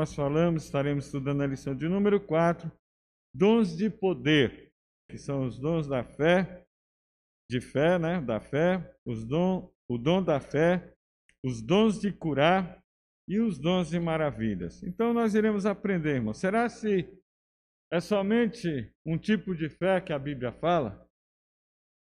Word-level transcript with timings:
nós 0.00 0.14
falamos, 0.14 0.64
estaremos 0.64 1.04
estudando 1.04 1.42
a 1.42 1.46
lição 1.46 1.76
de 1.76 1.86
número 1.86 2.18
4, 2.18 2.72
dons 3.34 3.76
de 3.76 3.90
poder, 3.90 4.72
que 5.10 5.18
são 5.18 5.44
os 5.44 5.58
dons 5.58 5.86
da 5.86 6.02
fé, 6.02 6.64
de 7.50 7.60
fé, 7.60 7.98
né? 7.98 8.18
Da 8.18 8.40
fé, 8.40 8.96
os 9.04 9.26
dom, 9.26 9.70
o 9.90 9.98
dom 9.98 10.22
da 10.22 10.40
fé, 10.40 10.94
os 11.44 11.60
dons 11.60 12.00
de 12.00 12.10
curar 12.10 12.82
e 13.28 13.38
os 13.40 13.58
dons 13.58 13.90
de 13.90 14.00
maravilhas. 14.00 14.82
Então 14.82 15.12
nós 15.12 15.34
iremos 15.34 15.66
aprender, 15.66 16.14
irmão. 16.14 16.32
Será 16.32 16.66
se 16.70 17.06
é 17.92 18.00
somente 18.00 18.90
um 19.04 19.18
tipo 19.18 19.54
de 19.54 19.68
fé 19.68 20.00
que 20.00 20.14
a 20.14 20.18
Bíblia 20.18 20.50
fala? 20.50 21.06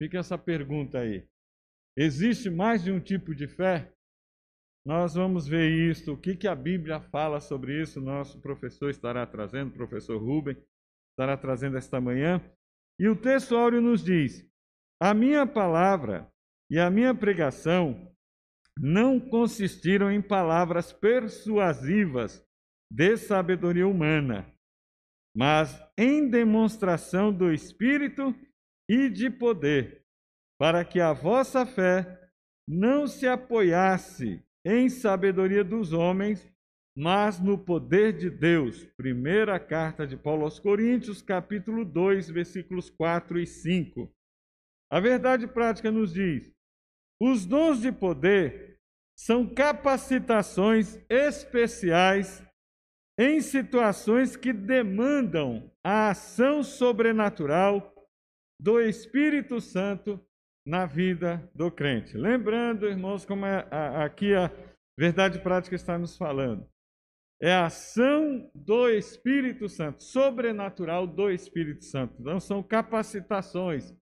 Fica 0.02 0.18
essa 0.18 0.40
pergunta 0.40 1.02
aí. 1.02 1.28
Existe 1.96 2.50
mais 2.50 2.84
de 2.84 2.92
um 2.92 3.00
tipo 3.00 3.36
de 3.36 3.48
fé? 3.48 3.95
Nós 4.86 5.16
vamos 5.16 5.48
ver 5.48 5.72
isso, 5.72 6.14
o 6.14 6.18
que, 6.18 6.36
que 6.36 6.48
a 6.48 6.54
Bíblia 6.54 7.00
fala 7.00 7.40
sobre 7.40 7.82
isso. 7.82 8.00
Nosso 8.00 8.40
professor 8.40 8.92
estará 8.92 9.26
trazendo, 9.26 9.70
o 9.70 9.74
professor 9.74 10.22
Rubem 10.22 10.56
estará 11.12 11.36
trazendo 11.36 11.76
esta 11.76 12.00
manhã. 12.00 12.40
E 13.00 13.10
o 13.10 13.18
áureo 13.58 13.82
nos 13.82 14.04
diz: 14.04 14.48
A 15.02 15.14
minha 15.14 15.48
palavra 15.48 16.32
e 16.70 16.78
a 16.78 16.90
minha 16.92 17.16
pregação 17.16 18.14
não 18.80 19.20
consistiram 19.20 20.12
em 20.12 20.22
palavras 20.22 20.94
persuasivas 20.94 22.46
de 22.92 23.18
sabedoria 23.18 23.88
humana, 23.88 24.46
mas 25.36 25.82
em 25.98 26.30
demonstração 26.30 27.34
do 27.34 27.52
Espírito 27.52 28.36
e 28.88 29.10
de 29.10 29.32
poder, 29.32 30.04
para 30.60 30.86
que 30.86 31.00
a 31.00 31.12
vossa 31.12 31.66
fé 31.66 32.30
não 32.68 33.08
se 33.08 33.28
apoiasse 33.28 34.46
em 34.66 34.90
sabedoria 34.90 35.64
dos 35.64 35.94
homens, 35.94 36.52
mas 36.98 37.40
no 37.40 37.58
poder 37.58 38.18
de 38.18 38.30
Deus. 38.30 38.84
Primeira 38.98 39.60
carta 39.60 40.08
de 40.08 40.18
Paulo 40.18 40.44
aos 40.44 40.60
Coríntios, 40.60 41.22
capítulo 41.22 41.86
2, 41.86 42.32
versículos 42.32 42.90
4 42.90 43.40
e 43.40 43.46
5. 43.46 44.12
A 44.92 45.00
verdade 45.00 45.46
prática 45.46 45.92
nos 45.92 46.14
diz: 46.14 46.52
os 47.22 47.46
dons 47.46 47.82
de 47.82 47.92
poder 47.92 48.80
são 49.16 49.48
capacitações 49.48 51.00
especiais 51.10 52.44
em 53.18 53.40
situações 53.40 54.36
que 54.36 54.52
demandam 54.52 55.72
a 55.84 56.10
ação 56.10 56.64
sobrenatural 56.64 57.94
do 58.60 58.80
Espírito 58.80 59.62
Santo 59.62 60.25
na 60.66 60.86
vida 60.86 61.50
do 61.54 61.70
crente. 61.70 62.18
Lembrando, 62.18 62.88
irmãos, 62.88 63.26
como 63.26 63.46
é, 63.46 63.68
aqui 64.04 64.34
a 64.34 64.52
verdade 64.98 65.40
prática 65.40 65.76
está 65.76 65.98
nos 65.98 66.18
falando. 66.18 66.68
É 67.42 67.52
a 67.52 67.66
ação 67.66 68.50
do 68.56 68.90
Espírito 68.90 69.68
Santo, 69.70 70.02
sobrenatural 70.02 71.06
do 71.06 71.30
Espírito 71.30 71.84
Santo. 71.86 72.16
Então, 72.20 72.40
são 72.40 72.64
capacitações 72.64 73.94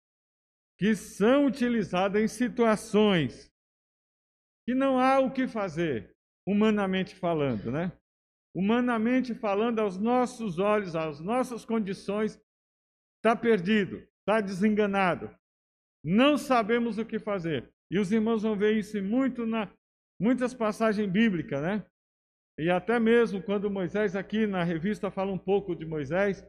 que 0.79 0.95
são 0.95 1.47
utilizadas 1.47 2.23
em 2.23 2.29
situações 2.29 3.51
que 4.65 4.75
não 4.75 4.99
há 4.99 5.19
o 5.19 5.33
que 5.33 5.49
fazer, 5.49 6.15
humanamente 6.47 7.17
falando, 7.17 7.73
né? 7.73 7.91
Humanamente 8.55 9.35
falando, 9.35 9.81
aos 9.81 9.97
nossos 9.97 10.59
olhos, 10.59 10.95
às 10.95 11.19
nossas 11.19 11.65
condições, 11.65 12.41
está 13.17 13.35
perdido, 13.35 14.07
está 14.21 14.41
desenganado, 14.41 15.35
não 16.05 16.36
sabemos 16.36 16.98
o 16.98 17.05
que 17.05 17.19
fazer. 17.19 17.72
E 17.91 17.98
os 17.98 18.11
irmãos 18.11 18.42
vão 18.42 18.56
ver 18.56 18.77
isso 18.77 19.00
muito 19.03 19.47
na 19.47 19.72
muitas 20.20 20.55
passagens 20.55 21.11
bíblicas, 21.11 21.61
né? 21.61 21.86
E 22.58 22.70
até 22.70 22.98
mesmo 23.00 23.42
quando 23.42 23.70
Moisés 23.70 24.14
aqui 24.14 24.46
na 24.46 24.62
revista 24.62 25.11
fala 25.11 25.33
um 25.33 25.39
pouco 25.39 25.74
de 25.74 25.85
Moisés, 25.85 26.46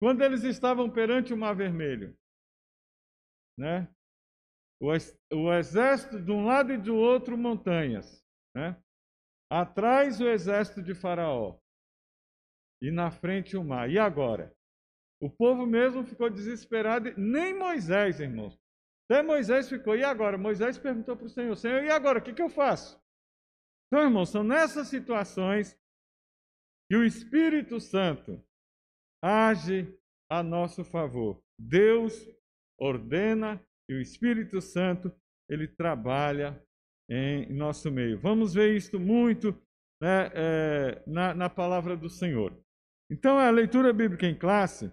quando 0.00 0.22
eles 0.22 0.42
estavam 0.42 0.90
perante 0.90 1.32
o 1.32 1.36
Mar 1.36 1.54
Vermelho, 1.54 2.16
né? 3.58 3.88
O, 4.80 5.52
exército 5.52 6.20
de 6.20 6.30
um 6.30 6.44
lado 6.44 6.72
e 6.72 6.78
do 6.78 6.96
outro 6.96 7.38
montanhas, 7.38 8.22
né? 8.54 8.76
Atrás 9.50 10.20
o 10.20 10.28
exército 10.28 10.82
de 10.82 10.94
Faraó 10.94 11.58
e 12.82 12.90
na 12.90 13.10
frente 13.10 13.56
o 13.56 13.64
mar. 13.64 13.88
E 13.88 13.98
agora? 13.98 14.54
O 15.20 15.30
povo 15.30 15.64
mesmo 15.64 16.04
ficou 16.04 16.28
desesperado, 16.28 17.14
nem 17.16 17.56
Moisés, 17.56 18.20
irmãos, 18.20 18.58
até 19.08 19.22
Moisés 19.22 19.68
ficou, 19.68 19.96
e 19.96 20.02
agora? 20.02 20.38
Moisés 20.38 20.78
perguntou 20.78 21.16
para 21.16 21.26
o 21.26 21.30
Senhor: 21.30 21.54
Senhor, 21.56 21.82
e 21.84 21.90
agora? 21.90 22.18
O 22.18 22.22
que, 22.22 22.32
que 22.32 22.42
eu 22.42 22.48
faço? 22.48 23.00
Então, 23.86 24.04
irmãos, 24.04 24.30
são 24.30 24.42
nessas 24.42 24.88
situações 24.88 25.78
que 26.88 26.96
o 26.96 27.04
Espírito 27.04 27.80
Santo 27.80 28.42
age 29.22 29.96
a 30.30 30.42
nosso 30.42 30.84
favor. 30.84 31.42
Deus 31.58 32.14
ordena 32.78 33.64
e 33.88 33.94
o 33.94 34.00
Espírito 34.00 34.60
Santo 34.60 35.14
ele 35.48 35.68
trabalha 35.68 36.62
em 37.08 37.52
nosso 37.52 37.90
meio. 37.90 38.18
Vamos 38.18 38.54
ver 38.54 38.74
isso 38.74 38.98
muito 38.98 39.52
né, 40.00 40.30
é, 40.34 41.02
na, 41.06 41.34
na 41.34 41.50
palavra 41.50 41.96
do 41.96 42.08
Senhor. 42.08 42.58
Então, 43.10 43.38
a 43.38 43.50
leitura 43.50 43.92
bíblica 43.92 44.26
em 44.26 44.36
classe, 44.36 44.90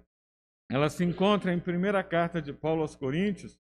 ela 0.69 0.89
se 0.89 1.03
encontra 1.03 1.53
em 1.53 1.59
primeira 1.59 2.03
carta 2.03 2.41
de 2.41 2.53
Paulo 2.53 2.81
aos 2.81 2.95
Coríntios, 2.95 3.60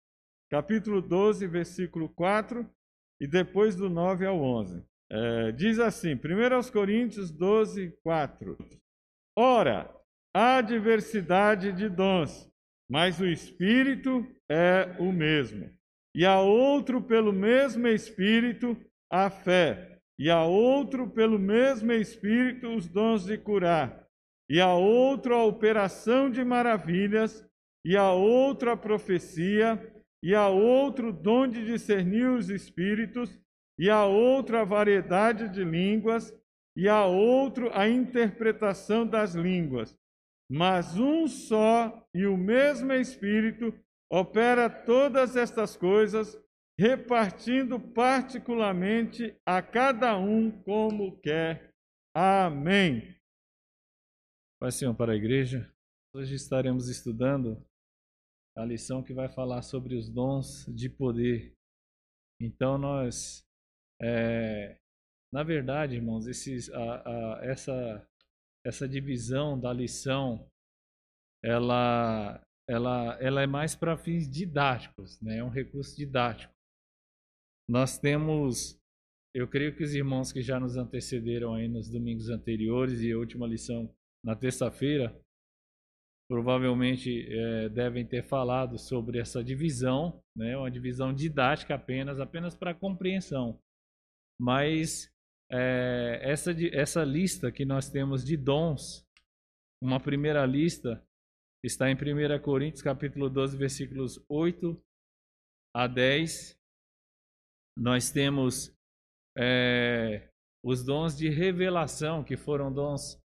capítulo 0.53 1.02
12, 1.02 1.47
versículo 1.47 2.08
4 2.09 2.64
e 3.19 3.25
depois 3.25 3.75
do 3.75 3.90
9 3.90 4.24
ao 4.24 4.40
11. 4.40 4.86
É, 5.12 5.52
diz 5.52 5.80
assim, 5.80 6.14
1 6.14 6.53
aos 6.53 6.69
Coríntios 6.69 7.31
12, 7.31 7.97
4. 8.03 8.56
Ora, 9.36 9.92
há 10.31 10.62
diversidade 10.62 11.72
de 11.72 11.90
dons, 11.90 12.47
mas 12.88 13.19
o 13.19 13.25
Espírito 13.25 14.28
é 14.47 14.96
o 15.00 15.12
mesmo. 15.12 15.72
E 16.16 16.24
há 16.24 16.40
outro 16.40 17.02
pelo 17.02 17.34
mesmo 17.34 17.88
Espírito 17.88 18.78
a 19.12 19.31
fé, 19.31 19.97
e 20.19 20.30
há 20.30 20.44
outro 20.44 21.09
pelo 21.09 21.40
mesmo 21.40 21.92
Espírito 21.94 22.68
os 22.68 22.88
dons 22.88 23.25
de 23.25 23.40
curar, 23.40 24.08
e 24.47 24.62
há 24.62 24.72
outro 24.72 25.34
a 25.34 25.44
operação 25.44 26.30
de 26.30 26.44
maravilhas, 26.44 27.44
e 27.84 27.97
há 27.97 28.12
outro 28.12 28.69
a 28.69 28.78
profecia, 28.78 29.93
e 30.23 30.34
a 30.34 30.47
outro 30.47 31.11
dom 31.11 31.45
de 31.45 31.66
discernir 31.66 32.29
os 32.29 32.50
espíritos, 32.50 33.38
e 33.78 33.89
a 33.89 34.06
outro 34.06 34.57
a 34.57 34.63
variedade 34.63 35.50
de 35.50 35.66
línguas, 35.66 36.34
e 36.78 36.88
a 36.88 37.06
outro 37.06 37.69
a 37.73 37.89
interpretação 37.89 39.06
das 39.06 39.35
línguas. 39.35 40.00
Mas 40.50 40.97
um 40.97 41.28
só 41.28 42.07
e 42.13 42.25
o 42.25 42.38
mesmo 42.38 42.94
Espírito 42.94 43.78
opera 44.09 44.69
todas 44.69 45.35
estas 45.35 45.75
coisas, 45.75 46.39
repartindo 46.79 47.78
particularmente 47.78 49.35
a 49.45 49.62
cada 49.62 50.17
um 50.17 50.50
como 50.50 51.19
quer. 51.19 51.73
Amém. 52.16 53.13
Pai 54.57 54.72
Senhor 54.72 54.95
para 54.95 55.12
a 55.12 55.17
igreja, 55.17 55.69
hoje 56.16 56.35
estaremos 56.35 56.88
estudando 56.88 57.62
a 58.56 58.66
lição 58.66 59.03
que 59.03 59.14
vai 59.14 59.30
falar 59.30 59.62
sobre 59.62 59.96
os 59.96 60.09
dons 60.09 60.66
de 60.68 60.90
poder. 60.90 61.53
Então 62.41 62.78
nós, 62.78 63.44
é, 64.02 64.78
na 65.31 65.44
verdade, 65.44 65.96
irmãos, 65.96 66.28
esses, 66.28 66.69
a, 66.69 67.38
a, 67.40 67.46
essa 67.46 68.08
essa 68.66 68.88
divisão 68.88 69.59
da 69.59 69.74
lição, 69.74 70.50
ela 71.44 72.42
ela 72.68 73.18
ela 73.22 73.42
é 73.42 73.47
mais 73.47 73.75
para 73.75 73.97
fins 73.97 74.30
didáticos, 74.30 75.19
né? 75.22 75.38
É 75.40 75.44
um 75.44 75.50
recurso 75.50 75.95
didático. 75.98 76.54
Nós 77.68 77.98
temos, 77.98 78.80
eu 79.33 79.48
creio 79.48 79.75
que 79.75 79.83
os 79.83 79.94
irmãos 79.94 80.31
que 80.31 80.42
já 80.42 80.60
nos 80.60 80.77
antecederam 80.77 81.54
aí 81.54 81.68
nos 81.68 81.89
domingos 81.89 82.30
anteriores 82.30 83.01
e 83.01 83.12
a 83.12 83.18
última 83.18 83.48
lição 83.48 83.94
na 84.24 84.36
terça-feira, 84.36 85.18
provavelmente 86.33 87.27
é, 87.30 87.69
devem 87.69 88.03
ter 88.03 88.24
falado 88.24 88.80
sobre 88.80 89.19
essa 89.19 89.44
divisão, 89.44 90.19
né, 90.35 90.57
uma 90.57 90.71
divisão 90.71 91.13
didática 91.13 91.75
apenas, 91.75 92.19
apenas 92.19 92.56
para 92.56 92.74
compreensão. 92.74 93.62
Mas 94.41 95.13
é, 95.51 96.19
essa, 96.24 96.51
essa 96.75 97.03
lista 97.03 97.51
que 97.51 97.63
nós 97.63 97.88
temos 97.88 98.25
de 98.25 98.35
dons, 98.35 99.07
uma 99.80 100.00
primeira 100.00 100.44
lista, 100.44 101.06
está 101.63 101.88
em 101.91 101.94
1 101.94 102.41
Coríntios 102.41 102.81
capítulo 102.81 103.29
12, 103.29 103.56
versículos 103.56 104.19
8 104.27 104.75
a 105.75 105.86
10. 105.86 106.59
Nós 107.77 108.09
temos 108.09 108.75
é, 109.38 110.31
os 110.65 110.83
dons 110.83 111.15
de 111.15 111.29
revelação, 111.29 112.24
que 112.24 112.36
foram 112.36 112.74
dons 112.74 113.23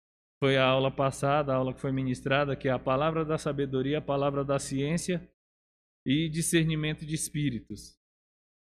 foi 0.42 0.58
a 0.58 0.66
aula 0.66 0.90
passada, 0.90 1.54
a 1.54 1.58
aula 1.58 1.72
que 1.72 1.80
foi 1.80 1.92
ministrada, 1.92 2.56
que 2.56 2.68
é 2.68 2.72
a 2.72 2.80
palavra 2.80 3.24
da 3.24 3.38
sabedoria, 3.38 4.00
a 4.00 4.02
palavra 4.02 4.44
da 4.44 4.58
ciência 4.58 5.30
e 6.04 6.28
discernimento 6.28 7.06
de 7.06 7.14
espíritos. 7.14 7.96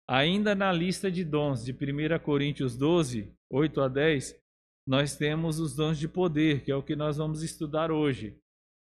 Ainda 0.09 0.55
na 0.55 0.71
lista 0.71 1.11
de 1.11 1.25
dons 1.25 1.65
de 1.65 1.73
1 1.73 2.19
Coríntios 2.23 2.77
12, 2.77 3.35
8 3.51 3.81
a 3.81 3.89
10, 3.89 4.41
nós 4.87 5.17
temos 5.17 5.59
os 5.59 5.75
dons 5.75 5.99
de 5.99 6.07
poder, 6.07 6.63
que 6.63 6.71
é 6.71 6.75
o 6.75 6.81
que 6.81 6.95
nós 6.95 7.17
vamos 7.17 7.43
estudar 7.43 7.91
hoje. 7.91 8.39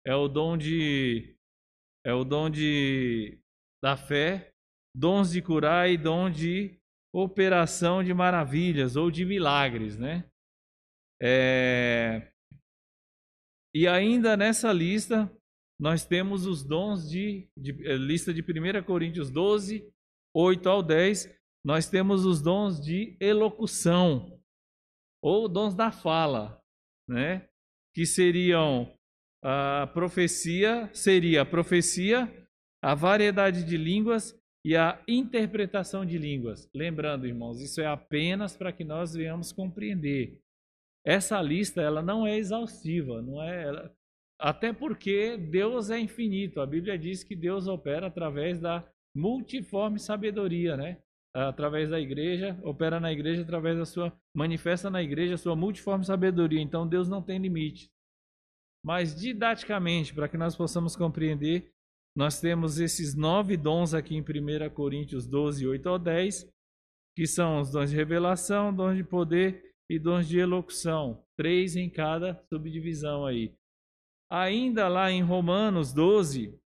É 0.04 0.16
o 0.16 0.28
dom 0.28 0.58
de 0.58 1.38
é 2.04 2.12
o 2.12 2.24
dom 2.24 2.50
de 2.50 3.40
da 3.84 3.96
fé, 3.96 4.52
dons 4.96 5.32
de 5.32 5.40
curar 5.44 5.88
e 5.88 5.98
dom 6.00 6.32
de 6.32 6.80
operação 7.14 8.04
de 8.04 8.12
maravilhas 8.12 8.96
ou 8.96 9.12
de 9.12 9.24
milagres, 9.24 10.00
né? 10.00 10.28
É... 11.22 12.31
E 13.74 13.88
ainda 13.88 14.36
nessa 14.36 14.72
lista 14.72 15.32
nós 15.80 16.06
temos 16.06 16.46
os 16.46 16.64
dons 16.64 17.10
de, 17.10 17.50
de 17.58 17.72
eh, 17.88 17.96
lista 17.96 18.32
de 18.32 18.42
1 18.42 18.84
Coríntios 18.84 19.32
12, 19.32 19.92
8 20.32 20.70
ao 20.70 20.84
10, 20.84 21.36
nós 21.66 21.90
temos 21.90 22.24
os 22.24 22.40
dons 22.40 22.80
de 22.80 23.18
elocução 23.20 24.40
ou 25.24 25.48
dons 25.48 25.74
da 25.74 25.92
fala, 25.92 26.62
né? 27.08 27.48
Que 27.96 28.06
seriam 28.06 28.96
a 29.44 29.88
profecia, 29.88 30.88
seria 30.94 31.42
a 31.42 31.46
profecia, 31.46 32.32
a 32.82 32.94
variedade 32.94 33.64
de 33.64 33.76
línguas 33.76 34.40
e 34.64 34.76
a 34.76 35.04
interpretação 35.08 36.06
de 36.06 36.18
línguas. 36.18 36.70
Lembrando, 36.74 37.26
irmãos, 37.26 37.60
isso 37.60 37.82
é 37.82 37.88
apenas 37.88 38.56
para 38.56 38.72
que 38.72 38.84
nós 38.84 39.14
venhamos 39.14 39.52
compreender. 39.52 40.40
Essa 41.06 41.42
lista 41.42 41.82
ela 41.82 42.02
não 42.02 42.26
é 42.26 42.38
exaustiva, 42.38 43.22
não 43.22 43.42
é? 43.42 43.64
Ela, 43.64 43.96
até 44.40 44.74
porque 44.74 45.38
Deus 45.38 45.90
é 45.90 46.00
infinito. 46.00 46.62
A 46.62 46.66
Bíblia 46.66 46.98
diz 46.98 47.24
que 47.24 47.36
Deus 47.36 47.68
opera 47.68 48.08
através 48.08 48.60
da 48.60 48.88
multiforme 49.16 50.00
sabedoria, 50.00 50.78
né? 50.78 51.02
Através 51.34 51.90
da 51.90 52.00
igreja, 52.00 52.60
opera 52.64 53.00
na 53.00 53.12
igreja 53.12 53.42
através 53.42 53.78
da 53.78 53.86
sua 53.86 54.12
manifesta 54.36 54.90
na 54.90 55.02
igreja 55.02 55.36
a 55.36 55.38
sua 55.38 55.56
multiforme 55.56 56.04
sabedoria. 56.04 56.62
Então 56.62 56.88
Deus 56.88 57.08
não 57.08 57.22
tem 57.22 57.40
limite. 57.40 57.90
Mas 58.84 59.16
didaticamente, 59.16 60.14
para 60.14 60.28
que 60.28 60.38
nós 60.38 60.56
possamos 60.56 60.96
compreender, 60.96 61.72
nós 62.16 62.42
temos 62.42 62.80
esses 62.80 63.16
nove 63.16 63.56
dons 63.56 63.94
aqui 63.94 64.16
em 64.16 64.22
1 64.22 64.70
Coríntios 64.74 65.26
12, 65.26 65.66
8 65.68 65.88
ao 65.88 66.00
10, 66.00 66.52
que 67.16 67.26
são 67.26 67.62
os 67.62 67.72
dons 67.72 67.92
de 67.92 67.96
revelação, 67.96 68.74
dons 68.74 68.98
de 68.98 69.04
poder 69.04 69.71
e 69.92 70.00
dons 70.00 70.26
de 70.26 70.40
elocução. 70.40 71.22
Três 71.36 71.76
em 71.76 71.90
cada 71.90 72.42
subdivisão 72.48 73.26
aí. 73.26 73.54
Ainda 74.30 74.88
lá 74.88 75.12
em 75.12 75.22
Romanos 75.22 75.92
12, 75.92 76.58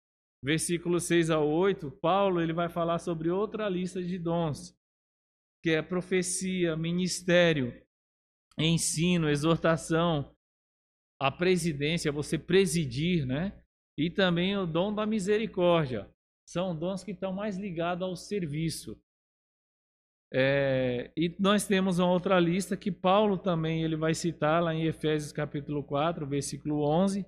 versículos 0.43 1.05
6 1.05 1.31
a 1.31 1.39
8, 1.39 1.89
Paulo 1.89 2.39
ele 2.39 2.53
vai 2.53 2.69
falar 2.69 2.99
sobre 2.99 3.31
outra 3.31 3.67
lista 3.67 3.99
de 4.03 4.19
dons, 4.19 4.77
que 5.63 5.71
é 5.71 5.81
profecia, 5.81 6.77
ministério, 6.77 7.73
ensino, 8.59 9.27
exortação, 9.27 10.31
a 11.19 11.31
presidência, 11.31 12.11
você 12.11 12.37
presidir, 12.37 13.25
né? 13.25 13.59
E 13.97 14.11
também 14.11 14.55
o 14.55 14.67
dom 14.67 14.93
da 14.93 15.03
misericórdia. 15.03 16.07
São 16.47 16.77
dons 16.77 17.03
que 17.03 17.11
estão 17.11 17.33
mais 17.33 17.57
ligados 17.57 18.07
ao 18.07 18.15
serviço. 18.15 19.01
É, 20.37 21.13
e 21.15 21.33
nós 21.39 21.65
temos 21.65 21.97
uma 21.97 22.11
outra 22.11 22.37
lista 22.41 22.75
que 22.75 22.91
Paulo 22.91 23.37
também 23.37 23.83
ele 23.83 23.95
vai 23.95 24.13
citar 24.13 24.61
lá 24.61 24.75
em 24.75 24.83
Efésios 24.83 25.31
capítulo 25.31 25.81
4, 25.81 26.27
versículo 26.27 26.81
11, 26.85 27.25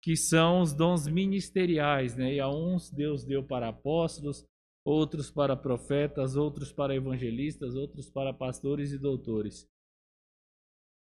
que 0.00 0.14
são 0.14 0.60
os 0.60 0.72
dons 0.72 1.08
ministeriais, 1.08 2.14
né? 2.14 2.34
E 2.34 2.40
a 2.40 2.48
uns 2.48 2.92
Deus 2.92 3.24
deu 3.24 3.42
para 3.42 3.68
apóstolos, 3.68 4.46
outros 4.86 5.32
para 5.32 5.56
profetas, 5.56 6.36
outros 6.36 6.72
para 6.72 6.94
evangelistas, 6.94 7.74
outros 7.74 8.08
para 8.08 8.32
pastores 8.32 8.92
e 8.92 8.98
doutores. 8.98 9.68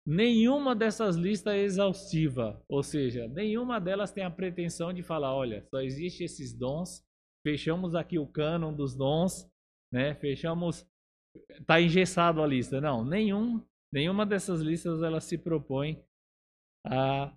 Nenhuma 0.06 0.76
dessas 0.76 1.16
listas 1.16 1.54
é 1.54 1.62
exaustiva, 1.62 2.62
ou 2.68 2.82
seja, 2.84 3.26
nenhuma 3.26 3.80
delas 3.80 4.12
tem 4.12 4.22
a 4.22 4.30
pretensão 4.30 4.92
de 4.92 5.02
falar, 5.02 5.34
olha, 5.34 5.66
só 5.68 5.80
existe 5.80 6.22
esses 6.22 6.56
dons, 6.56 7.02
fechamos 7.42 7.96
aqui 7.96 8.20
o 8.20 8.26
cânon 8.26 8.72
dos 8.72 8.94
dons, 8.94 9.50
né? 9.92 10.14
Fechamos, 10.14 10.86
tá 11.66 11.80
engessado 11.80 12.42
a 12.42 12.46
lista. 12.46 12.80
Não, 12.80 13.04
nenhum, 13.04 13.64
nenhuma 13.92 14.24
dessas 14.26 14.60
listas 14.60 15.02
ela 15.02 15.20
se 15.20 15.38
propõe 15.38 16.02
a 16.86 17.32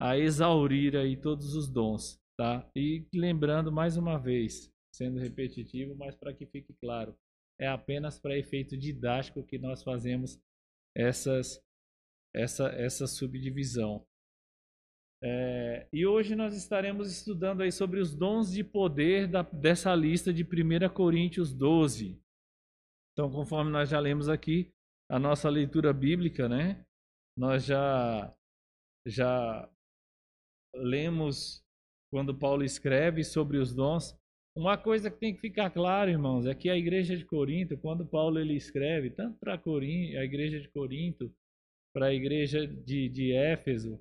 a 0.00 0.18
exaurir 0.18 0.96
aí 0.96 1.16
todos 1.16 1.54
os 1.54 1.68
dons, 1.68 2.20
tá? 2.36 2.68
E 2.74 3.06
lembrando 3.14 3.72
mais 3.72 3.96
uma 3.96 4.18
vez, 4.18 4.70
sendo 4.92 5.18
repetitivo, 5.18 5.94
mas 5.96 6.14
para 6.14 6.34
que 6.34 6.46
fique 6.46 6.74
claro, 6.74 7.16
é 7.58 7.68
apenas 7.68 8.18
para 8.18 8.36
efeito 8.36 8.76
didático 8.76 9.44
que 9.44 9.58
nós 9.58 9.82
fazemos 9.82 10.40
essas, 10.94 11.62
essa, 12.34 12.68
essa 12.70 13.06
subdivisão. 13.06 14.04
É, 15.22 15.88
e 15.90 16.04
hoje 16.04 16.36
nós 16.36 16.54
estaremos 16.54 17.10
estudando 17.10 17.62
aí 17.62 17.72
sobre 17.72 17.98
os 17.98 18.14
dons 18.14 18.52
de 18.52 18.62
poder 18.62 19.26
da, 19.26 19.40
dessa 19.42 19.94
lista 19.94 20.32
de 20.34 20.42
1 20.42 20.92
Coríntios 20.92 21.54
12. 21.54 22.20
Então, 23.14 23.30
conforme 23.30 23.70
nós 23.70 23.88
já 23.88 24.00
lemos 24.00 24.28
aqui, 24.28 24.70
a 25.08 25.18
nossa 25.18 25.48
leitura 25.48 25.92
bíblica, 25.92 26.48
né? 26.48 26.84
Nós 27.38 27.64
já 27.64 28.34
já 29.06 29.70
lemos 30.74 31.62
quando 32.10 32.36
Paulo 32.36 32.64
escreve 32.64 33.22
sobre 33.22 33.58
os 33.58 33.74
dons, 33.74 34.16
uma 34.56 34.78
coisa 34.78 35.10
que 35.10 35.18
tem 35.18 35.34
que 35.34 35.40
ficar 35.40 35.70
claro, 35.70 36.10
irmãos, 36.10 36.46
é 36.46 36.54
que 36.54 36.70
a 36.70 36.76
igreja 36.76 37.16
de 37.16 37.24
Corinto, 37.24 37.76
quando 37.76 38.06
Paulo 38.06 38.38
ele 38.38 38.54
escreve, 38.54 39.10
tanto 39.10 39.36
para 39.38 39.54
a 39.54 40.24
igreja 40.24 40.60
de 40.60 40.68
Corinto, 40.68 41.32
para 41.92 42.06
a 42.06 42.14
igreja 42.14 42.66
de, 42.66 43.08
de 43.08 43.32
Éfeso, 43.32 44.00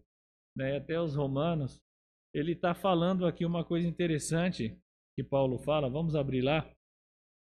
né, 0.55 0.77
até 0.77 0.99
os 1.01 1.15
romanos, 1.15 1.81
ele 2.33 2.53
está 2.53 2.75
falando 2.75 3.25
aqui 3.25 3.45
uma 3.45 3.63
coisa 3.65 3.87
interessante 3.87 4.77
que 5.15 5.23
Paulo 5.23 5.57
fala. 5.57 5.89
Vamos 5.89 6.15
abrir 6.15 6.41
lá 6.41 6.67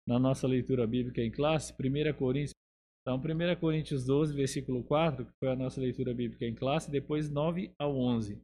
na 0.07 0.19
nossa 0.19 0.47
leitura 0.47 0.87
bíblica 0.87 1.21
em 1.21 1.31
classe, 1.31 1.73
1 1.73 2.13
Coríntios. 2.15 2.55
Então, 3.03 3.17
1 3.17 3.61
Coríntios 3.61 4.05
12, 4.05 4.35
versículo 4.35 4.83
4, 4.85 5.27
que 5.27 5.33
foi 5.39 5.51
a 5.51 5.57
nossa 5.57 5.81
leitura 5.81 6.15
bíblica 6.15 6.45
em 6.45 6.55
classe, 6.55 6.91
depois 6.91 7.31
9 7.31 7.73
ao 7.79 7.97
11. 7.97 8.41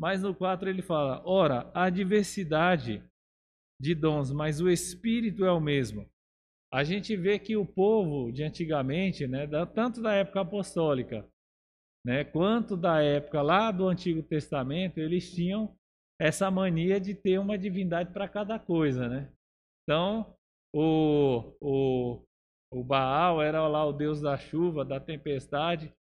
Mas 0.00 0.22
no 0.22 0.34
4 0.34 0.68
ele 0.68 0.82
fala: 0.82 1.22
Ora, 1.24 1.70
há 1.74 1.88
diversidade 1.90 3.02
de 3.80 3.94
dons, 3.94 4.32
mas 4.32 4.60
o 4.60 4.70
Espírito 4.70 5.44
é 5.44 5.52
o 5.52 5.60
mesmo. 5.60 6.08
A 6.72 6.82
gente 6.82 7.16
vê 7.16 7.38
que 7.38 7.56
o 7.56 7.64
povo 7.64 8.32
de 8.32 8.42
antigamente, 8.42 9.26
né, 9.26 9.46
tanto 9.74 10.02
da 10.02 10.12
época 10.14 10.40
apostólica, 10.40 11.26
né, 12.04 12.24
quanto 12.24 12.76
da 12.76 13.02
época 13.02 13.40
lá 13.42 13.70
do 13.70 13.88
Antigo 13.88 14.22
Testamento, 14.22 14.98
eles 14.98 15.32
tinham 15.32 15.74
essa 16.20 16.50
mania 16.50 17.00
de 17.00 17.14
ter 17.14 17.38
uma 17.38 17.58
divindade 17.58 18.12
para 18.12 18.28
cada 18.28 18.58
coisa, 18.58 19.08
né? 19.08 19.30
Então, 19.82 20.34
o, 20.72 21.56
o, 21.60 22.22
o 22.72 22.84
Baal 22.84 23.42
era 23.42 23.66
lá 23.66 23.84
o 23.84 23.92
deus 23.92 24.20
da 24.20 24.36
chuva, 24.36 24.84
da 24.84 25.00
tempestade. 25.00 25.92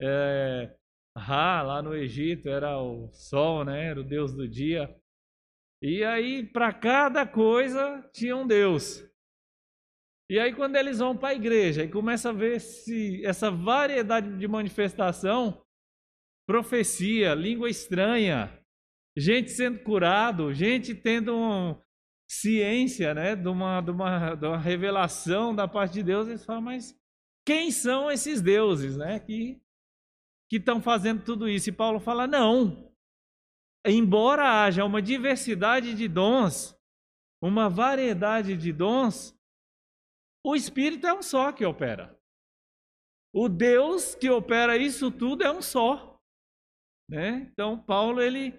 É, 0.00 0.74
Ra, 1.16 1.62
lá 1.62 1.80
no 1.80 1.94
Egito, 1.94 2.48
era 2.48 2.76
o 2.80 3.08
sol, 3.12 3.64
né? 3.64 3.86
Era 3.86 4.00
o 4.00 4.04
deus 4.04 4.34
do 4.34 4.48
dia. 4.48 4.94
E 5.80 6.02
aí, 6.02 6.44
para 6.44 6.72
cada 6.72 7.26
coisa, 7.26 8.02
tinha 8.12 8.36
um 8.36 8.46
deus. 8.46 9.04
E 10.30 10.38
aí, 10.38 10.52
quando 10.54 10.76
eles 10.76 10.98
vão 10.98 11.16
para 11.16 11.28
a 11.28 11.34
igreja 11.34 11.84
e 11.84 11.90
começa 11.90 12.30
a 12.30 12.32
ver 12.32 12.60
se 12.60 13.24
essa 13.24 13.50
variedade 13.50 14.36
de 14.36 14.48
manifestação, 14.48 15.62
profecia, 16.48 17.34
língua 17.34 17.68
estranha, 17.68 18.58
gente 19.16 19.50
sendo 19.50 19.78
curado, 19.80 20.52
gente 20.52 20.94
tendo 20.94 21.36
um, 21.36 21.80
ciência, 22.28 23.14
né, 23.14 23.36
de 23.36 23.48
uma, 23.48 23.80
de, 23.80 23.90
uma, 23.90 24.34
de 24.34 24.46
uma 24.46 24.58
revelação 24.58 25.54
da 25.54 25.68
parte 25.68 25.94
de 25.94 26.02
Deus, 26.02 26.26
eles 26.26 26.44
falam, 26.44 26.62
mas 26.62 26.98
quem 27.46 27.70
são 27.70 28.10
esses 28.10 28.40
deuses, 28.40 28.96
né, 28.96 29.20
que 29.20 29.62
que 30.48 30.58
estão 30.58 30.80
fazendo 30.80 31.24
tudo 31.24 31.48
isso. 31.48 31.68
E 31.68 31.72
Paulo 31.72 31.98
fala: 31.98 32.26
não. 32.28 32.92
Embora 33.84 34.64
haja 34.64 34.84
uma 34.84 35.02
diversidade 35.02 35.94
de 35.94 36.08
dons, 36.08 36.78
uma 37.42 37.68
variedade 37.68 38.56
de 38.56 38.72
dons, 38.72 39.36
o 40.44 40.54
Espírito 40.56 41.06
é 41.06 41.12
um 41.12 41.22
só 41.22 41.52
que 41.52 41.66
opera. 41.66 42.18
O 43.34 43.48
Deus 43.48 44.14
que 44.14 44.30
opera 44.30 44.76
isso 44.76 45.10
tudo 45.10 45.42
é 45.42 45.50
um 45.50 45.60
só. 45.60 46.18
Né? 47.10 47.48
Então, 47.52 47.78
Paulo 47.78 48.22
ele, 48.22 48.58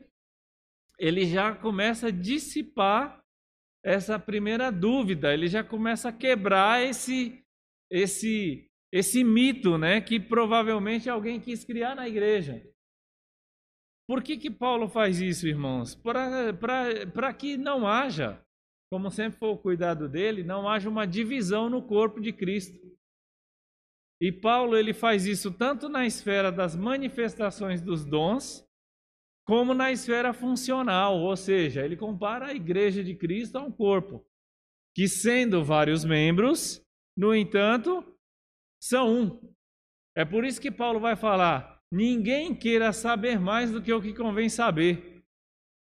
ele 1.00 1.25
já 1.25 1.55
começa 1.55 2.07
a 2.07 2.12
dissipar 2.12 3.25
essa 3.86 4.18
primeira 4.18 4.72
dúvida, 4.72 5.32
ele 5.32 5.48
já 5.48 5.63
começa 5.63 6.10
a 6.10 6.13
quebrar 6.13 6.84
esse, 6.84 7.46
esse 7.89 8.68
esse 8.92 9.25
mito, 9.25 9.77
né, 9.77 10.00
que 10.00 10.20
provavelmente 10.20 11.10
alguém 11.10 11.38
quis 11.39 11.65
criar 11.65 11.96
na 11.96 12.08
igreja. 12.08 12.65
Por 14.08 14.24
que, 14.24 14.38
que 14.38 14.50
Paulo 14.50 14.88
faz 14.88 15.20
isso, 15.20 15.48
irmãos? 15.48 15.96
Para 15.96 17.34
que 17.34 17.58
não 17.58 17.86
haja, 17.86 18.42
como 18.89 19.12
sempre 19.12 19.38
foi 19.38 19.50
o 19.50 19.58
cuidado 19.58 20.08
dele, 20.08 20.44
não 20.44 20.70
haja 20.70 20.88
uma 20.88 21.06
divisão 21.06 21.70
no 21.70 21.82
corpo 21.86 22.22
de 22.22 22.32
Cristo. 22.32 22.80
E 24.22 24.32
Paulo 24.32 24.77
ele 24.77 24.94
faz 24.94 25.25
isso 25.25 25.51
tanto 25.51 25.89
na 25.89 26.06
esfera 26.06 26.50
das 26.50 26.75
manifestações 26.75 27.82
dos 27.82 28.06
dons, 28.06 28.64
como 29.46 29.74
na 29.74 29.92
esfera 29.92 30.34
funcional, 30.34 31.20
ou 31.20 31.36
seja, 31.38 31.86
ele 31.86 31.96
compara 31.96 32.48
a 32.48 32.54
igreja 32.54 33.04
de 33.04 33.16
Cristo 33.16 33.58
a 33.58 33.62
um 33.62 33.72
corpo, 33.72 34.25
que 34.96 35.08
sendo 35.08 35.64
vários 35.64 36.04
membros, 36.04 36.84
no 37.16 37.34
entanto, 37.34 38.04
são 38.82 39.10
um. 39.10 39.56
É 40.16 40.25
por 40.25 40.44
isso 40.44 40.60
que 40.60 40.72
Paulo 40.72 41.00
vai 41.00 41.16
falar: 41.16 41.82
ninguém 41.92 42.56
queira 42.56 42.92
saber 42.92 43.40
mais 43.40 43.72
do 43.72 43.82
que 43.82 43.94
o 43.94 44.02
que 44.02 44.14
convém 44.14 44.50
saber. 44.50 45.24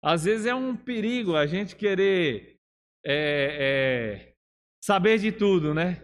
Às 0.03 0.25
vezes 0.25 0.45
é 0.45 0.53
um 0.53 0.75
perigo 0.75 1.35
a 1.35 1.45
gente 1.45 1.75
querer 1.75 2.59
é, 3.05 4.27
é, 4.29 4.35
saber 4.83 5.19
de 5.19 5.31
tudo, 5.31 5.73
né? 5.73 6.01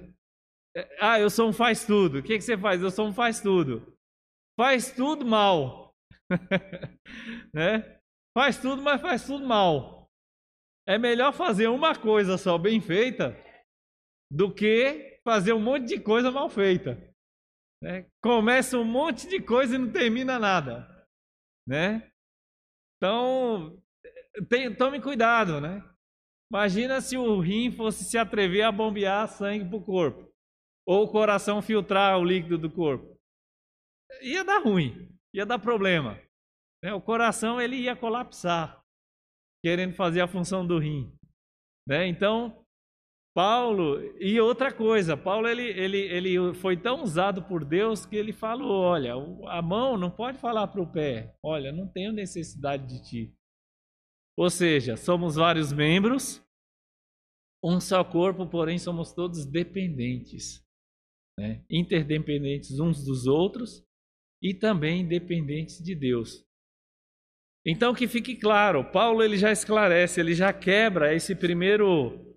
É, 0.76 0.98
ah, 1.00 1.20
eu 1.20 1.30
sou 1.30 1.50
um 1.50 1.54
faz 1.54 1.86
tudo. 1.86 2.20
O 2.20 2.24
que, 2.24 2.38
que 2.38 2.42
você 2.42 2.58
faz? 2.58 2.82
Eu 2.82 2.90
sou 2.90 3.08
um 3.08 3.14
faz 3.14 3.42
tudo. 3.42 3.96
Faz 4.58 4.92
tudo 4.92 5.26
mal. 5.26 5.83
né? 7.54 8.00
Faz 8.36 8.60
tudo, 8.60 8.82
mas 8.82 9.02
faz 9.02 9.26
tudo 9.26 9.46
mal. 9.46 10.10
É 10.88 10.98
melhor 10.98 11.32
fazer 11.34 11.68
uma 11.68 11.96
coisa 11.96 12.38
só 12.38 12.58
bem 12.58 12.82
feita 12.82 13.38
do 14.32 14.54
que 14.54 15.20
fazer 15.24 15.54
um 15.54 15.62
monte 15.62 15.86
de 15.86 16.00
coisa 16.00 16.32
mal 16.32 16.50
feita. 16.50 16.98
Né? 17.82 18.06
Começa 18.22 18.78
um 18.78 18.84
monte 18.84 19.28
de 19.28 19.42
coisa 19.42 19.76
e 19.76 19.78
não 19.78 19.92
termina 19.92 20.40
nada. 20.40 21.08
Né? 21.68 22.12
Então, 22.98 23.82
tem, 24.50 24.74
tome 24.76 25.02
cuidado, 25.02 25.62
né? 25.62 25.84
Imagina 26.52 27.02
se 27.02 27.18
o 27.18 27.40
rim 27.40 27.72
fosse 27.72 28.04
se 28.04 28.18
atrever 28.18 28.64
a 28.64 28.72
bombear 28.72 29.28
sangue 29.28 29.68
para 29.68 29.78
o 29.78 29.84
corpo. 29.84 30.32
Ou 30.86 31.04
o 31.04 31.12
coração 31.12 31.62
filtrar 31.62 32.20
o 32.20 32.26
líquido 32.26 32.58
do 32.58 32.70
corpo. 32.70 33.18
Ia 34.22 34.44
dar 34.44 34.62
ruim, 34.62 35.13
ia 35.34 35.46
dar 35.46 35.60
problema. 35.60 36.20
Né? 36.84 36.94
O 36.94 37.02
coração 37.02 37.60
ele 37.60 37.78
ia 37.78 37.96
colapsar, 37.96 38.84
querendo 39.64 39.96
fazer 39.96 40.22
a 40.22 40.28
função 40.28 40.66
do 40.66 40.78
rim. 40.78 41.18
Né? 41.88 42.08
Então, 42.08 42.64
Paulo, 43.36 44.00
e 44.20 44.40
outra 44.40 44.72
coisa, 44.72 45.18
Paulo 45.18 45.48
ele, 45.48 45.64
ele, 45.64 45.98
ele 45.98 46.54
foi 46.54 46.78
tão 46.78 47.02
usado 47.02 47.44
por 47.44 47.66
Deus 47.66 48.06
que 48.06 48.16
ele 48.16 48.32
falou: 48.32 48.82
olha, 48.82 49.14
a 49.48 49.62
mão 49.62 49.98
não 49.98 50.12
pode 50.12 50.38
falar 50.38 50.68
para 50.68 50.82
o 50.82 50.92
pé, 50.92 51.36
olha, 51.42 51.72
não 51.72 51.88
tenho 51.88 52.14
necessidade 52.14 52.86
de 52.88 53.04
ti. 53.04 53.36
Ou 54.38 54.50
seja, 54.50 54.96
somos 54.96 55.36
vários 55.36 55.74
membros, 55.74 56.44
um 57.64 57.80
só 57.80 58.04
corpo, 58.04 58.46
porém 58.48 58.78
somos 58.78 59.14
todos 59.14 59.46
dependentes, 59.46 60.64
né? 61.40 61.64
interdependentes 61.70 62.80
uns 62.80 63.04
dos 63.04 63.26
outros 63.26 63.84
e 64.44 64.54
também 64.54 65.08
dependentes 65.08 65.82
de 65.82 65.96
Deus. 65.96 66.46
Então 67.66 67.96
que 67.96 68.10
fique 68.10 68.36
claro, 68.36 68.84
Paulo 68.92 69.24
ele 69.24 69.38
já 69.38 69.50
esclarece, 69.50 70.20
ele 70.20 70.36
já 70.36 70.52
quebra 70.52 71.16
esse 71.16 71.34
primeiro 71.34 72.30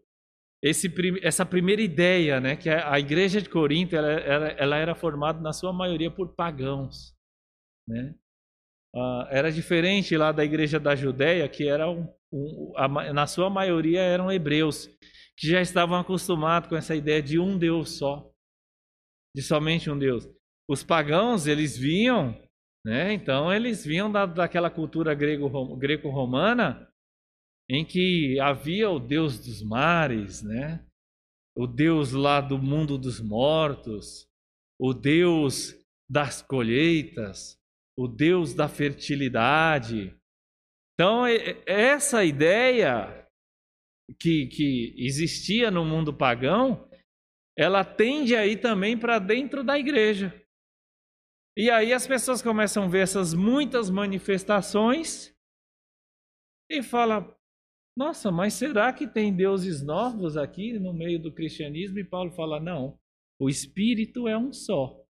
esse, 0.62 0.92
essa 1.22 1.44
primeira 1.44 1.82
ideia, 1.82 2.40
né, 2.40 2.56
que 2.56 2.70
a 2.70 2.98
igreja 2.98 3.42
de 3.42 3.48
Corinto 3.48 3.94
ela, 3.94 4.12
ela, 4.12 4.48
ela 4.48 4.76
era 4.76 4.94
formada 4.94 5.40
na 5.40 5.52
sua 5.52 5.72
maioria 5.72 6.10
por 6.10 6.34
pagãos, 6.34 7.14
né? 7.86 8.14
Uh, 8.94 9.26
era 9.28 9.52
diferente 9.52 10.16
lá 10.16 10.32
da 10.32 10.42
igreja 10.42 10.80
da 10.80 10.96
Judéia, 10.96 11.46
que 11.48 11.68
era 11.68 11.90
um, 11.90 12.08
um, 12.32 12.72
a, 12.76 13.12
na 13.12 13.26
sua 13.26 13.50
maioria 13.50 14.00
eram 14.00 14.32
hebreus, 14.32 14.88
que 15.36 15.46
já 15.46 15.60
estavam 15.60 15.98
acostumados 15.98 16.68
com 16.70 16.76
essa 16.76 16.96
ideia 16.96 17.22
de 17.22 17.38
um 17.38 17.58
Deus 17.58 17.98
só, 17.98 18.26
de 19.34 19.42
somente 19.42 19.90
um 19.90 19.98
Deus. 19.98 20.26
Os 20.68 20.82
pagãos, 20.82 21.46
eles 21.46 21.76
vinham, 21.76 22.34
né? 22.84 23.12
Então 23.12 23.52
eles 23.52 23.84
vinham 23.84 24.10
da, 24.10 24.26
daquela 24.26 24.70
cultura 24.70 25.14
greco-romana 25.14 26.88
em 27.68 27.84
que 27.84 28.38
havia 28.40 28.88
o 28.90 28.98
Deus 28.98 29.38
dos 29.38 29.62
mares, 29.62 30.42
né? 30.42 30.84
O 31.56 31.66
Deus 31.66 32.12
lá 32.12 32.40
do 32.40 32.58
mundo 32.58 32.98
dos 32.98 33.20
mortos, 33.20 34.28
o 34.78 34.92
Deus 34.92 35.74
das 36.08 36.42
colheitas, 36.42 37.58
o 37.98 38.06
Deus 38.06 38.54
da 38.54 38.68
fertilidade. 38.68 40.14
Então, 40.94 41.26
essa 41.66 42.24
ideia 42.24 43.26
que, 44.20 44.46
que 44.46 44.94
existia 44.98 45.70
no 45.70 45.84
mundo 45.84 46.12
pagão, 46.12 46.88
ela 47.58 47.84
tende 47.84 48.36
aí 48.36 48.56
também 48.56 48.96
para 48.96 49.18
dentro 49.18 49.64
da 49.64 49.78
igreja. 49.78 50.32
E 51.56 51.70
aí 51.70 51.92
as 51.92 52.06
pessoas 52.06 52.42
começam 52.42 52.84
a 52.84 52.88
ver 52.88 53.02
essas 53.02 53.32
muitas 53.32 53.88
manifestações 53.88 55.34
e 56.70 56.82
fala: 56.82 57.34
"Nossa, 57.96 58.30
mas 58.30 58.54
será 58.54 58.92
que 58.92 59.06
tem 59.06 59.34
deuses 59.34 59.82
novos 59.82 60.36
aqui 60.36 60.78
no 60.78 60.92
meio 60.92 61.20
do 61.20 61.32
cristianismo?" 61.32 61.98
E 61.98 62.04
Paulo 62.04 62.32
fala: 62.32 62.60
"Não. 62.60 62.98
O 63.38 63.50
espírito 63.50 64.26
é 64.26 64.36
um 64.36 64.52
só. 64.52 65.04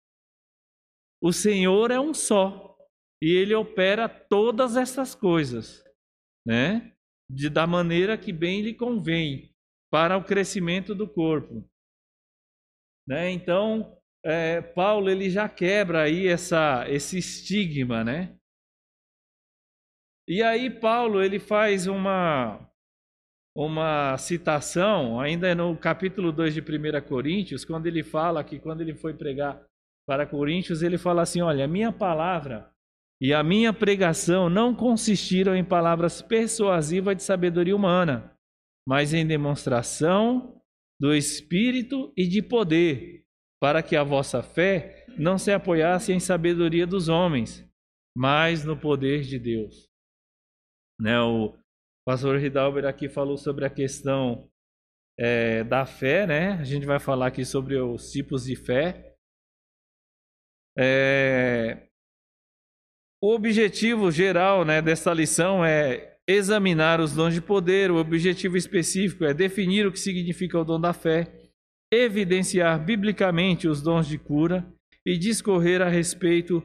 O 1.22 1.32
Senhor 1.34 1.92
é 1.92 2.00
um 2.00 2.14
só 2.14 2.78
e 3.22 3.32
ele 3.32 3.56
opera 3.56 4.10
todas 4.10 4.76
essas 4.76 5.16
coisas, 5.16 5.84
né? 6.46 6.94
De, 7.30 7.50
da 7.50 7.66
maneira 7.66 8.18
que 8.18 8.34
bem 8.34 8.62
lhe 8.62 8.74
convém 8.74 9.54
para 9.90 10.18
o 10.18 10.26
crescimento 10.26 10.94
do 10.94 11.08
corpo. 11.08 11.66
Né? 13.08 13.32
Então, 13.32 13.98
é, 14.24 14.62
Paulo 14.62 15.10
ele 15.10 15.30
já 15.30 15.50
quebra 15.50 16.04
aí 16.04 16.28
essa, 16.28 16.86
esse 16.90 17.18
estigma, 17.18 18.04
né? 18.04 18.36
E 20.28 20.42
aí 20.42 20.70
Paulo 20.70 21.22
ele 21.22 21.40
faz 21.40 21.88
uma 21.88 22.70
uma 23.56 24.18
citação, 24.18 25.20
ainda 25.20 25.54
no 25.54 25.78
capítulo 25.78 26.32
2 26.32 26.56
de 26.56 26.62
1 26.62 27.08
Coríntios, 27.08 27.64
quando 27.64 27.86
ele 27.86 28.02
fala 28.02 28.44
que 28.44 28.58
quando 28.58 28.82
ele 28.82 28.96
foi 28.96 29.14
pregar 29.14 29.64
para 30.08 30.26
Coríntios, 30.26 30.82
ele 30.82 30.98
fala 30.98 31.22
assim: 31.22 31.42
"Olha, 31.42 31.66
a 31.66 31.68
minha 31.68 31.92
palavra 31.92 32.74
e 33.22 33.34
a 33.34 33.44
minha 33.44 33.72
pregação 33.72 34.50
não 34.50 34.74
consistiram 34.74 35.56
em 35.56 35.64
palavras 35.64 36.22
persuasivas 36.22 37.16
de 37.16 37.24
sabedoria 37.24 37.76
humana, 37.76 38.36
mas 38.88 39.14
em 39.14 39.26
demonstração 39.26 40.62
do 41.00 41.14
Espírito 41.14 42.12
e 42.18 42.28
de 42.28 42.42
poder, 42.42 43.23
para 43.64 43.82
que 43.82 43.96
a 43.96 44.04
vossa 44.04 44.44
fé 44.44 45.06
não 45.18 45.38
se 45.38 45.50
apoiasse 45.50 46.12
em 46.12 46.20
sabedoria 46.20 46.86
dos 46.86 47.08
homens, 47.08 47.66
mas 48.14 48.66
no 48.66 48.78
poder 48.78 49.22
de 49.22 49.40
Deus. 49.40 49.88
Né, 51.00 51.18
o 51.22 51.58
pastor 52.06 52.38
Ridalber 52.38 52.84
aqui 52.84 53.08
falou 53.08 53.38
sobre 53.38 53.64
a 53.64 53.70
questão 53.70 54.52
é, 55.18 55.64
da 55.64 55.86
fé, 55.86 56.28
né? 56.28 56.52
A 56.60 56.66
gente 56.66 56.86
vai 56.86 57.00
falar 57.00 57.28
aqui 57.28 57.46
sobre 57.46 57.78
os 57.78 58.12
tipos 58.12 58.44
de 58.44 58.58
fé. 58.58 59.16
É, 60.78 61.88
o 63.24 63.34
objetivo 63.34 64.12
geral 64.12 64.66
né, 64.66 64.82
dessa 64.82 65.14
lição 65.14 65.64
é 65.64 66.18
examinar 66.28 67.00
os 67.00 67.14
dons 67.14 67.34
de 67.34 67.42
poder. 67.42 67.92
O 67.92 67.96
objetivo 67.96 68.58
específico 68.58 69.24
é 69.24 69.34
definir 69.34 69.88
o 69.88 69.92
que 69.94 70.00
significa 70.02 70.60
o 70.60 70.66
dom 70.66 70.82
da 70.82 70.92
fé, 70.92 71.43
evidenciar 72.02 72.84
biblicamente 72.84 73.68
os 73.68 73.82
dons 73.82 74.08
de 74.08 74.18
cura 74.18 74.66
e 75.06 75.18
discorrer 75.18 75.82
a 75.82 75.90
respeito 75.90 76.64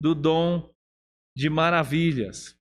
do 0.00 0.14
dom 0.14 0.70
de 1.36 1.48
maravilhas. 1.48 2.56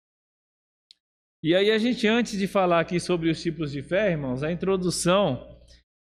E 1.43 1.55
aí 1.55 1.72
a 1.72 1.77
gente 1.77 2.07
antes 2.07 2.38
de 2.38 2.48
falar 2.48 2.79
aqui 2.79 3.00
sobre 3.00 3.29
os 3.29 3.41
tipos 3.41 3.72
de 3.72 3.81
fé, 3.81 4.12
irmãos, 4.12 4.43
a 4.43 4.51
introdução 4.51 5.51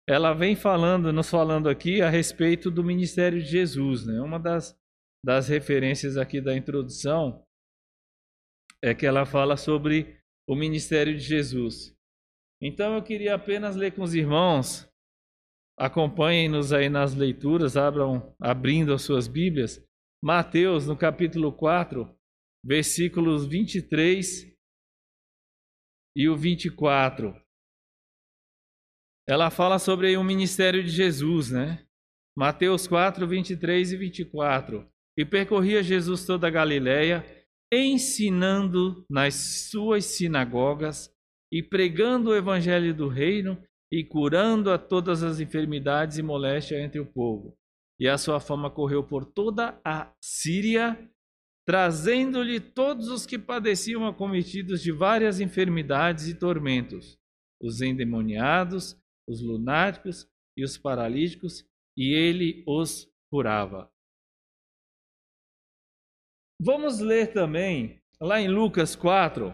ela 0.08 0.34
vem 0.34 0.54
falando, 0.54 1.12
nos 1.12 1.30
falando 1.30 1.68
aqui 1.68 2.02
a 2.02 2.10
respeito 2.10 2.70
do 2.70 2.84
ministério 2.84 3.42
de 3.42 3.48
Jesus, 3.48 4.04
né? 4.06 4.20
Uma 4.20 4.38
das 4.38 4.76
das 5.24 5.48
referências 5.48 6.18
aqui 6.18 6.38
da 6.38 6.54
introdução 6.54 7.42
é 8.82 8.94
que 8.94 9.06
ela 9.06 9.24
fala 9.24 9.56
sobre 9.56 10.20
o 10.46 10.54
ministério 10.54 11.16
de 11.16 11.22
Jesus. 11.22 11.96
Então 12.62 12.94
eu 12.94 13.02
queria 13.02 13.34
apenas 13.34 13.74
ler 13.74 13.92
com 13.92 14.02
os 14.02 14.14
irmãos. 14.14 14.86
Acompanhem-nos 15.76 16.72
aí 16.72 16.88
nas 16.88 17.14
leituras, 17.14 17.76
abram 17.76 18.34
abrindo 18.40 18.92
as 18.92 19.02
suas 19.02 19.26
Bíblias. 19.26 19.84
Mateus, 20.22 20.86
no 20.86 20.96
capítulo 20.96 21.52
4, 21.52 22.08
versículos 22.64 23.46
23 23.46 24.54
e 26.16 26.28
o 26.28 26.36
24. 26.36 27.34
Ela 29.28 29.50
fala 29.50 29.78
sobre 29.78 30.16
o 30.16 30.22
ministério 30.22 30.82
de 30.82 30.90
Jesus, 30.90 31.50
né? 31.50 31.84
Mateus 32.36 32.86
4, 32.86 33.26
23 33.26 33.92
e 33.92 33.96
24. 33.96 34.88
E 35.18 35.24
percorria 35.24 35.82
Jesus 35.82 36.24
toda 36.24 36.46
a 36.46 36.50
Galiléia, 36.50 37.24
ensinando 37.72 39.04
nas 39.10 39.68
suas 39.70 40.04
sinagogas 40.04 41.12
e 41.52 41.62
pregando 41.62 42.30
o 42.30 42.36
evangelho 42.36 42.94
do 42.94 43.08
reino 43.08 43.60
e 43.92 44.04
curando 44.04 44.70
a 44.70 44.78
todas 44.78 45.22
as 45.22 45.40
enfermidades 45.40 46.18
e 46.18 46.22
moléstias 46.22 46.80
entre 46.80 47.00
o 47.00 47.06
povo. 47.06 47.56
e 47.98 48.08
a 48.08 48.18
sua 48.18 48.40
fama 48.40 48.68
correu 48.68 49.04
por 49.04 49.24
toda 49.24 49.80
a 49.84 50.12
Síria, 50.20 50.98
trazendo-lhe 51.64 52.58
todos 52.58 53.08
os 53.08 53.24
que 53.24 53.38
padeciam 53.38 54.04
acometidos 54.04 54.82
de 54.82 54.90
várias 54.90 55.38
enfermidades 55.38 56.26
e 56.26 56.34
tormentos, 56.34 57.16
os 57.62 57.80
endemoniados, 57.80 59.00
os 59.28 59.40
lunáticos 59.40 60.28
e 60.58 60.64
os 60.64 60.76
paralíticos, 60.76 61.64
e 61.96 62.12
ele 62.12 62.64
os 62.66 63.08
curava. 63.30 63.88
Vamos 66.60 66.98
ler 66.98 67.32
também 67.32 68.02
lá 68.20 68.40
em 68.40 68.48
Lucas 68.48 68.96
4, 68.96 69.52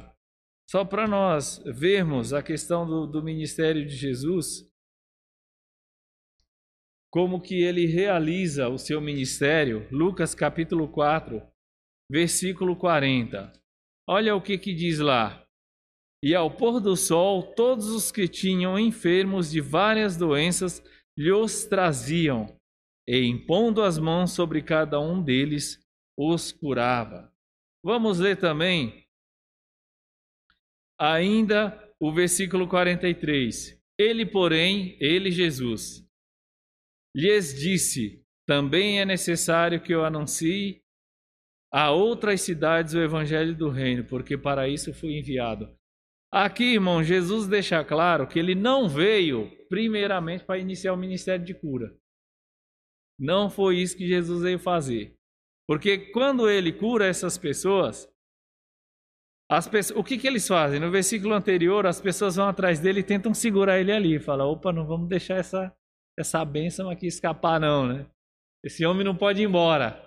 só 0.71 0.85
para 0.85 1.09
nós 1.09 1.61
vermos 1.67 2.33
a 2.33 2.45
questão 2.45 2.87
do, 2.87 3.05
do 3.05 3.25
ministério 3.25 3.85
de 3.85 3.97
Jesus, 3.97 4.71
como 7.13 7.41
que 7.41 7.61
ele 7.61 7.87
realiza 7.87 8.69
o 8.69 8.79
seu 8.79 9.01
ministério. 9.01 9.89
Lucas 9.91 10.33
capítulo 10.33 10.87
4, 10.87 11.43
versículo 12.09 12.77
40. 12.77 13.53
Olha 14.09 14.37
o 14.37 14.41
que, 14.41 14.57
que 14.57 14.73
diz 14.73 15.01
lá. 15.01 15.45
E 16.23 16.37
ao 16.37 16.57
pôr 16.57 16.79
do 16.79 16.97
sol, 16.97 17.53
todos 17.55 17.89
os 17.89 18.13
que 18.13 18.29
tinham 18.29 18.79
enfermos 18.79 19.51
de 19.51 19.61
várias 19.61 20.17
doenças 20.17 20.81
lhes 21.19 21.65
traziam, 21.65 22.47
e 23.09 23.27
impondo 23.27 23.83
as 23.83 23.99
mãos 23.99 24.31
sobre 24.35 24.63
cada 24.63 25.01
um 25.01 25.21
deles, 25.21 25.85
os 26.17 26.53
curava. 26.53 27.33
Vamos 27.85 28.21
ler 28.21 28.37
também 28.37 29.10
ainda 31.01 31.77
o 31.99 32.13
versículo 32.13 32.69
43. 32.69 33.81
Ele, 33.99 34.27
porém, 34.27 34.97
ele 35.01 35.31
Jesus, 35.31 36.07
lhes 37.17 37.55
disse: 37.55 38.23
Também 38.47 39.01
é 39.01 39.05
necessário 39.05 39.83
que 39.83 39.93
eu 39.93 40.05
anuncie 40.05 40.83
a 41.73 41.91
outras 41.91 42.41
cidades 42.43 42.95
o 42.95 43.01
evangelho 43.01 43.57
do 43.57 43.71
reino, 43.71 44.05
porque 44.05 44.37
para 44.37 44.69
isso 44.69 44.93
fui 44.93 45.19
enviado. 45.19 45.73
Aqui, 46.33 46.75
irmão, 46.75 47.03
Jesus 47.03 47.49
deixa 47.49 47.85
claro 47.85 48.27
que 48.27 48.39
ele 48.39 48.55
não 48.55 48.89
veio 48.89 49.51
primeiramente 49.69 50.45
para 50.45 50.59
iniciar 50.59 50.93
o 50.93 50.97
ministério 50.97 51.45
de 51.45 51.55
cura. 51.55 51.97
Não 53.19 53.51
foi 53.51 53.79
isso 53.79 53.97
que 53.97 54.07
Jesus 54.07 54.43
veio 54.43 54.59
fazer. 54.59 55.15
Porque 55.69 56.11
quando 56.13 56.49
ele 56.49 56.73
cura 56.73 57.07
essas 57.07 57.37
pessoas, 57.37 58.09
as 58.09 58.10
pessoas, 59.67 59.99
o 59.99 60.05
que, 60.05 60.17
que 60.17 60.27
eles 60.27 60.47
fazem? 60.47 60.79
No 60.79 60.91
versículo 60.91 61.35
anterior, 61.35 61.87
as 61.87 62.01
pessoas 62.01 62.37
vão 62.37 62.49
atrás 62.49 62.79
dele 62.79 63.01
e 63.01 63.05
tentam 63.05 63.35
segurar 63.35 63.81
ele 63.81 63.91
ali. 63.91 64.21
Fala, 64.21 64.45
opa, 64.47 64.73
não 64.73 64.87
vamos 64.87 65.09
deixar 65.09 65.37
essa, 65.37 65.75
essa 66.19 66.45
bênção 66.45 66.89
aqui 66.89 67.07
escapar, 67.07 67.59
não, 67.59 67.87
né? 67.87 68.07
Esse 68.65 68.85
homem 68.87 69.05
não 69.05 69.17
pode 69.17 69.43
ir 69.43 69.47
embora. 69.47 70.01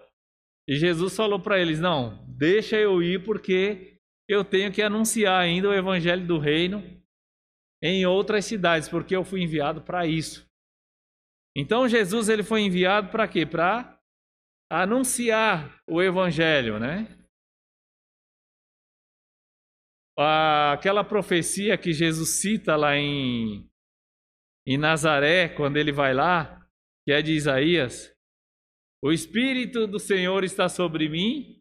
E 0.67 0.75
Jesus 0.75 1.15
falou 1.15 1.39
para 1.39 1.59
eles: 1.59 1.79
não, 1.79 2.23
deixa 2.27 2.77
eu 2.77 3.01
ir 3.01 3.23
porque 3.23 3.99
eu 4.29 4.43
tenho 4.43 4.71
que 4.71 4.81
anunciar 4.81 5.41
ainda 5.41 5.69
o 5.69 5.73
evangelho 5.73 6.25
do 6.25 6.37
reino 6.37 6.81
em 7.81 8.05
outras 8.05 8.45
cidades, 8.45 8.87
porque 8.87 9.15
eu 9.15 9.25
fui 9.25 9.41
enviado 9.41 9.81
para 9.81 10.05
isso. 10.05 10.49
Então 11.55 11.87
Jesus 11.87 12.29
ele 12.29 12.43
foi 12.43 12.61
enviado 12.61 13.09
para 13.09 13.27
quê? 13.27 13.45
Para 13.45 13.99
anunciar 14.71 15.81
o 15.85 16.01
evangelho, 16.01 16.79
né? 16.79 17.07
Aquela 20.17 21.03
profecia 21.03 21.77
que 21.77 21.91
Jesus 21.91 22.29
cita 22.41 22.75
lá 22.75 22.95
em, 22.95 23.67
em 24.67 24.77
Nazaré, 24.77 25.49
quando 25.49 25.77
ele 25.77 25.91
vai 25.91 26.13
lá, 26.13 26.63
que 27.05 27.11
é 27.11 27.21
de 27.21 27.33
Isaías: 27.33 28.13
O 29.03 29.11
Espírito 29.11 29.87
do 29.87 29.99
Senhor 29.99 30.43
está 30.43 30.69
sobre 30.69 31.09
mim 31.09 31.59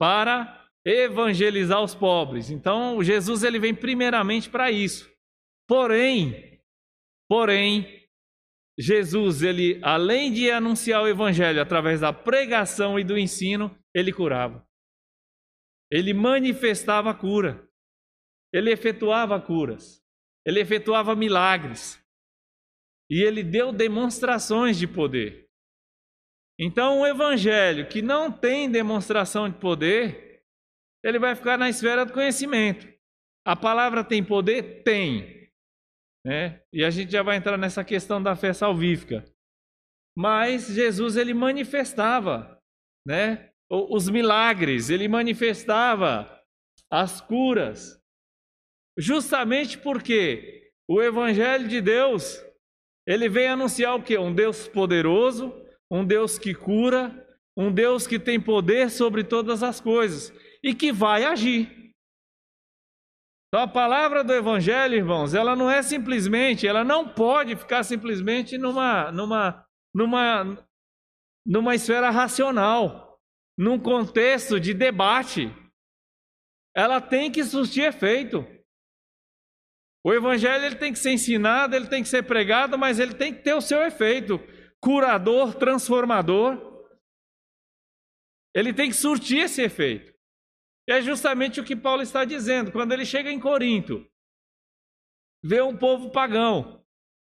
para 0.00 0.68
evangelizar 0.84 1.82
os 1.82 1.94
pobres. 1.94 2.50
Então, 2.50 3.02
Jesus 3.02 3.44
ele 3.44 3.58
vem 3.58 3.74
primeiramente 3.74 4.50
para 4.50 4.70
isso. 4.70 5.10
Porém, 5.68 6.60
porém, 7.28 8.02
Jesus, 8.78 9.42
ele, 9.42 9.78
além 9.82 10.32
de 10.32 10.50
anunciar 10.50 11.02
o 11.02 11.08
evangelho 11.08 11.60
através 11.60 12.00
da 12.00 12.12
pregação 12.12 12.98
e 12.98 13.04
do 13.04 13.18
ensino, 13.18 13.76
ele 13.94 14.12
curava. 14.12 14.66
Ele 15.90 16.14
manifestava 16.14 17.10
a 17.10 17.14
cura. 17.14 17.68
Ele 18.52 18.70
efetuava 18.70 19.40
curas. 19.40 20.02
Ele 20.46 20.60
efetuava 20.60 21.14
milagres. 21.14 22.02
E 23.10 23.22
ele 23.22 23.42
deu 23.42 23.72
demonstrações 23.72 24.78
de 24.78 24.86
poder. 24.86 25.48
Então, 26.58 27.00
o 27.00 27.06
evangelho 27.06 27.88
que 27.88 28.02
não 28.02 28.30
tem 28.30 28.70
demonstração 28.70 29.48
de 29.48 29.58
poder, 29.58 30.42
ele 31.04 31.18
vai 31.18 31.34
ficar 31.34 31.58
na 31.58 31.68
esfera 31.68 32.04
do 32.04 32.12
conhecimento. 32.12 32.86
A 33.44 33.56
palavra 33.56 34.04
tem 34.04 34.24
poder? 34.24 34.82
Tem. 34.82 35.50
Né? 36.24 36.62
E 36.72 36.84
a 36.84 36.90
gente 36.90 37.10
já 37.10 37.22
vai 37.22 37.36
entrar 37.36 37.56
nessa 37.56 37.84
questão 37.84 38.22
da 38.22 38.36
fé 38.36 38.52
salvífica. 38.52 39.24
Mas 40.16 40.68
Jesus 40.68 41.16
ele 41.16 41.34
manifestava, 41.34 42.60
né? 43.06 43.50
Os 43.70 44.08
milagres, 44.08 44.90
ele 44.90 45.08
manifestava 45.08 46.44
as 46.90 47.20
curas. 47.20 48.01
Justamente 48.98 49.78
porque 49.78 50.70
o 50.88 51.00
evangelho 51.00 51.68
de 51.68 51.80
Deus, 51.80 52.44
ele 53.06 53.28
vem 53.28 53.48
anunciar 53.48 53.94
o 53.96 54.02
quê? 54.02 54.18
Um 54.18 54.34
Deus 54.34 54.68
poderoso, 54.68 55.54
um 55.90 56.04
Deus 56.04 56.38
que 56.38 56.54
cura, 56.54 57.26
um 57.56 57.72
Deus 57.72 58.06
que 58.06 58.18
tem 58.18 58.40
poder 58.40 58.90
sobre 58.90 59.24
todas 59.24 59.62
as 59.62 59.80
coisas 59.80 60.32
e 60.62 60.74
que 60.74 60.92
vai 60.92 61.24
agir. 61.24 61.82
Então 63.48 63.64
a 63.64 63.68
palavra 63.68 64.24
do 64.24 64.32
evangelho, 64.32 64.94
irmãos, 64.94 65.34
ela 65.34 65.54
não 65.54 65.70
é 65.70 65.82
simplesmente, 65.82 66.66
ela 66.66 66.82
não 66.82 67.06
pode 67.06 67.54
ficar 67.54 67.82
simplesmente 67.82 68.56
numa 68.56 69.12
numa 69.12 69.66
numa 69.94 70.66
numa 71.46 71.74
esfera 71.74 72.08
racional, 72.08 73.18
num 73.58 73.78
contexto 73.78 74.58
de 74.58 74.72
debate. 74.72 75.54
Ela 76.74 77.00
tem 77.00 77.30
que 77.30 77.44
surtir 77.44 77.84
efeito. 77.84 78.46
O 80.04 80.12
evangelho 80.12 80.64
ele 80.64 80.76
tem 80.76 80.92
que 80.92 80.98
ser 80.98 81.12
ensinado, 81.12 81.76
ele 81.76 81.86
tem 81.86 82.02
que 82.02 82.08
ser 82.08 82.24
pregado, 82.24 82.76
mas 82.76 82.98
ele 82.98 83.14
tem 83.14 83.32
que 83.32 83.42
ter 83.42 83.54
o 83.54 83.60
seu 83.60 83.82
efeito 83.82 84.40
curador, 84.80 85.54
transformador. 85.54 86.58
Ele 88.54 88.74
tem 88.74 88.90
que 88.90 88.96
surtir 88.96 89.44
esse 89.44 89.62
efeito. 89.62 90.12
E 90.88 90.92
é 90.92 91.00
justamente 91.00 91.60
o 91.60 91.64
que 91.64 91.76
Paulo 91.76 92.02
está 92.02 92.24
dizendo. 92.24 92.72
Quando 92.72 92.92
ele 92.92 93.06
chega 93.06 93.30
em 93.30 93.38
Corinto, 93.38 94.04
vê 95.42 95.62
um 95.62 95.76
povo 95.76 96.10
pagão. 96.10 96.84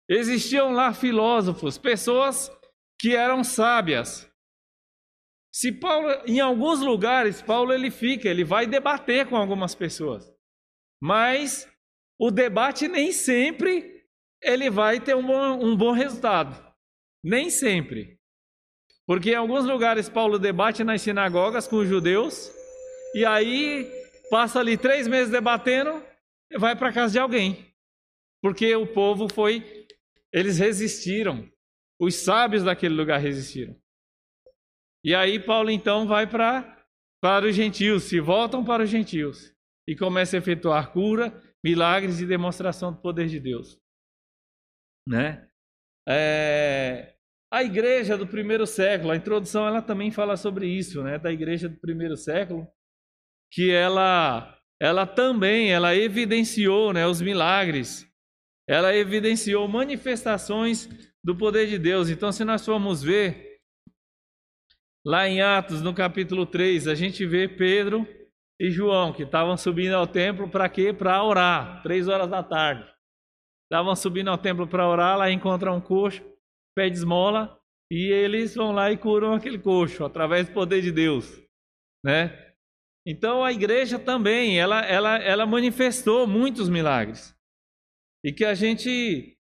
Existiam 0.09 0.73
lá 0.73 0.95
filósofos, 0.95 1.77
pessoas 1.77 2.51
que 3.01 3.17
eram 3.17 3.43
sábias. 3.43 4.31
Se 5.53 5.73
Paulo, 5.73 6.09
em 6.27 6.41
alguns 6.41 6.81
lugares, 6.81 7.43
Paulo 7.43 7.73
ele 7.73 7.91
fica, 7.91 8.29
ele 8.29 8.45
vai 8.45 8.67
debater 8.67 9.29
com 9.29 9.37
algumas 9.37 9.75
pessoas. 9.75 10.33
Mas 11.03 11.69
o 12.19 12.31
debate 12.31 12.89
nem 12.89 13.13
sempre 13.13 13.93
ele 14.43 14.69
vai 14.69 15.01
ter 15.01 15.15
um 15.15 15.25
bom, 15.25 15.65
um 15.65 15.77
bom 15.77 15.93
resultado. 15.93 16.61
Nem 17.23 17.49
sempre. 17.49 18.19
Porque 19.07 19.31
em 19.31 19.37
alguns 19.37 19.65
lugares 19.65 20.09
Paulo 20.09 20.39
debate 20.39 20.83
nas 20.83 21.03
sinagogas 21.03 21.69
com 21.69 21.77
os 21.77 21.89
judeus 21.89 22.53
e 23.15 23.25
aí 23.25 23.91
passa 24.31 24.59
ali 24.59 24.77
três 24.77 25.07
meses 25.07 25.31
debatendo 25.31 26.03
e 26.51 26.59
vai 26.59 26.75
para 26.75 26.93
casa 26.93 27.13
de 27.13 27.19
alguém. 27.19 27.73
Porque 28.41 28.75
o 28.75 28.87
povo 28.87 29.29
foi, 29.33 29.87
eles 30.33 30.59
resistiram. 30.59 31.49
Os 32.01 32.17
sábios 32.17 32.65
daquele 32.65 32.95
lugar 32.95 33.21
resistiram. 33.21 33.77
E 35.05 35.15
aí 35.15 35.39
Paulo 35.39 35.71
então 35.71 36.07
vai 36.07 36.27
para 36.27 36.79
para 37.21 37.47
os 37.47 37.55
gentios, 37.55 38.03
se 38.03 38.19
voltam 38.19 38.65
para 38.65 38.83
os 38.83 38.91
gentios 38.91 39.55
e 39.89 39.95
começa 39.95 40.37
a 40.37 40.39
efetuar 40.39 40.93
cura, 40.93 41.33
milagres 41.65 42.21
e 42.21 42.27
demonstração 42.27 42.93
do 42.93 43.01
poder 43.01 43.29
de 43.29 43.39
Deus, 43.39 43.79
né? 45.09 45.49
É, 46.09 47.15
a 47.53 47.63
igreja 47.63 48.17
do 48.17 48.27
primeiro 48.27 48.67
século, 48.67 49.13
a 49.13 49.17
introdução 49.17 49.67
ela 49.67 49.81
também 49.81 50.11
fala 50.11 50.37
sobre 50.37 50.67
isso, 50.67 51.03
né? 51.03 51.19
Da 51.19 51.33
igreja 51.33 51.69
do 51.69 51.77
primeiro 51.77 52.17
século, 52.17 52.67
que 53.53 53.71
ela 53.71 54.59
ela 54.81 55.07
também 55.07 55.71
ela 55.71 55.95
evidenciou 55.95 56.93
né, 56.93 57.07
os 57.07 57.21
milagres, 57.21 58.05
ela 58.69 58.93
evidenciou 58.93 59.69
manifestações 59.69 60.89
do 61.23 61.37
poder 61.37 61.69
de 61.69 61.79
Deus. 61.79 62.09
Então, 62.09 62.33
se 62.33 62.45
nós 62.45 62.65
formos 62.65 63.01
ver 63.01 63.61
lá 65.07 65.29
em 65.29 65.41
Atos, 65.41 65.83
no 65.83 65.95
capítulo 65.95 66.45
3, 66.45 66.89
a 66.89 66.97
gente 66.97 67.25
vê 67.25 67.47
Pedro 67.47 68.05
e 68.63 68.71
João 68.71 69.13
que 69.13 69.25
estavam 69.25 69.57
subindo 69.57 69.95
ao 69.95 70.07
templo 70.07 70.49
para 70.49 70.69
quê? 70.69 70.93
Para 70.93 71.25
orar, 71.25 71.83
três 71.83 72.07
horas 72.07 72.31
da 72.31 72.45
tarde. 72.45 72.89
Estavam 73.65 73.97
subindo 73.97 74.29
ao 74.29 74.39
templo 74.39 74.69
para 74.69 74.89
orar, 74.89 75.19
lá 75.19 75.29
encontram 75.33 75.77
um 75.77 75.81
coxo, 75.81 76.23
pede 76.73 76.97
esmola, 76.97 77.61
e 77.91 78.13
eles 78.13 78.55
vão 78.55 78.71
lá 78.71 78.93
e 78.93 78.97
curam 78.97 79.35
aquele 79.35 79.59
coxo 79.59 80.05
através 80.05 80.47
do 80.47 80.55
poder 80.55 80.81
de 80.81 80.93
Deus, 80.93 81.43
né? 82.05 82.55
Então 83.05 83.45
a 83.45 83.51
igreja 83.51 83.99
também, 83.99 84.61
ela, 84.61 84.81
ela, 84.83 85.19
ela 85.19 85.45
manifestou 85.45 86.25
muitos 86.25 86.69
milagres. 86.69 87.37
E 88.25 88.33
que 88.33 88.45
a 88.45 88.55
gente, 88.55 89.37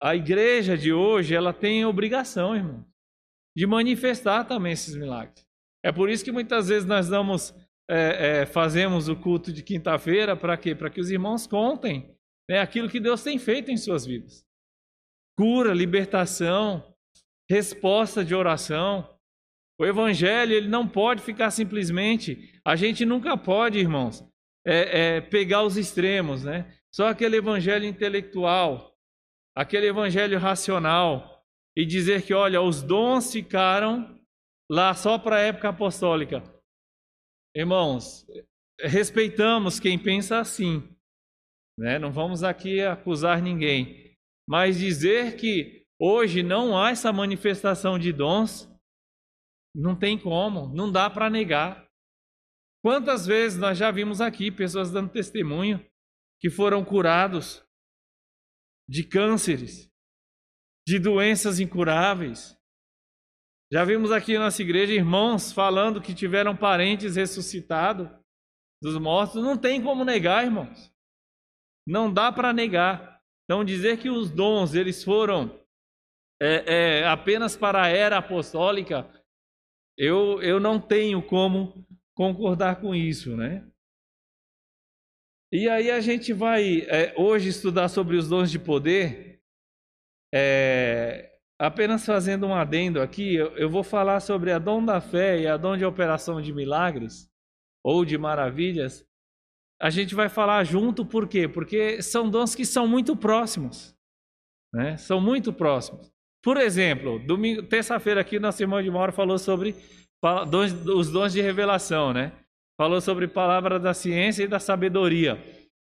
a 0.00 0.14
igreja 0.14 0.78
de 0.78 0.92
hoje, 0.92 1.34
ela 1.34 1.52
tem 1.52 1.84
obrigação, 1.84 2.54
irmão, 2.54 2.86
de 3.56 3.66
manifestar 3.66 4.44
também 4.44 4.72
esses 4.72 4.94
milagres. 4.94 5.44
É 5.84 5.90
por 5.90 6.08
isso 6.08 6.24
que 6.24 6.30
muitas 6.30 6.68
vezes 6.68 6.86
nós 6.86 7.08
damos, 7.08 7.52
é, 7.92 8.42
é, 8.42 8.46
fazemos 8.46 9.08
o 9.08 9.16
culto 9.16 9.52
de 9.52 9.64
quinta-feira 9.64 10.36
para 10.36 10.56
quê? 10.56 10.76
Para 10.76 10.88
que 10.88 11.00
os 11.00 11.10
irmãos 11.10 11.44
contem 11.44 12.14
né, 12.48 12.60
aquilo 12.60 12.88
que 12.88 13.00
Deus 13.00 13.20
tem 13.22 13.36
feito 13.36 13.72
em 13.72 13.76
suas 13.76 14.06
vidas. 14.06 14.44
Cura, 15.36 15.74
libertação, 15.74 16.94
resposta 17.50 18.24
de 18.24 18.32
oração. 18.32 19.18
O 19.80 19.84
evangelho 19.84 20.52
ele 20.52 20.68
não 20.68 20.86
pode 20.86 21.20
ficar 21.20 21.50
simplesmente. 21.50 22.60
A 22.64 22.76
gente 22.76 23.04
nunca 23.04 23.36
pode, 23.36 23.80
irmãos, 23.80 24.24
é, 24.64 25.16
é, 25.16 25.20
pegar 25.20 25.64
os 25.64 25.76
extremos, 25.76 26.44
né? 26.44 26.72
Só 26.94 27.08
aquele 27.08 27.38
evangelho 27.38 27.86
intelectual, 27.86 28.94
aquele 29.56 29.86
evangelho 29.86 30.38
racional 30.38 31.44
e 31.76 31.84
dizer 31.84 32.22
que, 32.22 32.34
olha, 32.34 32.60
os 32.60 32.82
dons 32.82 33.32
ficaram 33.32 34.20
lá 34.70 34.94
só 34.94 35.18
para 35.18 35.36
a 35.36 35.40
época 35.40 35.70
apostólica. 35.70 36.59
Irmãos, 37.54 38.26
respeitamos 38.80 39.80
quem 39.80 39.98
pensa 39.98 40.38
assim, 40.38 40.88
né? 41.78 41.98
Não 41.98 42.12
vamos 42.12 42.42
aqui 42.42 42.80
acusar 42.80 43.42
ninguém, 43.42 44.16
mas 44.48 44.78
dizer 44.78 45.36
que 45.36 45.86
hoje 45.98 46.42
não 46.42 46.78
há 46.78 46.90
essa 46.90 47.12
manifestação 47.12 47.98
de 47.98 48.12
dons 48.12 48.70
não 49.74 49.96
tem 49.96 50.18
como, 50.18 50.68
não 50.74 50.90
dá 50.90 51.08
para 51.08 51.30
negar. 51.30 51.88
Quantas 52.82 53.26
vezes 53.26 53.58
nós 53.58 53.76
já 53.76 53.90
vimos 53.90 54.20
aqui 54.20 54.50
pessoas 54.50 54.90
dando 54.90 55.12
testemunho 55.12 55.84
que 56.40 56.48
foram 56.48 56.84
curados 56.84 57.64
de 58.88 59.04
cânceres, 59.04 59.90
de 60.86 60.98
doenças 60.98 61.60
incuráveis. 61.60 62.58
Já 63.72 63.84
vimos 63.84 64.10
aqui 64.10 64.34
na 64.34 64.46
nossa 64.46 64.60
igreja 64.62 64.92
irmãos 64.92 65.52
falando 65.52 66.02
que 66.02 66.12
tiveram 66.12 66.56
parentes 66.56 67.14
ressuscitados 67.14 68.08
dos 68.82 68.98
mortos. 68.98 69.42
Não 69.42 69.56
tem 69.56 69.80
como 69.82 70.04
negar, 70.04 70.44
irmãos. 70.44 70.92
Não 71.86 72.12
dá 72.12 72.32
para 72.32 72.52
negar. 72.52 73.22
Então 73.44 73.64
dizer 73.64 73.98
que 73.98 74.10
os 74.10 74.30
dons 74.30 74.74
eles 74.74 75.04
foram 75.04 75.60
é, 76.42 77.00
é, 77.00 77.06
apenas 77.06 77.56
para 77.56 77.82
a 77.82 77.88
era 77.88 78.18
apostólica 78.18 79.08
eu, 79.96 80.42
eu 80.42 80.58
não 80.58 80.80
tenho 80.80 81.22
como 81.22 81.86
concordar 82.14 82.80
com 82.80 82.94
isso, 82.94 83.36
né? 83.36 83.70
E 85.52 85.68
aí 85.68 85.90
a 85.90 86.00
gente 86.00 86.32
vai 86.32 86.82
é, 86.82 87.14
hoje 87.18 87.50
estudar 87.50 87.88
sobre 87.88 88.16
os 88.16 88.28
dons 88.28 88.50
de 88.50 88.58
poder. 88.58 89.42
É, 90.32 91.29
apenas 91.60 92.06
fazendo 92.06 92.46
um 92.46 92.54
adendo 92.54 93.02
aqui, 93.02 93.34
eu, 93.34 93.68
vou 93.68 93.84
falar 93.84 94.20
sobre 94.20 94.50
a 94.50 94.58
dom 94.58 94.82
da 94.82 94.98
fé 94.98 95.38
e 95.40 95.46
a 95.46 95.58
dom 95.58 95.76
de 95.76 95.84
operação 95.84 96.40
de 96.40 96.54
milagres 96.54 97.28
ou 97.84 98.02
de 98.02 98.16
maravilhas. 98.16 99.04
A 99.78 99.90
gente 99.90 100.14
vai 100.14 100.30
falar 100.30 100.64
junto, 100.64 101.04
por 101.04 101.28
quê? 101.28 101.46
Porque 101.46 102.00
são 102.00 102.30
dons 102.30 102.54
que 102.54 102.64
são 102.64 102.88
muito 102.88 103.14
próximos. 103.14 103.94
Né? 104.72 104.96
São 104.96 105.20
muito 105.20 105.52
próximos. 105.52 106.10
Por 106.42 106.56
exemplo, 106.56 107.18
domingo, 107.18 107.62
terça-feira 107.62 108.22
aqui, 108.22 108.38
nosso 108.38 108.62
irmão 108.62 108.82
de 108.82 108.90
Mauro 108.90 109.12
falou 109.12 109.38
sobre 109.38 109.76
dons, 110.50 110.72
os 110.86 111.10
dons 111.10 111.32
de 111.32 111.42
revelação, 111.42 112.14
né? 112.14 112.32
Falou 112.80 113.02
sobre 113.02 113.28
palavra 113.28 113.78
da 113.78 113.92
ciência 113.92 114.44
e 114.44 114.48
da 114.48 114.58
sabedoria. 114.58 115.38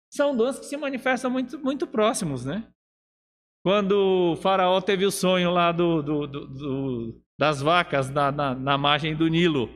São 0.09 0.35
dons 0.35 0.57
que 0.57 0.65
se 0.65 0.77
manifestam 0.77 1.29
muito, 1.29 1.59
muito 1.59 1.85
próximos, 1.85 2.45
né? 2.45 2.65
Quando 3.65 4.33
o 4.33 4.35
faraó 4.35 4.79
teve 4.79 5.07
o 5.07 5.11
sonho 5.11 5.49
lá 5.49 5.71
do, 5.71 5.99
do, 6.03 6.27
do, 6.27 7.21
das 7.35 7.63
vacas 7.63 8.11
na, 8.11 8.31
na, 8.31 8.53
na 8.53 8.77
margem 8.77 9.15
do 9.15 9.27
Nilo, 9.27 9.67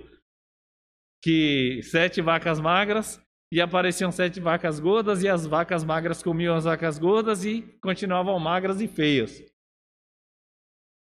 que 1.24 1.82
sete 1.82 2.22
vacas 2.22 2.60
magras 2.60 3.20
e 3.52 3.60
apareciam 3.60 4.12
sete 4.12 4.40
vacas 4.40 4.80
gordas 4.80 5.24
e 5.24 5.28
as 5.28 5.48
vacas 5.48 5.84
magras 5.84 6.22
comiam 6.22 6.56
as 6.56 6.66
vacas 6.66 7.00
gordas 7.00 7.44
e 7.44 7.64
continuavam 7.82 8.40
magras 8.40 8.80
e 8.80 8.88
feias. 8.88 9.44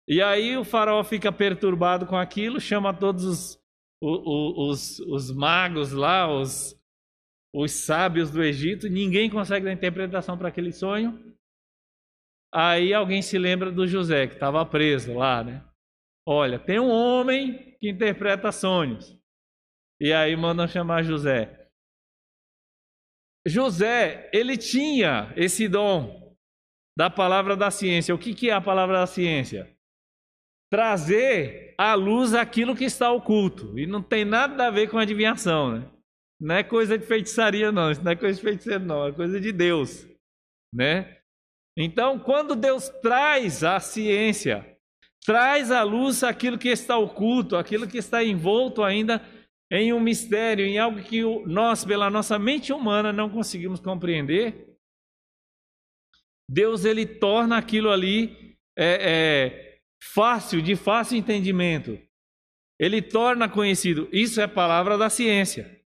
E 0.09 0.21
aí 0.21 0.57
o 0.57 0.64
faraó 0.64 1.05
fica 1.05 1.31
perturbado 1.31 2.05
com 2.05 2.16
aquilo, 2.16 2.61
chama 2.61 2.92
todos 2.92 3.23
os, 3.23 3.64
os, 4.03 4.59
os, 4.59 4.99
os 5.07 5.31
magos 5.31 5.92
lá, 5.92 6.29
os, 6.29 6.77
os 7.55 7.71
sábios 7.71 8.29
do 8.33 8.42
Egito, 8.42 8.88
ninguém 8.88 9.31
consegue 9.31 9.66
dar 9.66 9.73
interpretação 9.73 10.37
para 10.37 10.49
aquele 10.49 10.73
sonho. 10.73 11.32
Aí 12.55 12.93
alguém 12.93 13.23
se 13.23 13.38
lembra 13.38 13.73
do 13.73 13.87
José, 13.87 14.27
que 14.27 14.35
estava 14.35 14.65
preso 14.67 15.15
lá, 15.15 15.43
né? 15.43 15.65
Olha, 16.27 16.59
tem 16.59 16.79
um 16.79 16.91
homem 16.91 17.77
que 17.81 17.88
interpreta 17.88 18.53
sonhos. 18.53 19.19
E 20.01 20.12
aí 20.12 20.37
mandam 20.37 20.69
chamar 20.69 21.03
José. 21.03 21.69
José, 23.47 24.31
ele 24.33 24.57
tinha 24.57 25.33
esse 25.37 25.69
dom 25.69 26.37
da 26.97 27.09
palavra 27.09 27.57
da 27.57 27.71
ciência. 27.71 28.15
O 28.15 28.19
que, 28.19 28.35
que 28.35 28.51
é 28.51 28.53
a 28.53 28.61
palavra 28.61 28.99
da 28.99 29.07
ciência? 29.07 29.73
trazer 30.73 31.75
à 31.77 31.93
luz 31.93 32.33
aquilo 32.33 32.75
que 32.75 32.85
está 32.85 33.12
oculto. 33.12 33.79
E 33.79 33.87
não 33.87 34.03
tem 34.03 34.25
nada 34.25 34.67
a 34.67 34.71
ver 34.71 34.88
com 34.88 34.97
adivinhação, 34.97 35.71
né? 35.71 35.91
Não 36.41 36.55
é 36.55 36.62
coisa 36.62 36.97
de 36.97 37.05
feitiçaria, 37.05 37.71
não. 37.71 37.91
Isso 37.91 38.03
não 38.03 38.12
é 38.12 38.17
coisa 38.17 38.37
de 38.37 38.43
feiticeiro, 38.43 38.83
não. 38.83 39.07
É 39.07 39.12
coisa 39.12 39.38
de 39.38 39.53
Deus, 39.53 40.09
né? 40.75 41.19
Então, 41.77 42.19
quando 42.19 42.55
Deus 42.55 42.89
traz 43.01 43.65
a 43.65 43.81
ciência, 43.81 44.79
traz 45.25 45.71
à 45.71 45.83
luz 45.83 46.23
aquilo 46.23 46.59
que 46.59 46.69
está 46.69 46.99
oculto, 46.99 47.57
aquilo 47.57 47.89
que 47.89 47.99
está 47.99 48.23
envolto 48.23 48.83
ainda 48.83 49.23
em 49.71 49.93
um 49.93 50.01
mistério, 50.01 50.67
em 50.67 50.79
algo 50.79 51.03
que 51.03 51.23
nós, 51.47 51.85
pela 51.85 52.11
nossa 52.11 52.39
mente 52.39 52.73
humana, 52.73 53.11
não 53.13 53.31
conseguimos 53.31 53.81
compreender, 53.81 54.77
Deus 56.49 56.85
ele 56.85 57.07
torna 57.07 57.57
aquilo 57.57 57.91
ali 57.91 58.55
é, 58.77 59.11
é, 59.11 59.81
fácil, 60.03 60.61
de 60.61 60.77
fácil 60.77 61.17
entendimento. 61.17 61.99
Ele 62.79 63.01
torna 63.01 63.49
conhecido. 63.49 64.09
Isso 64.13 64.41
é 64.41 64.47
palavra 64.47 64.99
da 64.99 65.09
ciência. 65.09 65.81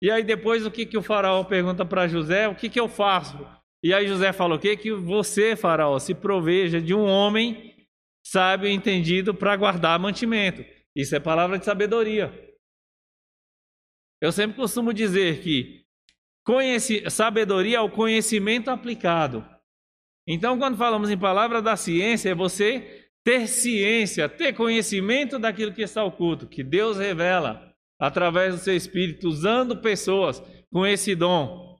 E 0.00 0.10
aí 0.10 0.22
depois 0.22 0.64
o 0.64 0.70
que, 0.70 0.86
que 0.86 0.96
o 0.96 1.02
faraó 1.02 1.42
pergunta 1.42 1.84
para 1.84 2.06
José? 2.06 2.46
O 2.46 2.54
que, 2.54 2.68
que 2.68 2.78
eu 2.78 2.88
faço? 2.88 3.38
E 3.82 3.92
aí 3.92 4.06
José 4.08 4.32
fala 4.32 4.56
o 4.56 4.58
quê? 4.58 4.76
Que 4.76 4.92
você, 4.92 5.54
faraó, 5.54 5.98
se 5.98 6.14
proveja 6.14 6.80
de 6.80 6.94
um 6.94 7.04
homem 7.04 7.74
sábio 8.24 8.68
e 8.68 8.72
entendido 8.72 9.34
para 9.34 9.56
guardar 9.56 9.98
mantimento. 9.98 10.64
Isso 10.94 11.14
é 11.14 11.20
palavra 11.20 11.58
de 11.58 11.64
sabedoria. 11.64 12.32
Eu 14.20 14.32
sempre 14.32 14.56
costumo 14.56 14.92
dizer 14.92 15.42
que 15.42 15.84
conheci... 16.44 17.08
sabedoria 17.10 17.76
é 17.76 17.80
o 17.80 17.90
conhecimento 17.90 18.70
aplicado. 18.70 19.46
Então, 20.26 20.58
quando 20.58 20.76
falamos 20.76 21.10
em 21.10 21.18
palavra 21.18 21.62
da 21.62 21.76
ciência, 21.76 22.30
é 22.30 22.34
você 22.34 23.10
ter 23.22 23.46
ciência, 23.46 24.28
ter 24.28 24.52
conhecimento 24.54 25.38
daquilo 25.38 25.72
que 25.72 25.82
está 25.82 26.02
oculto, 26.02 26.48
que 26.48 26.64
Deus 26.64 26.96
revela 26.96 27.72
através 28.00 28.54
do 28.54 28.60
seu 28.60 28.74
Espírito, 28.74 29.28
usando 29.28 29.80
pessoas 29.80 30.40
com 30.72 30.86
esse 30.86 31.14
dom. 31.14 31.75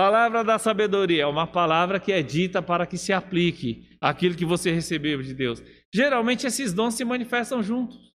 Palavra 0.00 0.44
da 0.44 0.60
sabedoria 0.60 1.24
é 1.24 1.26
uma 1.26 1.44
palavra 1.44 1.98
que 1.98 2.12
é 2.12 2.22
dita 2.22 2.62
para 2.62 2.86
que 2.86 2.96
se 2.96 3.12
aplique 3.12 3.98
aquilo 4.00 4.36
que 4.36 4.44
você 4.44 4.70
recebeu 4.70 5.20
de 5.20 5.34
Deus. 5.34 5.60
Geralmente 5.92 6.46
esses 6.46 6.72
dons 6.72 6.94
se 6.94 7.04
manifestam 7.04 7.60
juntos. 7.64 8.14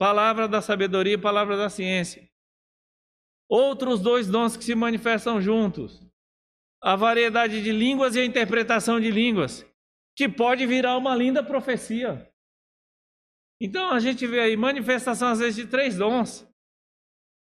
Palavra 0.00 0.48
da 0.48 0.60
sabedoria 0.60 1.12
e 1.12 1.16
palavra 1.16 1.56
da 1.56 1.70
ciência. 1.70 2.28
Outros 3.48 4.00
dois 4.00 4.26
dons 4.26 4.56
que 4.56 4.64
se 4.64 4.74
manifestam 4.74 5.40
juntos: 5.40 6.04
a 6.82 6.96
variedade 6.96 7.62
de 7.62 7.70
línguas 7.70 8.16
e 8.16 8.18
a 8.18 8.24
interpretação 8.24 8.98
de 8.98 9.12
línguas 9.12 9.64
que 10.16 10.28
pode 10.28 10.66
virar 10.66 10.96
uma 10.96 11.14
linda 11.14 11.40
profecia. 11.40 12.28
Então 13.62 13.92
a 13.92 14.00
gente 14.00 14.26
vê 14.26 14.40
aí 14.40 14.56
manifestação 14.56 15.28
às 15.28 15.38
vezes 15.38 15.54
de 15.54 15.68
três 15.68 15.96
dons. 15.96 16.44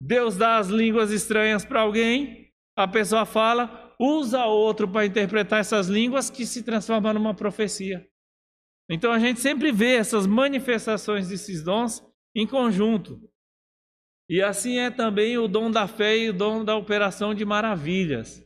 Deus 0.01 0.35
dá 0.35 0.57
as 0.57 0.69
línguas 0.69 1.11
estranhas 1.11 1.63
para 1.63 1.81
alguém, 1.81 2.46
a 2.77 2.87
pessoa 2.87 3.25
fala, 3.25 3.95
usa 3.99 4.45
outro 4.45 4.87
para 4.87 5.05
interpretar 5.05 5.59
essas 5.59 5.87
línguas 5.87 6.29
que 6.29 6.45
se 6.45 6.61
transforma 6.61 7.11
numa 7.11 7.33
profecia. 7.33 8.07
Então 8.87 9.11
a 9.11 9.17
gente 9.17 9.39
sempre 9.39 9.71
vê 9.71 9.95
essas 9.95 10.27
manifestações 10.27 11.27
desses 11.27 11.63
dons 11.63 12.05
em 12.35 12.45
conjunto. 12.45 13.19
E 14.29 14.43
assim 14.43 14.77
é 14.77 14.91
também 14.91 15.37
o 15.39 15.47
dom 15.47 15.71
da 15.71 15.87
fé 15.87 16.17
e 16.17 16.29
o 16.29 16.33
dom 16.33 16.63
da 16.63 16.75
operação 16.75 17.33
de 17.33 17.43
maravilhas. 17.43 18.45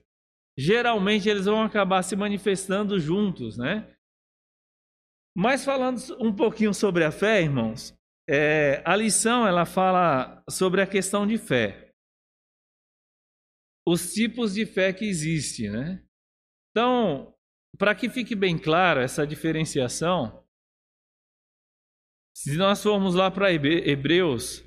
Geralmente 0.57 1.27
eles 1.27 1.45
vão 1.45 1.61
acabar 1.61 2.01
se 2.01 2.15
manifestando 2.15 2.99
juntos, 2.99 3.57
né? 3.57 3.93
Mas 5.35 5.65
falando 5.65 5.99
um 6.19 6.33
pouquinho 6.33 6.73
sobre 6.73 7.03
a 7.03 7.11
fé, 7.11 7.41
irmãos, 7.41 7.93
é, 8.29 8.81
a 8.85 8.95
lição 8.95 9.47
ela 9.47 9.65
fala 9.65 10.43
sobre 10.49 10.81
a 10.81 10.87
questão 10.87 11.27
de 11.27 11.37
fé. 11.37 11.80
Os 13.87 14.13
tipos 14.13 14.53
de 14.53 14.65
fé 14.65 14.93
que 14.93 15.05
existem, 15.05 15.71
né? 15.71 16.05
Então, 16.69 17.35
para 17.77 17.95
que 17.95 18.09
fique 18.09 18.35
bem 18.35 18.57
claro 18.57 18.99
essa 18.99 19.25
diferenciação, 19.25 20.45
se 22.35 22.55
nós 22.57 22.81
formos 22.81 23.15
lá 23.15 23.29
para 23.29 23.51
Hebreus, 23.51 24.63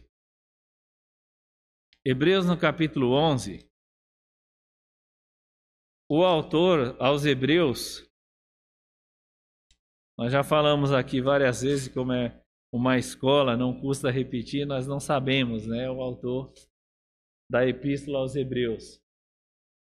Hebreus 2.04 2.44
no 2.46 2.58
capítulo 2.58 3.12
11, 3.12 3.66
o 6.10 6.22
autor 6.22 7.00
aos 7.00 7.24
Hebreus, 7.24 8.06
nós 10.18 10.30
já 10.30 10.44
falamos 10.44 10.92
aqui 10.92 11.20
várias 11.20 11.62
vezes 11.62 11.88
como 11.88 12.12
é 12.12 12.44
uma 12.72 12.98
escola, 12.98 13.56
não 13.56 13.80
custa 13.80 14.10
repetir, 14.10 14.66
nós 14.66 14.86
não 14.86 15.00
sabemos, 15.00 15.66
né? 15.66 15.90
O 15.90 16.00
autor 16.00 16.52
da 17.50 17.66
epístola 17.66 18.18
aos 18.18 18.36
Hebreus. 18.36 19.03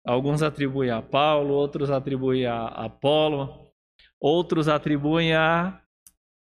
Alguns 0.06 0.40
atribuem 0.40 0.90
a 0.90 1.02
Paulo, 1.02 1.54
outros 1.54 1.90
atribuem 1.90 2.46
a 2.46 2.66
Apolo, 2.68 3.72
outros 4.20 4.68
atribuem 4.68 5.34
a 5.34 5.82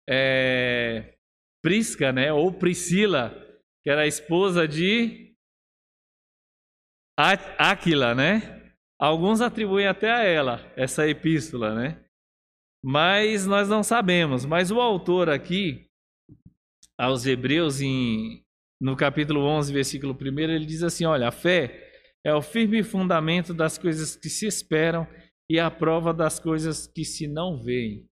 é, 0.08 1.18
Prisca, 1.62 2.10
né? 2.10 2.32
Ou 2.32 2.50
Priscila, 2.50 3.30
que 3.84 3.90
era 3.90 4.02
a 4.02 4.06
esposa 4.06 4.66
de 4.66 5.36
Áquila, 7.58 8.14
né? 8.14 8.72
Alguns 8.98 9.42
atribuem 9.42 9.86
até 9.86 10.10
a 10.10 10.22
ela 10.22 10.72
essa 10.74 11.06
epístola, 11.06 11.74
né? 11.74 12.02
Mas 12.82 13.46
nós 13.46 13.68
não 13.68 13.82
sabemos. 13.82 14.46
Mas 14.46 14.70
o 14.70 14.80
autor 14.80 15.28
aqui, 15.28 15.86
aos 16.98 17.26
Hebreus, 17.26 17.82
em, 17.82 18.42
no 18.80 18.96
capítulo 18.96 19.40
11, 19.40 19.70
versículo 19.70 20.16
1, 20.18 20.38
ele 20.38 20.64
diz 20.64 20.82
assim: 20.82 21.04
Olha, 21.04 21.28
a 21.28 21.32
fé 21.32 21.89
é 22.24 22.34
o 22.34 22.42
firme 22.42 22.82
fundamento 22.82 23.54
das 23.54 23.78
coisas 23.78 24.16
que 24.16 24.28
se 24.28 24.46
esperam 24.46 25.06
e 25.50 25.58
a 25.58 25.70
prova 25.70 26.12
das 26.12 26.38
coisas 26.38 26.86
que 26.86 27.04
se 27.04 27.26
não 27.26 27.62
veem. 27.62 28.08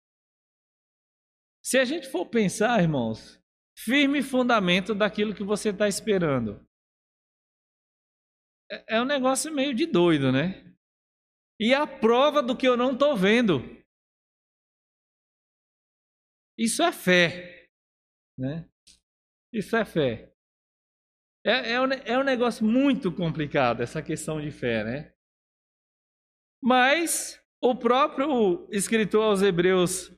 Se 1.64 1.78
a 1.78 1.86
gente 1.86 2.10
for 2.10 2.26
pensar, 2.30 2.82
irmãos, 2.82 3.42
firme 3.78 4.22
fundamento 4.22 4.94
daquilo 4.94 5.34
que 5.34 5.44
você 5.44 5.70
está 5.70 5.88
esperando. 5.88 6.68
É, 8.70 8.98
é 8.98 9.02
um 9.02 9.06
negócio 9.06 9.54
meio 9.54 9.74
de 9.74 9.86
doido, 9.86 10.32
né? 10.32 10.76
E 11.60 11.74
a 11.74 11.88
prova 11.88 12.44
do 12.44 12.58
que 12.58 12.68
eu 12.68 12.76
não 12.76 12.94
estou 12.94 13.16
vendo. 13.16 13.62
Isso 16.58 16.84
é 16.84 16.92
fé, 16.92 17.70
né? 18.38 18.70
Isso 19.52 19.76
é 19.76 19.86
fé. 19.86 20.33
É, 21.46 21.74
é, 21.74 21.82
um, 21.82 21.92
é 21.92 22.18
um 22.18 22.24
negócio 22.24 22.66
muito 22.66 23.12
complicado 23.12 23.82
essa 23.82 24.02
questão 24.02 24.40
de 24.40 24.50
fé, 24.50 24.84
né? 24.84 25.14
Mas 26.62 27.38
o 27.62 27.76
próprio 27.76 28.68
escritor 28.72 29.26
aos 29.26 29.42
Hebreus, 29.42 30.10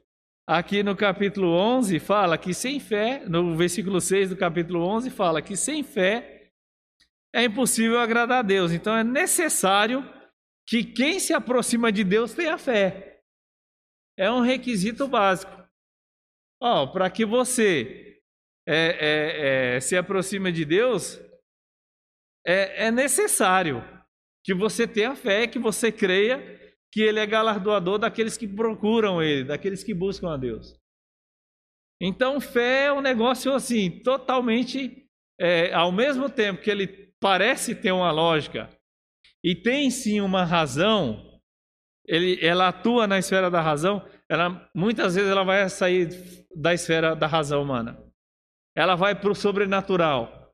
aqui 0.47 0.83
no 0.83 0.95
capítulo 0.95 1.47
11, 1.47 1.99
fala 1.99 2.37
que 2.37 2.53
sem 2.53 2.79
fé, 2.79 3.25
no 3.27 3.55
versículo 3.55 3.99
6 3.99 4.29
do 4.29 4.37
capítulo 4.37 4.85
11, 4.85 5.09
fala 5.09 5.41
que 5.41 5.57
sem 5.57 5.81
fé 5.83 6.51
é 7.33 7.43
impossível 7.43 7.99
agradar 7.99 8.39
a 8.39 8.47
Deus. 8.47 8.71
Então 8.71 8.95
é 8.95 9.03
necessário 9.03 10.07
que 10.67 10.83
quem 10.83 11.19
se 11.19 11.33
aproxima 11.33 11.91
de 11.91 12.03
Deus 12.03 12.33
tenha 12.33 12.57
fé. 12.57 13.21
É 14.17 14.31
um 14.31 14.41
requisito 14.41 15.07
básico. 15.07 15.51
Ó, 16.61 16.87
para 16.87 17.09
que 17.09 17.25
você 17.25 18.14
é, 18.67 18.75
é, 18.75 19.75
é, 19.75 19.79
se 19.79 19.95
aproxima 19.95 20.51
de 20.51 20.65
Deus, 20.65 21.19
é, 22.45 22.87
é 22.87 22.91
necessário 22.91 23.83
que 24.43 24.53
você 24.53 24.87
tenha 24.87 25.15
fé, 25.15 25.47
que 25.47 25.59
você 25.59 25.91
creia 25.91 26.39
que 26.91 27.01
Ele 27.01 27.19
é 27.19 27.25
galardoador 27.25 27.99
daqueles 27.99 28.37
que 28.37 28.47
procuram 28.47 29.21
Ele, 29.21 29.43
daqueles 29.43 29.83
que 29.83 29.93
buscam 29.93 30.33
a 30.33 30.37
Deus. 30.37 30.75
Então, 32.01 32.41
fé 32.41 32.85
é 32.85 32.93
um 32.93 33.01
negócio 33.01 33.53
assim, 33.53 33.89
totalmente, 33.89 35.07
é, 35.39 35.73
ao 35.73 35.91
mesmo 35.91 36.29
tempo 36.29 36.61
que 36.61 36.69
ele 36.69 37.13
parece 37.21 37.73
ter 37.73 37.91
uma 37.91 38.11
lógica 38.11 38.69
e 39.43 39.55
tem 39.55 39.89
sim 39.89 40.19
uma 40.19 40.43
razão, 40.43 41.39
ele, 42.05 42.37
ela 42.45 42.67
atua 42.67 43.07
na 43.07 43.17
esfera 43.17 43.49
da 43.49 43.61
razão, 43.61 44.05
ela, 44.29 44.69
muitas 44.75 45.15
vezes 45.15 45.29
ela 45.29 45.43
vai 45.43 45.69
sair 45.69 46.09
da 46.53 46.73
esfera 46.73 47.15
da 47.15 47.27
razão 47.27 47.63
humana 47.63 48.04
ela 48.75 48.95
vai 48.95 49.15
para 49.15 49.31
o 49.31 49.35
sobrenatural. 49.35 50.53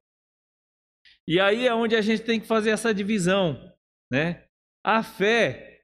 E 1.27 1.39
aí 1.39 1.67
é 1.67 1.73
onde 1.73 1.95
a 1.95 2.01
gente 2.01 2.23
tem 2.23 2.39
que 2.39 2.47
fazer 2.47 2.69
essa 2.69 2.93
divisão, 2.93 3.73
né? 4.11 4.45
A 4.83 5.01
fé, 5.03 5.83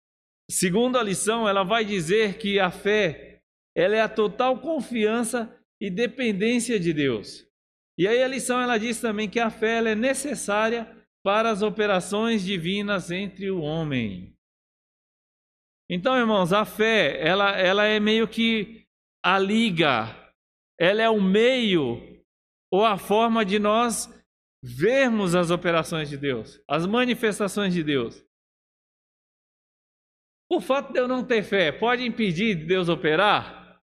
segundo 0.50 0.98
a 0.98 1.04
lição, 1.04 1.48
ela 1.48 1.64
vai 1.64 1.84
dizer 1.84 2.38
que 2.38 2.60
a 2.60 2.70
fé, 2.70 3.42
ela 3.76 3.96
é 3.96 4.02
a 4.02 4.10
total 4.10 4.60
confiança 4.60 5.54
e 5.82 5.90
dependência 5.90 6.80
de 6.80 6.94
Deus. 6.94 7.48
E 7.98 8.08
aí 8.08 8.22
a 8.22 8.28
lição 8.28 8.62
ela 8.62 8.78
diz 8.78 9.00
também 9.00 9.30
que 9.30 9.40
a 9.40 9.50
fé 9.50 9.78
é 9.78 9.96
necessária 9.96 10.96
para 11.24 11.50
as 11.50 11.62
operações 11.62 12.44
divinas 12.44 13.12
entre 13.12 13.50
o 13.50 13.62
homem. 13.62 14.36
Então, 15.90 16.18
irmãos, 16.18 16.52
a 16.52 16.66
fé, 16.66 17.20
ela, 17.26 17.58
ela 17.58 17.86
é 17.86 18.00
meio 18.00 18.28
que 18.28 18.86
a 19.24 19.40
liga, 19.40 20.34
ela 20.80 21.02
é 21.02 21.10
o 21.10 21.22
meio 21.22 22.17
ou 22.72 22.86
a 22.86 22.98
forma 22.98 23.46
de 23.46 23.60
nós 23.60 24.08
vermos 24.62 25.36
as 25.36 25.50
operações 25.52 26.10
de 26.10 26.18
Deus, 26.18 26.62
as 26.68 26.86
manifestações 26.86 27.74
de 27.74 27.84
Deus. 27.84 28.26
O 30.50 30.62
fato 30.62 30.94
de 30.94 31.00
eu 31.00 31.08
não 31.08 31.26
ter 31.26 31.44
fé 31.44 31.72
pode 31.72 32.04
impedir 32.04 32.56
de 32.56 32.66
Deus 32.66 32.90
operar? 32.90 33.82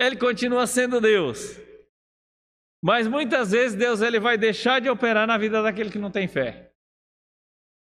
Ele 0.00 0.16
continua 0.16 0.66
sendo 0.66 1.00
Deus. 1.00 1.56
Mas 2.82 3.08
muitas 3.08 3.52
vezes 3.52 3.76
Deus 3.76 4.00
ele 4.02 4.20
vai 4.20 4.36
deixar 4.36 4.80
de 4.80 4.88
operar 4.88 5.26
na 5.26 5.38
vida 5.38 5.62
daquele 5.62 5.90
que 5.90 5.98
não 5.98 6.10
tem 6.10 6.28
fé. 6.28 6.72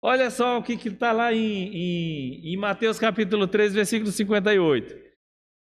Olha 0.01 0.31
só 0.31 0.59
o 0.59 0.63
que 0.63 0.75
está 0.75 1.13
lá 1.13 1.33
em, 1.33 1.75
em, 1.75 2.53
em 2.53 2.57
Mateus 2.57 2.99
capítulo 2.99 3.47
3, 3.47 3.75
versículo 3.75 4.11
58 4.11 5.12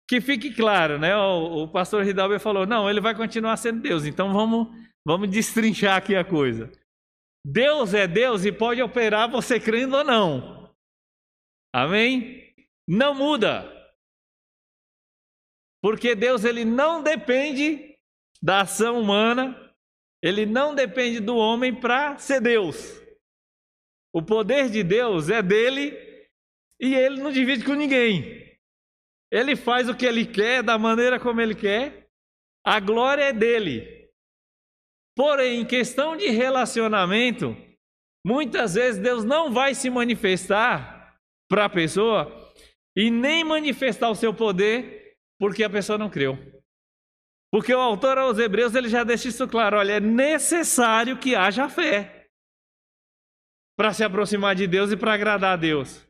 que 0.08 0.20
fique 0.20 0.54
claro, 0.54 0.98
né? 0.98 1.16
O, 1.16 1.64
o 1.64 1.68
pastor 1.68 2.06
Hidalgo 2.06 2.38
falou: 2.38 2.66
não, 2.66 2.88
ele 2.88 3.00
vai 3.00 3.14
continuar 3.14 3.56
sendo 3.56 3.80
Deus, 3.80 4.04
então 4.04 4.32
vamos, 4.32 4.68
vamos 5.06 5.30
destrinchar 5.30 5.96
aqui 5.96 6.14
a 6.14 6.24
coisa. 6.24 6.70
Deus 7.46 7.92
é 7.92 8.06
Deus 8.06 8.44
e 8.44 8.52
pode 8.52 8.82
operar 8.82 9.30
você 9.30 9.60
crendo 9.60 9.96
ou 9.96 10.04
não. 10.04 10.74
Amém? 11.74 12.54
Não 12.88 13.14
muda. 13.14 13.70
Porque 15.82 16.14
Deus 16.14 16.44
ele 16.44 16.64
não 16.64 17.02
depende 17.02 17.94
da 18.42 18.62
ação 18.62 18.98
humana, 18.98 19.74
ele 20.22 20.46
não 20.46 20.74
depende 20.74 21.20
do 21.20 21.36
homem 21.36 21.78
para 21.78 22.16
ser 22.16 22.40
Deus. 22.40 23.02
O 24.14 24.22
poder 24.22 24.70
de 24.70 24.82
Deus 24.82 25.28
é 25.28 25.42
dele 25.42 25.92
e 26.80 26.94
ele 26.94 27.20
não 27.20 27.30
divide 27.30 27.64
com 27.64 27.74
ninguém. 27.74 28.43
Ele 29.34 29.56
faz 29.56 29.88
o 29.88 29.96
que 29.96 30.06
ele 30.06 30.24
quer, 30.24 30.62
da 30.62 30.78
maneira 30.78 31.18
como 31.18 31.40
ele 31.40 31.56
quer. 31.56 32.06
A 32.64 32.78
glória 32.78 33.24
é 33.24 33.32
dele. 33.32 34.08
Porém, 35.16 35.60
em 35.60 35.66
questão 35.66 36.16
de 36.16 36.28
relacionamento, 36.28 37.56
muitas 38.24 38.74
vezes 38.74 39.02
Deus 39.02 39.24
não 39.24 39.52
vai 39.52 39.74
se 39.74 39.90
manifestar 39.90 41.18
para 41.50 41.64
a 41.64 41.68
pessoa 41.68 42.32
e 42.96 43.10
nem 43.10 43.42
manifestar 43.42 44.08
o 44.08 44.14
seu 44.14 44.32
poder 44.32 45.16
porque 45.40 45.64
a 45.64 45.70
pessoa 45.70 45.98
não 45.98 46.08
creu. 46.08 46.38
Porque 47.52 47.74
o 47.74 47.80
autor 47.80 48.18
aos 48.18 48.38
Hebreus 48.38 48.76
ele 48.76 48.88
já 48.88 49.02
deixa 49.02 49.26
isso 49.26 49.48
claro: 49.48 49.78
olha, 49.78 49.94
é 49.94 50.00
necessário 50.00 51.18
que 51.18 51.34
haja 51.34 51.68
fé 51.68 52.28
para 53.76 53.92
se 53.92 54.04
aproximar 54.04 54.54
de 54.54 54.68
Deus 54.68 54.92
e 54.92 54.96
para 54.96 55.12
agradar 55.12 55.54
a 55.54 55.56
Deus. 55.56 56.06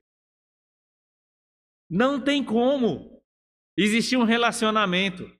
Não 1.90 2.22
tem 2.22 2.44
como. 2.44 3.13
Existia 3.76 4.18
um 4.18 4.24
relacionamento. 4.24 5.30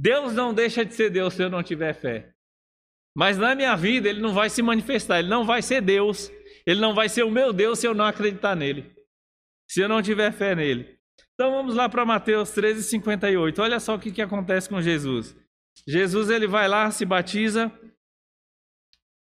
Deus 0.00 0.34
não 0.34 0.52
deixa 0.52 0.84
de 0.84 0.94
ser 0.94 1.10
Deus 1.10 1.34
se 1.34 1.42
eu 1.42 1.50
não 1.50 1.62
tiver 1.62 1.94
fé. 1.94 2.34
Mas 3.16 3.38
na 3.38 3.54
minha 3.54 3.76
vida 3.76 4.08
ele 4.08 4.20
não 4.20 4.34
vai 4.34 4.50
se 4.50 4.60
manifestar, 4.60 5.20
ele 5.20 5.28
não 5.28 5.44
vai 5.44 5.62
ser 5.62 5.80
Deus, 5.80 6.30
ele 6.66 6.80
não 6.80 6.94
vai 6.94 7.08
ser 7.08 7.22
o 7.22 7.30
meu 7.30 7.52
Deus 7.52 7.78
se 7.78 7.86
eu 7.86 7.94
não 7.94 8.04
acreditar 8.04 8.56
nele. 8.56 8.92
Se 9.70 9.80
eu 9.80 9.88
não 9.88 10.02
tiver 10.02 10.32
fé 10.32 10.54
nele. 10.54 10.98
Então 11.34 11.52
vamos 11.52 11.74
lá 11.74 11.88
para 11.88 12.04
Mateus 12.04 12.50
13, 12.50 12.82
58. 12.82 13.62
Olha 13.62 13.80
só 13.80 13.94
o 13.94 13.98
que, 13.98 14.10
que 14.10 14.22
acontece 14.22 14.68
com 14.68 14.82
Jesus. 14.82 15.36
Jesus 15.86 16.30
ele 16.30 16.46
vai 16.46 16.68
lá, 16.68 16.90
se 16.90 17.04
batiza, 17.04 17.72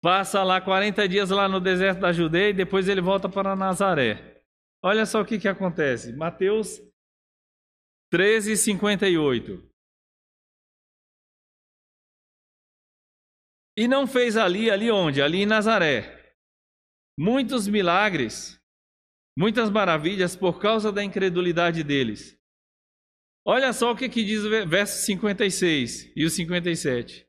passa 0.02 0.42
lá 0.42 0.60
40 0.60 1.08
dias 1.08 1.30
lá 1.30 1.48
no 1.48 1.60
deserto 1.60 2.00
da 2.00 2.12
Judeia 2.12 2.50
e 2.50 2.54
depois 2.54 2.88
ele 2.88 3.00
volta 3.00 3.28
para 3.28 3.56
Nazaré. 3.56 4.42
olha 4.82 5.06
só 5.06 5.20
o 5.20 5.24
que, 5.24 5.38
que 5.38 5.48
acontece. 5.48 6.12
Mateus 6.14 6.80
13, 8.10 8.56
58. 8.56 9.68
E 13.76 13.86
não 13.86 14.06
fez 14.06 14.36
ali, 14.36 14.70
ali 14.70 14.90
onde? 14.90 15.20
Ali 15.20 15.42
em 15.42 15.46
Nazaré. 15.46 16.34
Muitos 17.18 17.66
milagres, 17.66 18.60
muitas 19.36 19.70
maravilhas 19.70 20.36
por 20.36 20.60
causa 20.60 20.92
da 20.92 21.02
incredulidade 21.02 21.82
deles. 21.82 22.38
Olha 23.44 23.72
só 23.72 23.92
o 23.92 23.96
que, 23.96 24.08
que 24.08 24.24
diz 24.24 24.42
o 24.42 24.50
verso 24.68 25.04
56 25.04 26.16
e 26.16 26.24
o 26.24 26.30
57. 26.30 27.26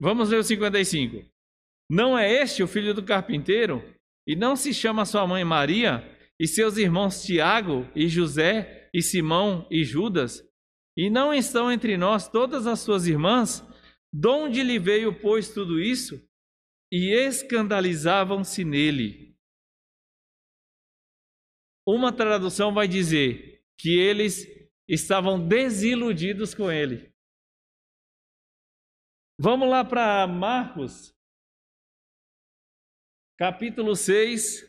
Vamos 0.00 0.28
ler 0.28 0.38
o 0.38 0.44
55. 0.44 1.28
Não 1.90 2.18
é 2.18 2.30
este 2.30 2.62
o 2.62 2.68
filho 2.68 2.92
do 2.92 3.04
carpinteiro? 3.04 3.82
E 4.26 4.36
não 4.36 4.56
se 4.56 4.74
chama 4.74 5.06
sua 5.06 5.26
mãe 5.26 5.44
Maria? 5.44 6.15
E 6.38 6.46
seus 6.46 6.76
irmãos 6.76 7.24
Tiago 7.24 7.90
e 7.94 8.08
José 8.08 8.90
e 8.92 9.02
Simão 9.02 9.66
e 9.70 9.84
Judas? 9.84 10.42
E 10.96 11.08
não 11.10 11.32
estão 11.32 11.70
entre 11.70 11.96
nós 11.96 12.28
todas 12.28 12.66
as 12.66 12.80
suas 12.80 13.06
irmãs? 13.06 13.62
De 14.12 14.28
onde 14.28 14.62
lhe 14.62 14.78
veio, 14.78 15.18
pois, 15.20 15.52
tudo 15.52 15.80
isso? 15.80 16.22
E 16.92 17.12
escandalizavam-se 17.12 18.64
nele. 18.64 19.36
Uma 21.86 22.12
tradução 22.12 22.72
vai 22.72 22.88
dizer 22.88 23.64
que 23.78 23.96
eles 23.98 24.46
estavam 24.88 25.46
desiludidos 25.46 26.54
com 26.54 26.70
ele. 26.70 27.12
Vamos 29.38 29.68
lá 29.68 29.84
para 29.84 30.26
Marcos, 30.26 31.14
capítulo 33.38 33.94
6, 33.94 34.65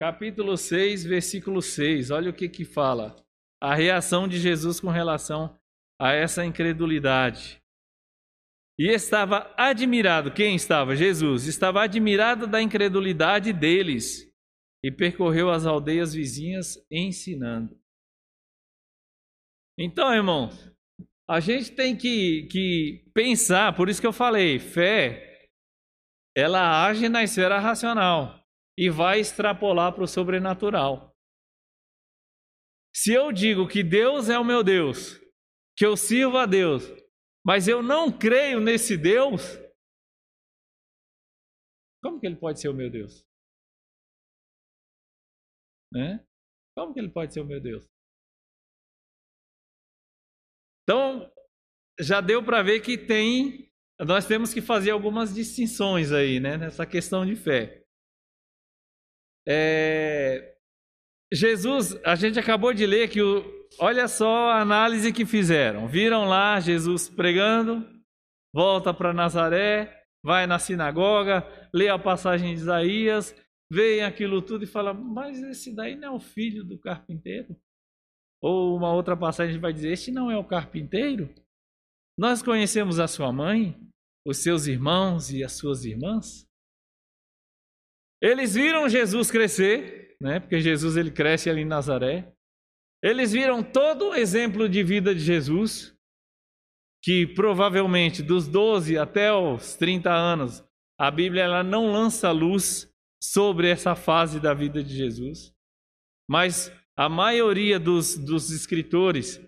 capítulo 0.00 0.56
6, 0.56 1.04
versículo 1.04 1.60
6. 1.60 2.10
Olha 2.10 2.30
o 2.30 2.34
que 2.34 2.48
que 2.48 2.64
fala. 2.64 3.14
A 3.62 3.74
reação 3.74 4.26
de 4.26 4.38
Jesus 4.38 4.80
com 4.80 4.88
relação 4.88 5.60
a 6.00 6.12
essa 6.12 6.44
incredulidade. 6.44 7.60
E 8.78 8.88
estava 8.88 9.54
admirado, 9.58 10.32
quem 10.32 10.56
estava? 10.56 10.96
Jesus. 10.96 11.46
Estava 11.46 11.82
admirado 11.82 12.46
da 12.46 12.62
incredulidade 12.62 13.52
deles 13.52 14.26
e 14.82 14.90
percorreu 14.90 15.50
as 15.50 15.66
aldeias 15.66 16.14
vizinhas 16.14 16.82
ensinando. 16.90 17.78
Então, 19.78 20.14
irmãos, 20.14 20.74
a 21.28 21.40
gente 21.40 21.72
tem 21.72 21.94
que, 21.94 22.48
que 22.50 23.04
pensar, 23.12 23.76
por 23.76 23.90
isso 23.90 24.00
que 24.00 24.06
eu 24.06 24.12
falei, 24.12 24.58
fé, 24.58 25.46
ela 26.34 26.86
age 26.86 27.06
na 27.10 27.22
esfera 27.22 27.58
racional 27.58 28.39
e 28.80 28.88
vai 28.88 29.20
extrapolar 29.20 29.92
para 29.92 30.04
o 30.04 30.08
sobrenatural. 30.08 31.14
Se 32.96 33.12
eu 33.12 33.30
digo 33.30 33.68
que 33.68 33.82
Deus 33.82 34.30
é 34.30 34.38
o 34.38 34.44
meu 34.44 34.64
Deus, 34.64 35.20
que 35.76 35.84
eu 35.84 35.98
sirvo 35.98 36.38
a 36.38 36.46
Deus, 36.46 36.84
mas 37.44 37.68
eu 37.68 37.82
não 37.82 38.10
creio 38.10 38.58
nesse 38.58 38.96
Deus, 38.96 39.42
como 42.02 42.18
que 42.18 42.26
ele 42.26 42.36
pode 42.36 42.58
ser 42.58 42.70
o 42.70 42.74
meu 42.74 42.90
Deus? 42.90 43.22
Né? 45.92 46.26
Como 46.74 46.94
que 46.94 47.00
ele 47.00 47.10
pode 47.10 47.34
ser 47.34 47.40
o 47.42 47.46
meu 47.46 47.60
Deus? 47.60 47.84
Então, 50.84 51.30
já 52.00 52.22
deu 52.22 52.42
para 52.42 52.62
ver 52.62 52.80
que 52.80 52.96
tem, 52.96 53.70
nós 53.98 54.26
temos 54.26 54.54
que 54.54 54.62
fazer 54.62 54.90
algumas 54.90 55.34
distinções 55.34 56.12
aí, 56.12 56.40
né, 56.40 56.56
nessa 56.56 56.86
questão 56.86 57.26
de 57.26 57.36
fé. 57.36 57.79
É, 59.48 60.56
Jesus, 61.32 61.96
a 62.04 62.14
gente 62.14 62.38
acabou 62.38 62.74
de 62.74 62.84
ler 62.86 63.08
que 63.08 63.22
o, 63.22 63.44
olha 63.78 64.08
só 64.08 64.50
a 64.50 64.60
análise 64.60 65.12
que 65.12 65.24
fizeram. 65.24 65.86
Viram 65.86 66.24
lá 66.24 66.58
Jesus 66.58 67.08
pregando, 67.08 67.86
volta 68.52 68.92
para 68.92 69.12
Nazaré, 69.12 70.04
vai 70.24 70.46
na 70.46 70.58
sinagoga, 70.58 71.46
lê 71.72 71.88
a 71.88 71.98
passagem 71.98 72.54
de 72.54 72.60
Isaías, 72.60 73.34
vê 73.70 74.02
aquilo 74.02 74.42
tudo 74.42 74.64
e 74.64 74.66
fala: 74.66 74.92
Mas 74.92 75.40
esse 75.42 75.74
daí 75.74 75.94
não 75.94 76.08
é 76.08 76.10
o 76.16 76.20
filho 76.20 76.64
do 76.64 76.78
carpinteiro? 76.78 77.56
Ou 78.42 78.76
uma 78.76 78.92
outra 78.92 79.16
passagem 79.16 79.60
vai 79.60 79.72
dizer: 79.72 79.92
Este 79.92 80.10
não 80.10 80.30
é 80.30 80.36
o 80.36 80.44
carpinteiro? 80.44 81.32
Nós 82.18 82.42
conhecemos 82.42 82.98
a 82.98 83.06
sua 83.06 83.32
mãe, 83.32 83.78
os 84.26 84.38
seus 84.38 84.66
irmãos 84.66 85.30
e 85.30 85.44
as 85.44 85.52
suas 85.52 85.84
irmãs? 85.84 86.49
Eles 88.22 88.54
viram 88.54 88.88
Jesus 88.88 89.30
crescer, 89.30 90.16
né? 90.20 90.40
Porque 90.40 90.60
Jesus 90.60 90.96
ele 90.96 91.10
cresce 91.10 91.48
ali 91.48 91.62
em 91.62 91.66
Nazaré. 91.66 92.32
Eles 93.02 93.32
viram 93.32 93.62
todo 93.62 94.10
o 94.10 94.14
exemplo 94.14 94.68
de 94.68 94.82
vida 94.82 95.14
de 95.14 95.20
Jesus, 95.20 95.96
que 97.02 97.26
provavelmente 97.26 98.22
dos 98.22 98.46
12 98.46 98.98
até 98.98 99.32
os 99.32 99.74
30 99.76 100.12
anos, 100.12 100.62
a 100.98 101.10
Bíblia 101.10 101.44
ela 101.44 101.62
não 101.62 101.90
lança 101.92 102.30
luz 102.30 102.92
sobre 103.22 103.70
essa 103.70 103.94
fase 103.94 104.38
da 104.38 104.52
vida 104.52 104.84
de 104.84 104.94
Jesus. 104.94 105.54
Mas 106.28 106.70
a 106.94 107.08
maioria 107.08 107.80
dos, 107.80 108.18
dos 108.18 108.50
escritores 108.50 109.40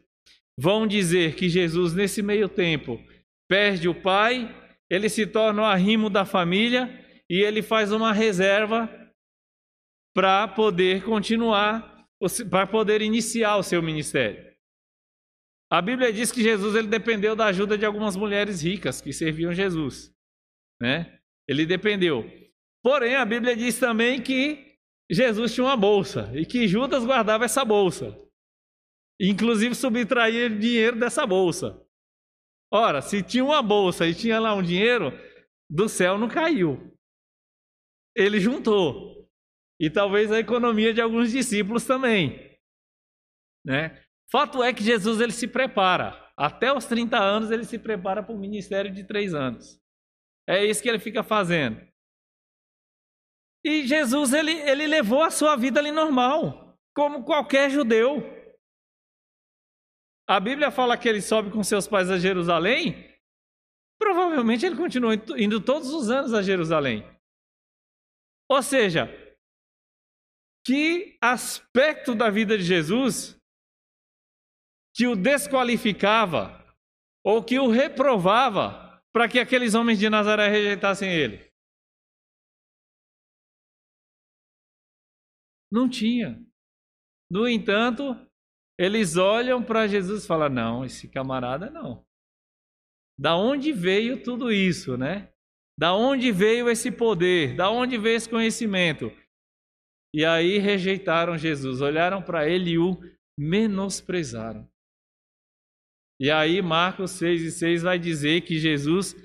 vão 0.58 0.87
dizer 0.87 1.35
que 1.35 1.48
Jesus, 1.48 1.92
nesse 1.92 2.22
meio 2.22 2.48
tempo, 2.48 2.98
perde 3.48 3.87
o 3.87 3.94
pai, 3.94 4.54
ele 4.88 5.11
se 5.11 5.26
torna 5.26 5.62
o 5.62 5.66
arrimo 5.66 6.08
da 6.08 6.24
família 6.24 7.01
e 7.33 7.42
ele 7.42 7.62
faz 7.62 7.90
uma 7.92 8.12
reserva 8.12 8.90
para 10.14 10.47
poder 10.49 11.03
continuar, 11.03 12.07
para 12.51 12.66
poder 12.66 13.01
iniciar 13.01 13.57
o 13.57 13.62
seu 13.62 13.83
ministério. 13.83 14.55
A 15.73 15.81
Bíblia 15.81 16.12
diz 16.12 16.31
que 16.31 16.42
Jesus 16.42 16.75
ele 16.75 16.88
dependeu 16.88 17.35
da 17.35 17.47
ajuda 17.47 17.79
de 17.79 17.87
algumas 17.87 18.16
mulheres 18.16 18.61
ricas 18.61 19.01
que 19.01 19.14
serviam 19.14 19.51
Jesus, 19.51 20.14
né? 20.79 21.18
Ele 21.49 21.64
dependeu. 21.64 22.31
Porém, 22.85 23.16
a 23.16 23.25
Bíblia 23.25 23.57
diz 23.57 23.79
também 23.79 24.21
que 24.21 24.77
Jesus 25.11 25.55
tinha 25.55 25.64
uma 25.64 25.77
bolsa 25.77 26.31
e 26.35 26.45
que 26.45 26.68
Judas 26.68 27.03
guardava 27.03 27.47
essa 27.47 27.64
bolsa. 27.64 28.14
Inclusive 29.18 29.75
subtraía 29.75 30.51
dinheiro 30.51 30.99
dessa 30.99 31.27
bolsa. 31.27 31.83
Ora, 32.71 33.01
se 33.01 33.23
tinha 33.23 33.42
uma 33.42 33.62
bolsa 33.62 34.07
e 34.07 34.14
tinha 34.14 34.38
lá 34.38 34.55
um 34.55 34.62
dinheiro, 34.62 35.12
do 35.71 35.88
céu 35.88 36.18
não 36.18 36.29
caiu 36.29 36.91
ele 38.16 38.40
juntou. 38.40 39.29
E 39.81 39.90
talvez 39.90 40.31
a 40.31 40.38
economia 40.38 40.94
de 40.94 41.01
alguns 41.01 41.31
discípulos 41.31 41.85
também. 41.85 42.59
Né? 43.64 44.03
Fato 44.31 44.62
é 44.62 44.72
que 44.72 44.83
Jesus 44.83 45.20
ele 45.20 45.33
se 45.33 45.48
prepara. 45.48 46.20
Até 46.37 46.72
os 46.72 46.87
30 46.87 47.18
anos 47.18 47.51
ele 47.51 47.64
se 47.64 47.79
prepara 47.79 48.22
para 48.22 48.35
o 48.35 48.38
ministério 48.38 48.92
de 48.92 49.05
três 49.05 49.35
anos. 49.35 49.81
É 50.48 50.64
isso 50.64 50.83
que 50.83 50.88
ele 50.88 50.98
fica 50.98 51.22
fazendo. 51.22 51.81
E 53.64 53.87
Jesus 53.87 54.33
ele, 54.33 54.53
ele 54.53 54.87
levou 54.87 55.22
a 55.22 55.31
sua 55.31 55.57
vida 55.57 55.79
ali 55.79 55.92
normal, 55.92 56.77
como 56.94 57.25
qualquer 57.25 57.70
judeu. 57.70 58.22
A 60.29 60.40
Bíblia 60.40 60.70
fala 60.70 60.96
que 60.96 61.09
ele 61.09 61.20
sobe 61.20 61.51
com 61.51 61.62
seus 61.62 61.87
pais 61.87 62.11
a 62.11 62.18
Jerusalém. 62.18 63.09
Provavelmente 64.01 64.66
ele 64.66 64.77
continuou 64.77 65.12
indo 65.37 65.61
todos 65.61 65.92
os 65.92 66.11
anos 66.11 66.35
a 66.35 66.42
Jerusalém. 66.42 67.07
Ou 68.52 68.62
seja, 68.62 69.06
que 70.66 71.16
aspecto 71.22 72.14
da 72.14 72.28
vida 72.28 72.58
de 72.58 72.62
Jesus 72.62 73.34
que 74.94 75.07
o 75.07 75.16
desqualificava 75.16 76.62
ou 77.24 77.42
que 77.42 77.59
o 77.59 77.70
reprovava 77.70 79.03
para 79.11 79.26
que 79.26 79.38
aqueles 79.38 79.72
homens 79.72 79.98
de 79.98 80.11
Nazaré 80.11 80.48
rejeitassem 80.48 81.11
ele? 81.11 81.50
Não 85.72 85.88
tinha. 85.88 86.38
No 87.30 87.48
entanto, 87.48 88.03
eles 88.78 89.16
olham 89.16 89.64
para 89.64 89.88
Jesus 89.88 90.24
e 90.24 90.26
falam: 90.26 90.50
não, 90.50 90.84
esse 90.84 91.11
camarada 91.11 91.70
não. 91.70 92.07
Da 93.18 93.34
onde 93.34 93.72
veio 93.72 94.22
tudo 94.22 94.53
isso, 94.53 94.98
né? 94.98 95.32
Da 95.79 95.95
onde 95.95 96.31
veio 96.31 96.68
esse 96.68 96.91
poder? 96.91 97.57
Da 97.57 97.70
onde 97.70 97.97
veio 97.99 98.16
esse 98.16 98.29
conhecimento? 98.29 99.11
E 100.14 100.25
aí 100.25 100.59
rejeitaram 100.59 101.39
Jesus, 101.39 101.81
olharam 101.81 102.23
para 102.23 102.49
ele 102.49 102.73
e 102.73 102.79
o 102.79 102.99
menosprezaram. 103.39 104.70
E 106.20 106.31
aí 106.31 106.61
Marcos 106.61 107.12
6 107.12 107.43
e 107.43 107.51
6 107.51 107.83
vai 107.83 107.99
dizer 107.99 108.43
que 108.43 108.59
Jesus 108.59 109.16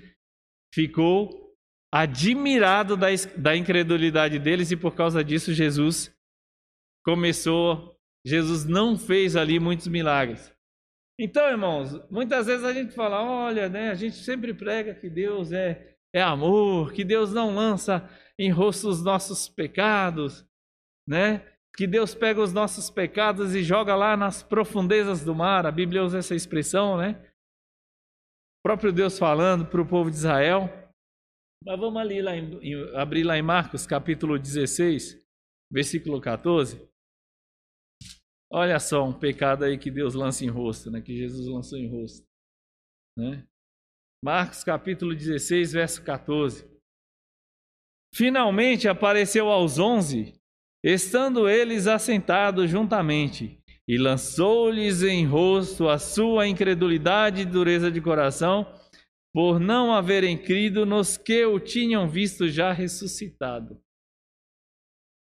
ficou 0.74 1.56
admirado 1.94 2.96
da, 2.96 3.08
da 3.38 3.56
incredulidade 3.56 4.40
deles 4.40 4.72
e 4.72 4.78
por 4.78 4.96
causa 4.96 5.24
disso 5.24 5.54
Jesus 5.54 6.16
começou, 7.06 7.98
Jesus 8.26 8.66
não 8.66 8.98
fez 8.98 9.36
ali 9.36 9.60
muitos 9.60 9.88
milagres. 9.88 10.52
Então, 11.20 11.50
irmãos, 11.50 11.94
muitas 12.12 12.46
vezes 12.46 12.64
a 12.64 12.74
gente 12.74 12.94
fala, 12.94 13.24
olha, 13.24 13.70
né, 13.70 13.90
a 13.90 13.96
gente 13.96 14.18
sempre 14.18 14.54
prega 14.54 14.94
que 14.94 15.10
Deus 15.10 15.52
é 15.52 15.97
é 16.14 16.22
amor, 16.22 16.94
que 16.94 17.04
Deus 17.04 17.34
não 17.34 17.54
lança 17.54 18.08
em 18.40 18.50
rosto 18.50 18.88
os 18.88 19.04
nossos 19.04 19.50
pecados, 19.50 20.46
né? 21.08 21.46
Que 21.76 21.86
Deus 21.86 22.16
pega 22.16 22.42
os 22.42 22.54
nossos 22.54 22.90
pecados 22.90 23.54
e 23.54 23.64
joga 23.64 23.96
lá 23.96 24.18
nas 24.18 24.42
profundezas 24.42 25.24
do 25.24 25.36
mar. 25.36 25.66
A 25.66 25.72
Bíblia 25.72 26.04
usa 26.04 26.20
essa 26.20 26.36
expressão, 26.36 26.98
né? 26.98 27.22
O 28.60 28.64
próprio 28.68 28.92
Deus 28.92 29.18
falando 29.18 29.66
para 29.66 29.82
o 29.82 29.88
povo 29.88 30.10
de 30.10 30.18
Israel. 30.18 30.70
Mas 31.64 31.80
vamos 31.80 32.02
ali 32.02 32.22
lá 32.22 32.36
em, 32.36 32.58
em, 32.62 32.96
abrir 32.96 33.24
lá 33.24 33.38
em 33.38 33.42
Marcos, 33.42 33.86
capítulo 33.86 34.40
16, 34.40 35.24
versículo 35.72 36.20
14. 36.20 36.88
Olha 38.52 38.80
só 38.80 39.04
um 39.04 39.14
pecado 39.14 39.66
aí 39.66 39.78
que 39.78 39.92
Deus 39.92 40.14
lança 40.14 40.46
em 40.46 40.48
rosto, 40.48 40.90
né? 40.90 41.02
Que 41.02 41.16
Jesus 41.16 41.48
lançou 41.48 41.78
em 41.78 41.90
rosto, 41.90 42.26
né? 43.18 43.46
Marcos 44.24 44.64
capítulo 44.64 45.14
16, 45.14 45.74
verso 45.74 46.04
14. 46.04 46.68
Finalmente 48.16 48.88
apareceu 48.88 49.50
aos 49.50 49.78
onze, 49.78 50.34
estando 50.84 51.48
eles 51.48 51.86
assentados 51.86 52.70
juntamente, 52.70 53.62
e 53.88 53.98
lançou-lhes 53.98 55.04
em 55.04 55.26
rosto 55.26 55.88
a 55.88 56.00
sua 56.00 56.48
incredulidade 56.48 57.42
e 57.42 57.46
dureza 57.46 57.92
de 57.92 58.02
coração, 58.02 58.66
por 59.32 59.60
não 59.60 59.94
haverem 59.94 60.36
crido 60.36 60.84
nos 60.84 61.16
que 61.16 61.46
o 61.46 61.60
tinham 61.60 62.10
visto 62.10 62.50
já 62.50 62.74
ressuscitado. 62.74 63.80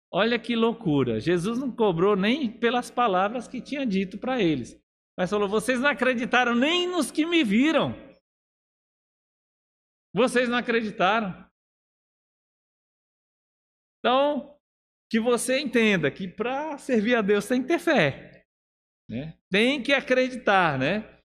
Olha 0.09 0.39
que 0.39 0.55
loucura! 0.55 1.19
Jesus 1.19 1.59
não 1.59 1.69
cobrou 1.69 2.15
nem 2.15 2.49
pelas 2.49 2.89
palavras 2.89 3.49
que 3.49 3.59
tinha 3.59 3.85
dito 3.85 4.17
para 4.17 4.41
eles, 4.41 4.79
mas 5.19 5.29
falou: 5.29 5.49
vocês 5.49 5.81
não 5.81 5.89
acreditaram 5.89 6.55
nem 6.55 6.87
nos 6.87 7.11
que 7.11 7.25
me 7.25 7.43
viram. 7.43 8.06
Vocês 10.17 10.49
não 10.49 10.57
acreditaram. 10.57 11.47
Então, 13.99 14.59
que 15.11 15.19
você 15.19 15.59
entenda 15.59 16.09
que 16.09 16.27
para 16.27 16.75
servir 16.79 17.15
a 17.15 17.21
Deus 17.21 17.47
tem 17.47 17.61
que 17.61 17.67
ter 17.67 17.77
fé. 17.77 18.43
Né? 19.07 19.37
Tem 19.51 19.83
que 19.83 19.93
acreditar, 19.93 20.79
né? 20.79 21.21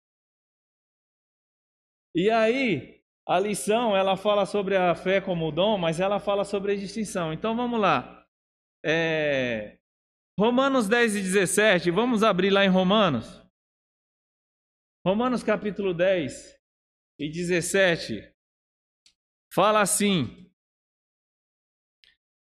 E 2.17 2.29
aí, 2.31 3.01
a 3.29 3.39
lição, 3.39 3.97
ela 3.97 4.17
fala 4.17 4.45
sobre 4.45 4.77
a 4.77 4.93
fé 4.97 5.21
como 5.21 5.53
dom, 5.53 5.79
mas 5.79 6.01
ela 6.01 6.19
fala 6.19 6.45
sobre 6.45 6.73
a 6.73 6.77
distinção. 6.77 7.33
Então, 7.33 7.57
vamos 7.57 7.81
lá. 7.81 8.27
É... 8.85 9.79
Romanos 10.37 10.89
10 10.89 11.15
e 11.15 11.23
17, 11.23 11.93
vamos 11.93 12.25
abrir 12.25 12.51
lá 12.51 12.65
em 12.65 12.69
Romanos. 12.69 13.41
Romanos 15.07 15.45
capítulo 15.45 15.95
10 15.95 16.59
e 17.21 17.31
17. 17.31 18.40
Fala 19.53 19.81
assim: 19.81 20.51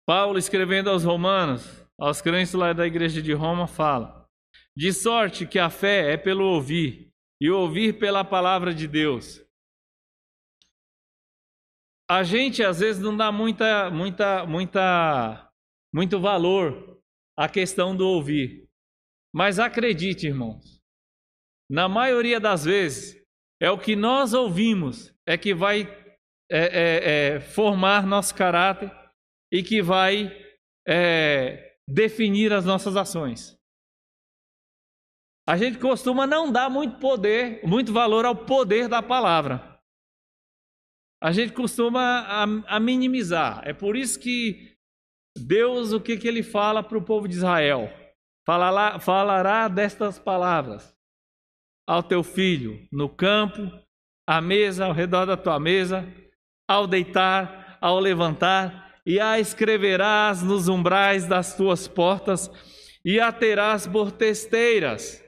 Paulo, 0.07 0.39
escrevendo 0.39 0.91
aos 0.91 1.05
Romanos, 1.05 1.87
aos 1.99 2.21
crentes 2.21 2.55
lá 2.55 2.73
da 2.73 2.87
igreja 2.87 3.23
de 3.23 3.33
Roma, 3.33 3.67
fala: 3.67 4.29
De 4.77 4.93
sorte 4.93 5.47
que 5.47 5.59
a 5.59 5.71
fé 5.71 6.13
é 6.13 6.17
pelo 6.17 6.45
ouvir, 6.45 7.13
e 7.41 7.51
ouvir 7.51 7.99
pela 7.99 8.25
palavra 8.25 8.75
de 8.75 8.89
Deus. 8.89 9.45
A 12.11 12.23
gente 12.23 12.65
às 12.65 12.81
vezes 12.81 13.03
não 13.03 13.17
dá 13.17 13.31
muita, 13.31 13.91
muita, 13.91 14.47
muita, 14.47 15.53
muito 15.93 16.19
valor 16.19 16.99
à 17.37 17.49
questão 17.49 17.95
do 17.95 18.09
ouvir. 18.09 18.67
Mas 19.33 19.59
acredite, 19.59 20.27
irmãos, 20.27 20.83
na 21.71 21.87
maioria 21.87 22.41
das 22.41 22.65
vezes, 22.65 23.23
é 23.61 23.71
o 23.71 23.79
que 23.79 23.95
nós 23.95 24.33
ouvimos 24.33 25.15
é 25.27 25.37
que 25.37 25.53
vai 25.53 25.98
é, 26.51 26.59
é, 26.59 27.35
é, 27.37 27.41
formar 27.41 28.07
nosso 28.07 28.35
caráter 28.35 28.91
e 29.53 29.63
que 29.63 29.83
vai 29.83 30.31
é, 30.87 31.77
definir 31.87 32.53
as 32.53 32.65
nossas 32.65 32.97
ações. 32.97 33.57
A 35.47 35.57
gente 35.57 35.79
costuma 35.79 36.27
não 36.27 36.53
dar 36.53 36.69
muito 36.69 36.99
poder, 36.99 37.67
muito 37.67 37.93
valor 37.93 38.27
ao 38.27 38.37
poder 38.37 38.89
da 38.89 39.03
palavra. 39.03 39.81
A 41.23 41.33
gente 41.33 41.53
costuma 41.53 42.01
a, 42.21 42.43
a 42.77 42.79
minimizar. 42.79 43.63
É 43.67 43.73
por 43.73 43.97
isso 43.97 44.21
que 44.21 44.77
Deus, 45.37 45.93
o 45.93 46.01
que, 46.01 46.17
que 46.17 46.29
ele 46.29 46.43
fala 46.43 46.83
para 46.83 46.99
o 46.99 47.05
povo 47.05 47.27
de 47.27 47.35
Israel? 47.35 47.91
Falará, 48.47 48.99
falará 49.01 49.69
destas 49.69 50.19
palavras 50.19 50.97
ao 51.87 52.03
teu 52.03 52.23
filho 52.23 52.87
no 52.93 53.09
campo, 53.09 53.61
à 54.27 54.41
mesa, 54.41 54.85
ao 54.85 54.93
redor 54.93 55.25
da 55.25 55.37
tua 55.37 55.59
mesa, 55.59 56.07
ao 56.69 56.87
deitar, 56.87 57.79
ao 57.81 57.99
levantar, 57.99 59.01
e 59.07 59.19
a 59.19 59.41
escreverás 59.41 60.43
nos 60.43 60.69
umbrais 60.69 61.27
das 61.27 61.57
tuas 61.57 61.89
portas, 61.89 62.51
e 63.03 63.19
a 63.19 63.33
terás 63.33 63.87
por 63.87 64.13
testeiras. 64.13 65.25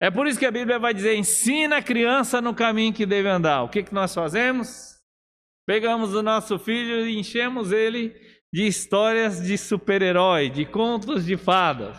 É 0.00 0.10
por 0.10 0.26
isso 0.26 0.38
que 0.38 0.46
a 0.46 0.50
Bíblia 0.50 0.78
vai 0.78 0.92
dizer: 0.92 1.16
ensina 1.16 1.78
a 1.78 1.82
criança 1.82 2.40
no 2.40 2.54
caminho 2.54 2.92
que 2.92 3.06
deve 3.06 3.28
andar. 3.28 3.62
O 3.62 3.68
que, 3.68 3.82
que 3.82 3.94
nós 3.94 4.14
fazemos? 4.14 4.98
Pegamos 5.66 6.14
o 6.14 6.22
nosso 6.22 6.58
filho 6.58 7.06
e 7.06 7.18
enchemos 7.18 7.72
ele 7.72 8.14
de 8.52 8.66
histórias 8.66 9.42
de 9.42 9.58
super-herói, 9.58 10.48
de 10.48 10.64
contos 10.64 11.24
de 11.26 11.36
fadas, 11.36 11.96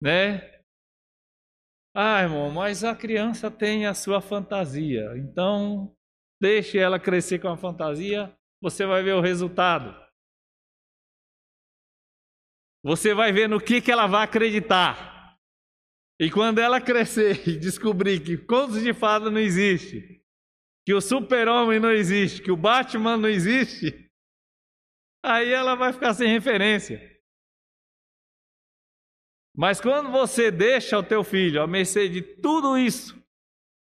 né? 0.00 0.49
Ah, 1.94 2.22
irmão, 2.22 2.50
mas 2.50 2.84
a 2.84 2.94
criança 2.94 3.50
tem 3.50 3.86
a 3.86 3.94
sua 3.94 4.20
fantasia, 4.20 5.16
então 5.16 5.94
Deixe 6.40 6.78
ela 6.78 6.98
crescer 6.98 7.38
com 7.38 7.48
a 7.48 7.56
fantasia, 7.56 8.34
você 8.62 8.86
vai 8.86 9.02
ver 9.02 9.12
o 9.12 9.20
resultado. 9.20 9.94
Você 12.82 13.12
vai 13.12 13.30
ver 13.30 13.46
no 13.46 13.60
que, 13.60 13.82
que 13.82 13.92
ela 13.92 14.06
vai 14.06 14.24
acreditar. 14.24 15.36
E 16.18 16.30
quando 16.30 16.58
ela 16.58 16.80
crescer 16.80 17.44
e 17.46 17.58
descobrir 17.58 18.20
que 18.20 18.38
contos 18.38 18.82
de 18.82 18.94
fada 18.94 19.30
não 19.30 19.38
existe, 19.38 20.24
que 20.86 20.94
o 20.94 21.00
super-homem 21.00 21.78
não 21.78 21.92
existe, 21.92 22.42
que 22.42 22.50
o 22.50 22.56
Batman 22.56 23.18
não 23.18 23.28
existe, 23.28 24.10
aí 25.22 25.52
ela 25.52 25.74
vai 25.74 25.92
ficar 25.92 26.14
sem 26.14 26.28
referência. 26.28 27.19
Mas 29.60 29.78
quando 29.78 30.10
você 30.10 30.50
deixa 30.50 30.98
o 30.98 31.02
teu 31.02 31.22
filho 31.22 31.60
a 31.60 31.66
mercê 31.66 32.08
de 32.08 32.22
tudo 32.22 32.78
isso, 32.78 33.22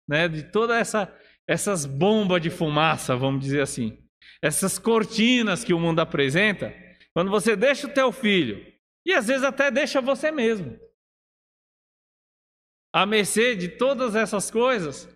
né, 0.08 0.26
de 0.26 0.50
toda 0.50 0.76
essa 0.76 1.16
essas 1.46 1.86
bombas 1.86 2.42
de 2.42 2.50
fumaça, 2.50 3.16
vamos 3.16 3.40
dizer 3.40 3.62
assim, 3.62 3.96
essas 4.42 4.76
cortinas 4.76 5.62
que 5.62 5.72
o 5.72 5.78
mundo 5.78 6.00
apresenta, 6.00 6.74
quando 7.14 7.30
você 7.30 7.54
deixa 7.54 7.86
o 7.86 7.94
teu 7.94 8.10
filho, 8.10 8.60
e 9.06 9.14
às 9.14 9.28
vezes 9.28 9.44
até 9.44 9.70
deixa 9.70 10.00
você 10.00 10.32
mesmo, 10.32 10.76
à 12.92 13.06
mercê 13.06 13.54
de 13.54 13.68
todas 13.68 14.16
essas 14.16 14.50
coisas, 14.50 15.08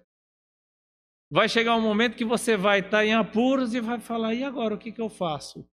vai 1.28 1.48
chegar 1.48 1.74
um 1.74 1.82
momento 1.82 2.16
que 2.16 2.24
você 2.24 2.56
vai 2.56 2.78
estar 2.78 3.04
em 3.04 3.14
apuros 3.14 3.74
e 3.74 3.80
vai 3.80 3.98
falar: 3.98 4.32
e 4.32 4.44
agora 4.44 4.76
o 4.76 4.78
que, 4.78 4.92
que 4.92 5.02
eu 5.02 5.10
faço? 5.10 5.68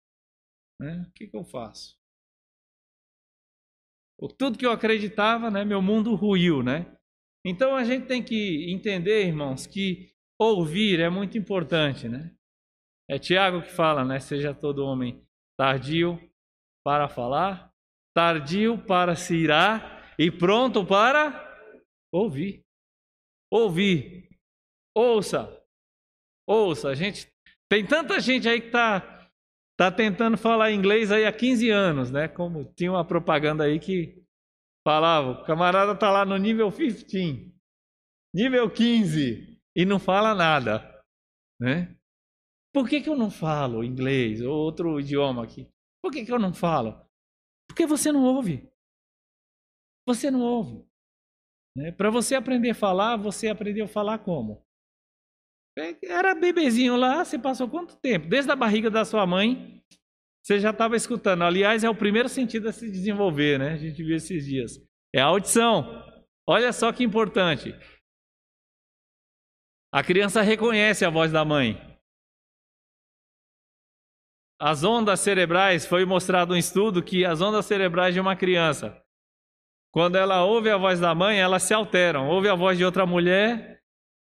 Né? 0.82 1.06
O 1.08 1.12
que, 1.14 1.28
que 1.28 1.38
eu 1.38 1.46
faço? 1.46 1.99
Tudo 4.28 4.58
que 4.58 4.66
eu 4.66 4.72
acreditava, 4.72 5.50
né, 5.50 5.64
meu 5.64 5.82
mundo 5.82 6.16
ruiu, 6.16 6.62
né? 6.62 6.86
Então 7.46 7.76
a 7.76 7.84
gente 7.84 8.06
tem 8.06 8.22
que 8.22 8.72
entender, 8.72 9.26
irmãos, 9.26 9.66
que 9.66 10.10
Ouvir 10.42 11.02
é 11.02 11.10
muito 11.10 11.38
importante, 11.38 12.08
né? 12.08 12.34
É 13.10 13.20
Tiago 13.20 13.62
que 13.62 13.70
fala, 13.70 14.06
né? 14.06 14.22
Seja 14.22 14.54
todo 14.54 14.86
homem 14.86 15.22
tardio 15.60 16.18
para 16.82 17.10
falar, 17.10 17.74
tardio 18.16 18.78
para 18.86 19.18
se 19.18 19.36
irar 19.36 20.16
e 20.18 20.32
pronto 20.32 20.86
para 20.86 21.46
ouvir. 22.10 22.64
Ouvir. 23.52 24.30
Ouça. 24.96 25.62
Ouça. 26.48 26.88
A 26.88 26.96
gente 26.96 27.28
tem 27.70 27.86
tanta 27.86 28.18
gente 28.22 28.48
aí 28.48 28.62
que 28.62 28.72
tá 28.72 29.19
tá 29.80 29.90
tentando 29.90 30.38
falar 30.38 30.74
inglês 30.74 31.10
aí 31.10 31.26
há 31.26 31.32
15 31.32 31.70
anos, 31.70 32.12
né? 32.12 32.28
Como 32.28 32.66
tinha 32.76 32.92
uma 32.92 33.08
propaganda 33.08 33.64
aí 33.64 33.80
que 33.80 34.22
falava, 34.86 35.32
o 35.32 35.46
camarada 35.46 35.96
tá 35.96 36.12
lá 36.12 36.26
no 36.26 36.36
nível 36.36 36.70
15. 36.70 37.56
Nível 38.36 38.70
15 38.70 39.58
e 39.74 39.86
não 39.86 39.98
fala 39.98 40.36
nada, 40.36 41.02
né? 41.58 41.96
Por 42.74 42.90
que, 42.90 43.00
que 43.00 43.08
eu 43.08 43.16
não 43.16 43.32
falo 43.32 43.82
inglês 43.82 44.42
ou 44.42 44.52
outro 44.52 45.00
idioma 45.00 45.46
aqui? 45.46 45.72
Por 46.04 46.12
que, 46.12 46.26
que 46.26 46.32
eu 46.34 46.40
não 46.40 46.54
falo? 46.54 47.02
Porque 47.66 47.86
você 47.88 48.12
não 48.12 48.26
ouve. 48.26 48.70
Você 50.06 50.30
não 50.30 50.42
ouve. 50.42 50.86
Né? 51.78 51.94
Para 51.94 52.10
você 52.10 52.36
aprender 52.36 52.72
a 52.72 52.76
falar, 52.76 53.16
você 53.16 53.48
aprendeu 53.48 53.86
a 53.86 53.88
falar 53.88 54.20
como? 54.20 54.62
É, 55.80 55.96
era 56.04 56.36
bebezinho 56.36 56.98
lá, 56.98 57.24
você 57.24 57.40
passou 57.40 57.70
quanto 57.70 57.96
tempo? 57.96 58.28
Desde 58.28 58.52
a 58.52 58.56
barriga 58.56 58.90
da 58.90 59.06
sua 59.06 59.26
mãe, 59.26 59.82
você 60.44 60.60
já 60.60 60.72
estava 60.72 60.98
escutando. 60.98 61.44
Aliás, 61.44 61.86
é 61.86 61.90
o 61.90 61.96
primeiro 61.96 62.28
sentido 62.28 62.68
a 62.68 62.74
se 62.74 62.92
desenvolver, 62.92 63.58
né? 63.58 63.74
A 63.74 63.78
gente 63.78 64.04
viu 64.04 64.18
esses 64.18 64.46
dias. 64.46 64.74
É 65.16 65.22
a 65.22 65.26
audição. 65.26 66.06
Olha 66.46 66.74
só 66.74 66.92
que 66.92 67.04
importante. 67.04 67.74
A 69.94 70.04
criança 70.04 70.42
reconhece 70.42 71.06
a 71.06 71.10
voz 71.10 71.32
da 71.32 71.46
mãe. 71.46 71.80
As 74.62 74.84
ondas 74.84 75.22
cerebrais, 75.22 75.86
foi 75.86 76.04
mostrado 76.04 76.54
um 76.54 76.58
estudo 76.58 77.02
que 77.02 77.24
as 77.24 77.40
ondas 77.40 77.66
cerebrais 77.66 78.14
de 78.14 78.20
uma 78.20 78.36
criança, 78.36 79.02
quando 79.92 80.18
ela 80.18 80.44
ouve 80.44 80.70
a 80.70 80.76
voz 80.76 81.00
da 81.00 81.16
mãe, 81.16 81.40
elas 81.40 81.64
se 81.64 81.74
alteram. 81.74 82.28
Ouve 82.28 82.50
a 82.50 82.56
voz 82.56 82.78
de 82.78 82.84
outra 82.84 83.06
mulher, 83.06 83.79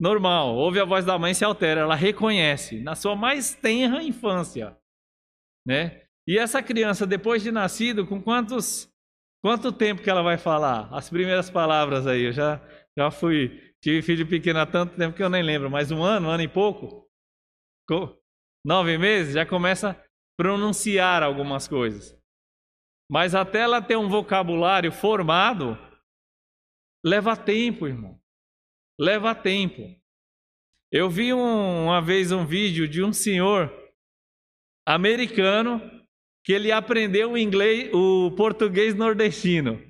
normal. 0.01 0.57
Ouve 0.57 0.81
a 0.81 0.85
voz 0.85 1.05
da 1.05 1.19
mãe, 1.19 1.35
se 1.35 1.45
altera. 1.45 1.83
Ela 1.83 1.95
reconhece 1.95 2.81
na 2.81 2.95
sua 2.95 3.15
mais 3.15 3.55
tenra 3.55 4.03
infância, 4.03 4.77
né? 5.67 6.03
E 6.27 6.39
essa 6.39 6.63
criança, 6.63 7.07
depois 7.07 7.43
de 7.43 7.53
nascido, 7.53 8.07
com 8.07 8.23
quantos 8.23 8.91
quanto 9.43 9.73
tempo 9.73 10.03
que 10.03 10.11
ela 10.11 10.23
vai 10.23 10.39
falar? 10.39 10.89
As 10.93 11.11
primeiras 11.11 11.51
palavras 11.51 12.07
aí, 12.07 12.23
eu 12.23 12.33
já 12.33 12.61
já 12.97 13.11
fui 13.11 13.75
tive 13.83 14.03
filho 14.03 14.29
pequeno 14.29 14.61
há 14.61 14.67
tanto 14.67 14.97
tempo 14.97 15.17
que 15.17 15.23
eu 15.23 15.31
nem 15.31 15.43
lembro, 15.43 15.71
mas 15.71 15.91
um 15.91 16.03
ano, 16.03 16.29
um 16.29 16.31
ano 16.31 16.43
e 16.43 16.49
pouco, 16.49 17.09
nove 18.65 18.99
meses, 18.99 19.35
já 19.35 19.47
começa 19.47 19.91
a 19.91 19.97
pronunciar 20.37 21.23
algumas 21.23 21.67
coisas. 21.67 22.19
Mas 23.11 23.35
até 23.35 23.61
ela 23.61 23.83
ter 23.83 23.97
um 23.97 24.09
vocabulário 24.09 24.93
formado, 24.93 25.77
leva 27.05 27.37
tempo, 27.37 27.89
irmão. 27.89 28.20
Leva 29.01 29.35
tempo. 29.35 29.99
Eu 30.93 31.09
vi 31.09 31.33
um, 31.33 31.85
uma 31.87 32.03
vez 32.03 32.33
um 32.33 32.45
vídeo 32.45 32.87
de 32.87 33.03
um 33.03 33.15
senhor 33.15 33.73
americano 34.87 35.81
que 36.45 36.53
ele 36.53 36.71
aprendeu 36.71 37.33
o 37.33 37.39
inglês, 37.39 37.91
o 37.95 38.31
português 38.37 38.95
nordestino. 38.95 39.83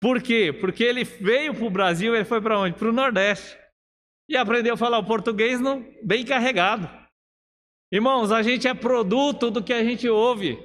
Por 0.00 0.20
quê? 0.20 0.52
Porque 0.52 0.82
ele 0.82 1.04
veio 1.04 1.54
para 1.54 1.64
o 1.64 1.70
Brasil, 1.70 2.12
ele 2.12 2.24
foi 2.24 2.42
para 2.42 2.58
onde? 2.58 2.76
Para 2.76 2.88
o 2.88 2.92
Nordeste. 2.92 3.56
E 4.28 4.36
aprendeu 4.36 4.74
a 4.74 4.76
falar 4.76 4.98
o 4.98 5.06
português 5.06 5.60
bem 6.02 6.24
carregado. 6.24 6.90
Irmãos, 7.92 8.32
a 8.32 8.42
gente 8.42 8.66
é 8.66 8.74
produto 8.74 9.48
do 9.48 9.62
que 9.62 9.72
a 9.72 9.84
gente 9.84 10.08
ouve. 10.08 10.58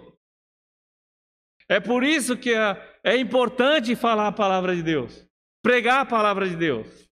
É 1.69 1.79
por 1.79 2.03
isso 2.03 2.35
que 2.35 2.51
é, 2.51 2.99
é 3.03 3.15
importante 3.15 3.95
falar 3.95 4.27
a 4.27 4.31
palavra 4.31 4.75
de 4.75 4.81
Deus, 4.81 5.23
pregar 5.61 5.99
a 5.99 6.05
palavra 6.05 6.49
de 6.49 6.55
Deus. 6.55 7.06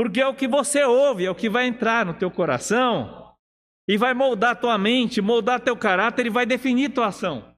Porque 0.00 0.18
é 0.18 0.26
o 0.26 0.34
que 0.34 0.48
você 0.48 0.82
ouve, 0.82 1.26
é 1.26 1.30
o 1.30 1.34
que 1.34 1.50
vai 1.50 1.66
entrar 1.66 2.06
no 2.06 2.18
teu 2.18 2.30
coração 2.30 3.36
e 3.86 3.98
vai 3.98 4.14
moldar 4.14 4.58
tua 4.58 4.78
mente, 4.78 5.20
moldar 5.20 5.60
teu 5.60 5.76
caráter 5.76 6.24
e 6.24 6.30
vai 6.30 6.46
definir 6.46 6.94
tua 6.94 7.08
ação. 7.08 7.54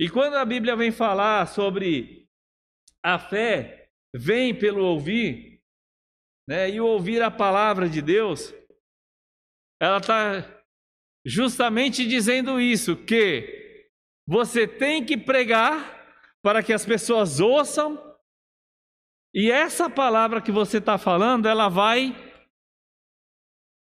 E 0.00 0.08
quando 0.08 0.36
a 0.36 0.44
Bíblia 0.46 0.74
vem 0.74 0.90
falar 0.90 1.46
sobre 1.48 2.26
a 3.04 3.18
fé, 3.18 3.90
vem 4.16 4.58
pelo 4.58 4.82
ouvir, 4.82 5.62
né? 6.48 6.70
E 6.70 6.80
ouvir 6.80 7.20
a 7.20 7.30
palavra 7.30 7.90
de 7.90 8.00
Deus, 8.00 8.54
ela 9.78 9.98
está 9.98 10.62
justamente 11.26 12.08
dizendo 12.08 12.58
isso, 12.58 12.96
que 12.96 13.86
você 14.26 14.66
tem 14.66 15.04
que 15.04 15.18
pregar 15.18 16.08
para 16.42 16.62
que 16.62 16.72
as 16.72 16.86
pessoas 16.86 17.38
ouçam, 17.38 18.09
e 19.34 19.50
essa 19.50 19.88
palavra 19.88 20.40
que 20.40 20.50
você 20.50 20.78
está 20.78 20.98
falando, 20.98 21.46
ela 21.46 21.68
vai 21.68 22.14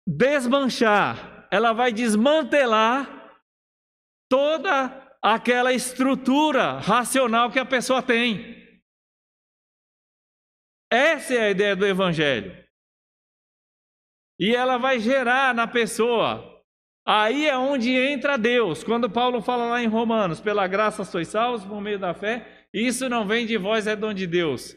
desmanchar, 0.06 1.48
ela 1.50 1.72
vai 1.72 1.92
desmantelar 1.92 3.18
toda 4.28 5.16
aquela 5.22 5.72
estrutura 5.72 6.78
racional 6.78 7.50
que 7.50 7.58
a 7.58 7.64
pessoa 7.64 8.02
tem. 8.02 8.58
Essa 10.90 11.34
é 11.34 11.40
a 11.46 11.50
ideia 11.50 11.76
do 11.76 11.86
Evangelho. 11.86 12.66
E 14.38 14.54
ela 14.54 14.78
vai 14.78 15.00
gerar 15.00 15.54
na 15.54 15.66
pessoa. 15.66 16.62
Aí 17.06 17.46
é 17.46 17.56
onde 17.56 17.90
entra 17.90 18.38
Deus. 18.38 18.84
Quando 18.84 19.10
Paulo 19.10 19.42
fala 19.42 19.66
lá 19.66 19.82
em 19.82 19.86
Romanos: 19.86 20.40
pela 20.40 20.66
graça 20.66 21.04
sois 21.04 21.28
salvos 21.28 21.64
por 21.64 21.80
meio 21.80 21.98
da 21.98 22.14
fé, 22.14 22.66
isso 22.72 23.08
não 23.08 23.26
vem 23.26 23.46
de 23.46 23.56
vós, 23.56 23.86
é 23.86 23.96
dom 23.96 24.14
de 24.14 24.26
Deus. 24.26 24.76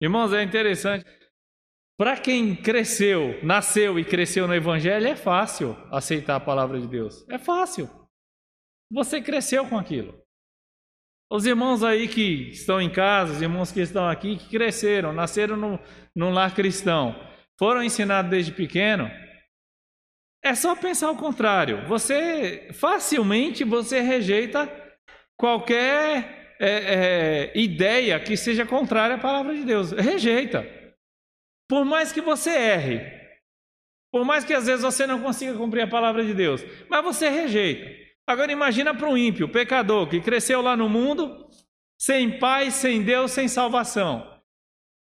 Irmãos, 0.00 0.32
é 0.32 0.42
interessante. 0.42 1.04
Para 1.98 2.16
quem 2.16 2.54
cresceu, 2.54 3.42
nasceu 3.42 3.98
e 3.98 4.04
cresceu 4.04 4.46
no 4.46 4.54
Evangelho, 4.54 5.06
é 5.06 5.16
fácil 5.16 5.76
aceitar 5.90 6.36
a 6.36 6.40
palavra 6.40 6.80
de 6.80 6.86
Deus. 6.86 7.26
É 7.28 7.38
fácil. 7.38 7.90
Você 8.90 9.20
cresceu 9.20 9.68
com 9.68 9.76
aquilo. 9.76 10.16
Os 11.30 11.44
irmãos 11.44 11.82
aí 11.82 12.08
que 12.08 12.50
estão 12.50 12.80
em 12.80 12.90
casa, 12.90 13.34
os 13.34 13.42
irmãos 13.42 13.72
que 13.72 13.80
estão 13.80 14.08
aqui, 14.08 14.36
que 14.36 14.48
cresceram, 14.48 15.12
nasceram 15.12 15.56
no, 15.56 15.78
no 16.14 16.30
lar 16.30 16.54
cristão, 16.54 17.14
foram 17.58 17.82
ensinados 17.82 18.30
desde 18.30 18.52
pequeno, 18.52 19.10
é 20.42 20.54
só 20.54 20.74
pensar 20.76 21.10
o 21.10 21.16
contrário. 21.16 21.86
Você 21.88 22.70
facilmente 22.72 23.64
você 23.64 24.00
rejeita 24.00 24.70
qualquer 25.36 26.37
é, 26.60 27.50
é, 27.50 27.58
ideia 27.58 28.18
que 28.20 28.36
seja 28.36 28.66
contrária 28.66 29.16
à 29.16 29.18
palavra 29.18 29.54
de 29.54 29.64
Deus. 29.64 29.92
Rejeita. 29.92 30.66
Por 31.68 31.84
mais 31.84 32.12
que 32.12 32.20
você 32.20 32.50
erre, 32.50 33.18
por 34.10 34.24
mais 34.24 34.44
que 34.44 34.54
às 34.54 34.66
vezes 34.66 34.82
você 34.82 35.06
não 35.06 35.20
consiga 35.20 35.54
cumprir 35.54 35.82
a 35.82 35.88
palavra 35.88 36.24
de 36.24 36.32
Deus, 36.32 36.64
mas 36.88 37.04
você 37.04 37.28
rejeita. 37.28 37.88
Agora 38.26 38.50
imagina 38.50 38.94
para 38.94 39.08
um 39.08 39.16
ímpio, 39.16 39.48
pecador, 39.48 40.08
que 40.08 40.20
cresceu 40.20 40.60
lá 40.60 40.76
no 40.76 40.88
mundo, 40.88 41.48
sem 41.98 42.38
pai, 42.38 42.70
sem 42.70 43.02
Deus, 43.02 43.32
sem 43.32 43.48
salvação. 43.48 44.38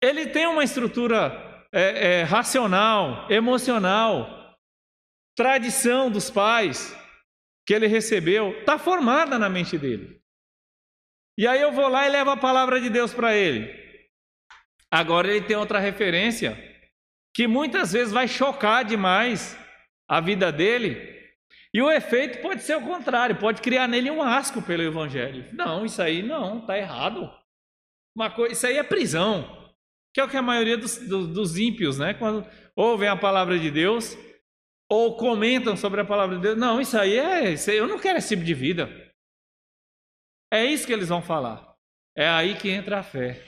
Ele 0.01 0.27
tem 0.27 0.47
uma 0.47 0.63
estrutura 0.63 1.65
é, 1.71 2.21
é, 2.21 2.23
racional, 2.23 3.29
emocional, 3.31 4.55
tradição 5.35 6.09
dos 6.09 6.29
pais 6.29 6.95
que 7.65 7.73
ele 7.73 7.87
recebeu, 7.87 8.59
está 8.59 8.79
formada 8.79 9.37
na 9.37 9.49
mente 9.49 9.77
dele. 9.77 10.16
E 11.37 11.45
aí 11.45 11.61
eu 11.61 11.71
vou 11.71 11.87
lá 11.87 12.07
e 12.07 12.09
levo 12.09 12.31
a 12.31 12.37
palavra 12.37 12.81
de 12.81 12.89
Deus 12.89 13.13
para 13.13 13.35
ele. 13.35 13.71
Agora 14.91 15.27
ele 15.27 15.45
tem 15.45 15.55
outra 15.55 15.79
referência 15.79 16.57
que 17.33 17.45
muitas 17.45 17.91
vezes 17.91 18.11
vai 18.11 18.27
chocar 18.27 18.83
demais 18.83 19.55
a 20.09 20.19
vida 20.19 20.51
dele. 20.51 21.15
E 21.73 21.81
o 21.81 21.91
efeito 21.91 22.41
pode 22.41 22.63
ser 22.63 22.75
o 22.77 22.81
contrário, 22.81 23.35
pode 23.35 23.61
criar 23.61 23.87
nele 23.87 24.09
um 24.09 24.23
asco 24.23 24.61
pelo 24.61 24.81
evangelho. 24.81 25.45
Não, 25.53 25.85
isso 25.85 26.01
aí 26.01 26.23
não, 26.23 26.59
está 26.59 26.75
errado. 26.77 27.31
Uma 28.15 28.31
coisa, 28.31 28.53
isso 28.53 28.65
aí 28.65 28.77
é 28.77 28.83
prisão, 28.83 29.71
que 30.11 30.19
é 30.19 30.23
o 30.23 30.27
que 30.27 30.37
a 30.37 30.41
maioria 30.41 30.77
dos, 30.77 30.97
dos, 30.97 31.27
dos 31.27 31.57
ímpios, 31.57 31.99
né, 31.99 32.15
quando 32.15 32.47
ouvem 32.75 33.07
a 33.07 33.15
palavra 33.15 33.59
de 33.59 33.69
Deus 33.69 34.17
ou 34.89 35.15
comentam 35.17 35.77
sobre 35.77 36.01
a 36.01 36.05
palavra 36.05 36.37
de 36.37 36.41
Deus, 36.41 36.57
não, 36.57 36.81
isso 36.81 36.97
aí 36.97 37.15
é, 37.19 37.51
isso 37.51 37.69
aí, 37.69 37.77
eu 37.77 37.87
não 37.87 37.99
quero 37.99 38.17
esse 38.17 38.29
tipo 38.29 38.43
de 38.43 38.53
vida. 38.55 39.06
É 40.51 40.65
isso 40.65 40.87
que 40.87 40.93
eles 40.93 41.09
vão 41.09 41.21
falar. 41.21 41.75
É 42.15 42.27
aí 42.27 42.55
que 42.55 42.69
entra 42.69 42.99
a 42.99 43.03
fé 43.03 43.43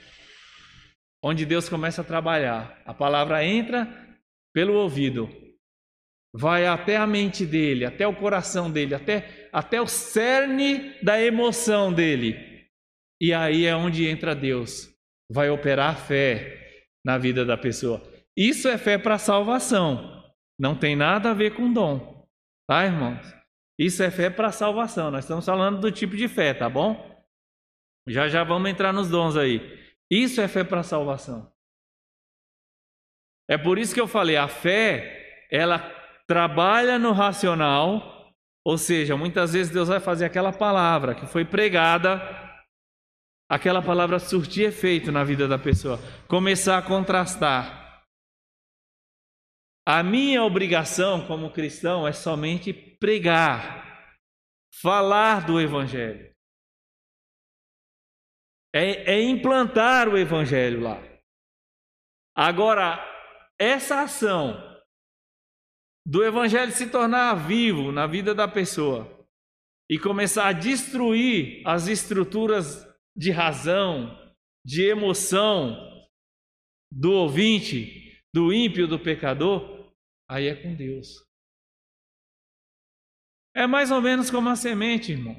onde 1.24 1.46
Deus 1.46 1.68
começa 1.70 2.02
a 2.02 2.06
trabalhar. 2.06 2.82
A 2.86 2.94
palavra 2.94 3.44
entra 3.44 3.88
pelo 4.54 4.74
ouvido, 4.74 5.30
vai 6.34 6.66
até 6.66 6.98
a 6.98 7.06
mente 7.06 7.46
dele, 7.46 7.86
até 7.86 8.08
o 8.08 8.16
coração 8.16 8.72
dele, 8.72 8.96
até, 8.96 9.50
até 9.52 9.82
o 9.82 9.88
cerne 9.88 10.96
da 11.04 11.22
emoção 11.22 11.94
dele. 11.94 12.68
E 13.22 13.34
aí 13.34 13.66
é 13.66 13.76
onde 13.76 14.08
entra 14.08 14.36
Deus, 14.36 14.90
vai 15.30 15.50
operar 15.50 15.98
fé 15.98 16.86
na 17.06 17.18
vida 17.18 17.46
da 17.46 17.58
pessoa. 17.58 18.02
Isso 18.36 18.68
é 18.68 18.78
fé 18.78 18.98
para 18.98 19.18
salvação, 19.18 20.24
não 20.58 20.76
tem 20.76 20.96
nada 20.96 21.32
a 21.32 21.34
ver 21.34 21.54
com 21.54 21.72
dom, 21.72 22.26
tá, 22.68 22.86
irmãos? 22.86 23.39
Isso 23.80 24.04
é 24.04 24.12
fé 24.12 24.30
para 24.30 24.52
salvação. 24.52 25.10
Nós 25.10 25.24
estamos 25.24 25.46
falando 25.46 25.80
do 25.80 25.90
tipo 25.90 26.18
de 26.18 26.28
fé, 26.28 26.54
tá 26.54 26.70
bom? 26.70 27.24
Já 28.06 28.28
já 28.28 28.44
vamos 28.44 28.70
entrar 28.70 28.92
nos 28.92 29.10
dons 29.10 29.38
aí. 29.38 29.80
Isso 30.12 30.42
é 30.42 30.50
fé 30.50 30.66
para 30.66 30.84
salvação. 30.84 31.50
É 33.50 33.58
por 33.58 33.80
isso 33.80 33.94
que 33.94 34.02
eu 34.02 34.08
falei, 34.08 34.36
a 34.36 34.50
fé, 34.50 35.48
ela 35.50 35.80
trabalha 36.28 37.00
no 37.00 37.14
racional, 37.14 38.34
ou 38.66 38.78
seja, 38.78 39.16
muitas 39.16 39.54
vezes 39.54 39.72
Deus 39.72 39.88
vai 39.88 40.00
fazer 40.00 40.26
aquela 40.26 40.52
palavra 40.52 41.16
que 41.16 41.26
foi 41.26 41.46
pregada, 41.46 42.22
aquela 43.50 43.82
palavra 43.82 44.20
surtir 44.20 44.68
efeito 44.68 45.12
na 45.12 45.24
vida 45.24 45.48
da 45.48 45.58
pessoa, 45.58 46.00
começar 46.28 46.78
a 46.78 46.82
contrastar. 46.82 47.79
A 49.90 50.04
minha 50.04 50.44
obrigação 50.44 51.26
como 51.26 51.52
cristão 51.52 52.08
é 52.08 52.14
somente 52.14 52.72
pregar, 52.72 54.14
falar 54.82 55.48
do 55.48 55.60
Evangelho 55.60 56.30
é, 58.74 59.14
é 59.14 59.22
implantar 59.22 60.08
o 60.08 60.18
evangelho 60.18 60.82
lá. 60.82 61.02
Agora, 62.36 63.00
essa 63.60 64.02
ação 64.02 64.56
do 66.06 66.24
evangelho 66.24 66.72
se 66.72 66.90
tornar 66.90 67.36
vivo 67.36 67.92
na 67.92 68.08
vida 68.08 68.34
da 68.34 68.48
pessoa 68.48 69.28
e 69.90 70.00
começar 70.00 70.48
a 70.48 70.54
destruir 70.54 71.62
as 71.66 71.88
estruturas 71.88 72.88
de 73.16 73.32
razão, 73.32 74.18
de 74.66 74.84
emoção, 74.84 75.76
do 76.92 77.12
ouvinte, 77.12 78.24
do 78.34 78.54
ímpio, 78.54 78.88
do 78.88 79.00
pecador, 79.00 79.79
aí 80.30 80.48
é 80.48 80.56
com 80.56 80.76
Deus. 80.76 81.28
É 83.56 83.66
mais 83.66 83.90
ou 83.92 84.02
menos 84.02 84.30
como 84.30 84.48
a 84.50 84.56
semente, 84.56 85.12
irmão. 85.12 85.36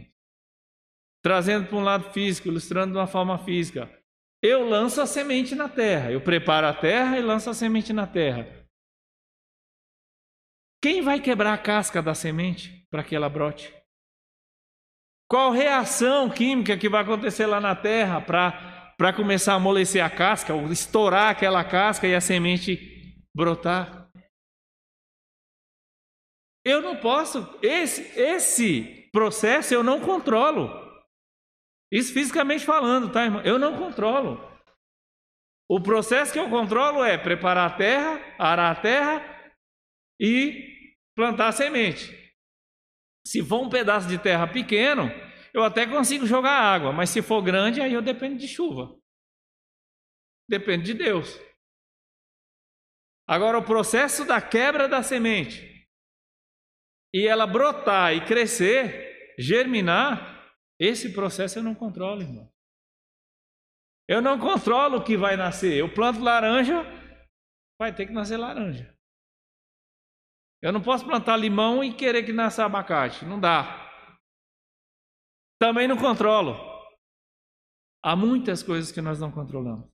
Trazendo 1.23 1.69
para 1.69 1.77
um 1.77 1.85
lado 1.85 2.13
físico, 2.13 2.49
ilustrando 2.49 2.93
de 2.93 2.99
uma 2.99 3.07
forma 3.07 3.39
física. 3.39 3.89
Eu 4.43 4.69
lanço 4.69 5.01
a 5.01 5.07
semente 5.07 5.55
na 5.55 5.69
terra, 5.69 6.11
eu 6.11 6.21
preparo 6.21 6.67
a 6.67 6.75
terra 6.75 7.19
e 7.19 7.23
lanço 7.23 7.49
a 7.49 7.55
semente 7.55 7.93
na 7.93 8.07
terra. 8.07 8.67
Quem 10.83 11.03
vai 11.03 11.21
quebrar 11.21 11.53
a 11.53 11.59
casca 11.59 12.03
da 12.03 12.15
semente 12.15 12.87
para 12.91 13.05
que 13.05 13.15
ela 13.15 13.29
brote? 13.29 13.73
Qual 15.29 15.53
reação 15.53 16.31
química 16.31 16.77
que 16.77 16.89
vai 16.89 17.03
acontecer 17.03 17.47
lá 17.47 17.61
na 17.61 17.77
terra 17.77 18.21
para 18.21 19.13
começar 19.13 19.53
a 19.53 19.57
amolecer 19.57 20.03
a 20.03 20.11
casca, 20.11 20.55
ou 20.55 20.73
estourar 20.73 21.31
aquela 21.31 21.63
casca 21.63 22.09
e 22.09 22.15
a 22.15 22.21
semente 22.21 23.25
brotar? 23.37 24.00
Eu 26.65 26.83
não 26.83 26.97
posso, 26.97 27.59
esse, 27.63 28.03
esse 28.19 29.09
processo 29.13 29.73
eu 29.73 29.83
não 29.83 30.01
controlo. 30.01 30.69
Isso 31.91 32.13
fisicamente 32.13 32.65
falando, 32.65 33.11
tá, 33.11 33.25
irmão? 33.25 33.43
Eu 33.43 33.59
não 33.59 33.77
controlo. 33.79 34.39
O 35.69 35.81
processo 35.81 36.33
que 36.33 36.39
eu 36.39 36.51
controlo 36.51 37.03
é 37.03 37.17
preparar 37.17 37.71
a 37.71 37.77
terra, 37.77 38.35
arar 38.39 38.73
a 38.73 38.81
terra 38.81 39.53
e 40.21 40.95
plantar 41.17 41.49
a 41.49 41.53
semente. 41.53 42.13
Se 43.27 43.43
for 43.43 43.63
um 43.63 43.69
pedaço 43.69 44.09
de 44.09 44.19
terra 44.19 44.47
pequeno, 44.47 45.11
eu 45.55 45.63
até 45.63 45.87
consigo 45.87 46.27
jogar 46.27 46.53
água, 46.53 46.93
mas 46.93 47.11
se 47.11 47.23
for 47.23 47.43
grande, 47.43 47.81
aí 47.81 47.93
eu 47.93 48.03
dependo 48.03 48.37
de 48.37 48.49
chuva. 48.49 48.97
Depende 50.49 50.93
de 50.93 50.95
Deus. 50.95 51.41
Agora, 53.29 53.59
o 53.59 53.65
processo 53.65 54.25
da 54.25 54.43
quebra 54.43 54.89
da 54.89 55.03
semente 55.03 55.80
e 57.13 57.27
ela 57.27 57.47
brotar 57.47 58.15
e 58.15 58.25
crescer, 58.25 59.35
germinar, 59.39 60.55
esse 60.79 61.13
processo 61.13 61.59
eu 61.59 61.63
não 61.63 61.75
controlo, 61.75 62.23
irmão. 62.23 62.51
Eu 64.09 64.21
não 64.21 64.39
controlo 64.39 64.99
o 64.99 65.05
que 65.05 65.17
vai 65.17 65.37
nascer. 65.37 65.77
Eu 65.77 65.93
planto 65.93 66.21
laranja, 66.21 66.83
vai 67.79 67.95
ter 67.95 68.07
que 68.07 68.13
nascer 68.13 68.37
laranja. 68.37 68.93
Eu 70.63 70.73
não 70.73 70.83
posso 70.83 71.05
plantar 71.05 71.37
limão 71.37 71.83
e 71.83 71.95
querer 71.95 72.25
que 72.25 72.33
nasça 72.33 72.65
abacate. 72.65 73.25
Não 73.25 73.41
dá. 73.41 73.89
Também 75.61 75.89
não 75.89 75.97
controlo. 75.97 76.55
Há 78.03 78.17
muitas 78.17 78.63
coisas 78.63 78.91
que 78.93 79.01
nós 79.01 79.21
não 79.21 79.31
controlamos. 79.31 79.89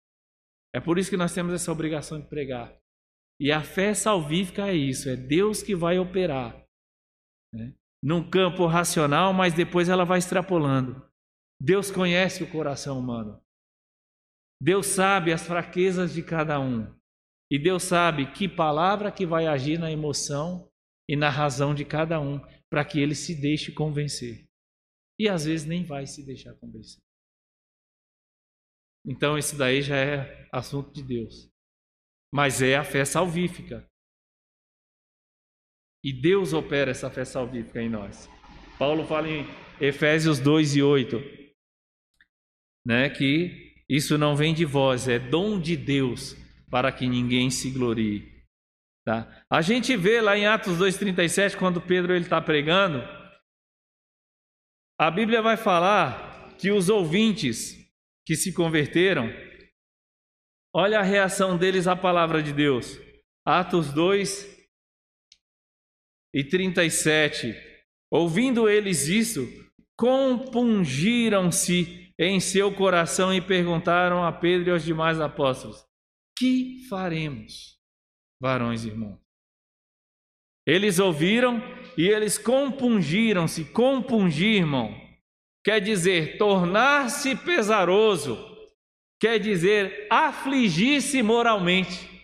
É 0.75 0.81
por 0.81 0.99
isso 0.99 1.11
que 1.11 1.17
nós 1.17 1.35
temos 1.35 1.55
essa 1.55 1.71
obrigação 1.71 2.21
de 2.21 2.29
pregar. 2.29 2.77
E 3.41 3.53
a 3.53 3.63
fé 3.63 3.95
salvífica 3.95 4.69
é 4.69 4.75
isso: 4.75 5.09
é 5.09 5.17
Deus 5.17 5.63
que 5.63 5.75
vai 5.75 5.99
operar. 5.99 6.66
Né? 7.57 7.75
num 8.07 8.23
campo 8.23 8.67
racional, 8.67 9.33
mas 9.33 9.53
depois 9.53 9.89
ela 9.89 10.05
vai 10.05 10.19
extrapolando. 10.21 11.05
Deus 11.61 11.91
conhece 11.91 12.45
o 12.45 12.51
coração 12.51 13.01
humano. 13.01 13.43
Deus 14.63 14.87
sabe 14.87 15.33
as 15.33 15.45
fraquezas 15.45 16.15
de 16.15 16.23
cada 16.23 16.61
um. 16.61 16.95
E 17.51 17.59
Deus 17.59 17.83
sabe 17.83 18.33
que 18.33 18.49
palavra 18.49 19.11
que 19.11 19.27
vai 19.27 19.49
agir 19.49 19.79
na 19.79 19.91
emoção 19.91 20.71
e 21.09 21.17
na 21.17 21.29
razão 21.29 21.75
de 21.75 21.85
cada 21.85 22.21
um, 22.21 22.41
para 22.71 22.85
que 22.85 23.01
ele 23.01 23.15
se 23.15 23.35
deixe 23.35 23.73
convencer. 23.73 24.47
E 25.19 25.29
às 25.29 25.45
vezes 25.45 25.67
nem 25.67 25.85
vai 25.85 26.07
se 26.07 26.25
deixar 26.25 26.55
convencer. 26.55 27.03
Então, 29.05 29.37
isso 29.37 29.57
daí 29.57 29.83
já 29.83 29.97
é 29.97 30.49
assunto 30.53 30.93
de 30.93 31.03
Deus. 31.03 31.49
Mas 32.33 32.63
é 32.63 32.77
a 32.77 32.85
fé 32.85 33.05
salvífica. 33.05 33.89
E 36.05 36.13
Deus 36.13 36.53
opera 36.53 36.91
essa 36.91 37.11
fé 37.11 37.25
salvífica 37.25 37.83
em 37.83 37.89
nós. 37.89 38.29
Paulo 38.79 39.07
fala 39.07 39.29
em 39.29 39.47
Efésios 39.81 40.39
2 40.39 40.77
e 40.77 40.83
8, 40.83 41.23
né, 42.85 43.11
que 43.11 43.75
isso 43.89 44.17
não 44.19 44.37
vem 44.37 44.55
de 44.55 44.65
vós, 44.65 45.09
é 45.09 45.19
dom 45.19 45.61
de 45.61 45.77
Deus, 45.77 46.37
para 46.71 46.91
que 46.93 47.07
ninguém 47.07 47.51
se 47.51 47.71
glorie. 47.71 48.37
Tá? 49.05 49.45
A 49.51 49.63
gente 49.63 49.97
vê 49.97 50.21
lá 50.21 50.37
em 50.37 50.47
Atos 50.47 50.79
2,37, 50.79 51.57
quando 51.57 51.81
Pedro 51.81 52.15
está 52.17 52.41
pregando, 52.41 53.03
a 54.99 55.11
Bíblia 55.11 55.41
vai 55.43 55.57
falar 55.57 56.57
que 56.59 56.71
os 56.71 56.89
ouvintes 56.89 57.77
que 58.27 58.35
se 58.35 58.53
converteram, 58.53 59.31
olha 60.75 60.99
a 60.99 61.03
reação 61.03 61.57
deles 61.57 61.87
à 61.87 61.95
palavra 61.95 62.43
de 62.43 62.53
Deus. 62.53 62.99
Atos 63.47 63.93
2, 63.93 64.56
e 66.35 66.45
37. 66.45 67.55
Ouvindo 68.11 68.69
eles 68.69 69.09
isso, 69.09 69.47
compungiram-se 69.97 72.13
em 72.19 72.41
seu 72.41 72.73
coração 72.73 73.33
e 73.33 73.41
perguntaram 73.41 74.25
a 74.25 74.33
Pedro 74.33 74.69
e 74.69 74.73
aos 74.73 74.85
demais 74.85 75.21
apóstolos: 75.21 75.85
Que 76.39 76.87
faremos, 76.89 77.79
varões 78.41 78.85
e 78.85 78.89
irmãos? 78.89 79.21
Eles 80.67 80.99
ouviram 80.99 81.63
e 81.97 82.09
eles 82.09 82.37
compungiram-se. 82.37 83.65
Compungir, 83.67 84.57
irmão, 84.57 84.93
quer 85.65 85.81
dizer 85.81 86.39
tornar-se 86.39 87.37
pesaroso, 87.37 88.37
quer 89.21 89.39
dizer 89.39 90.09
afligir-se 90.11 91.23
moralmente. 91.23 92.16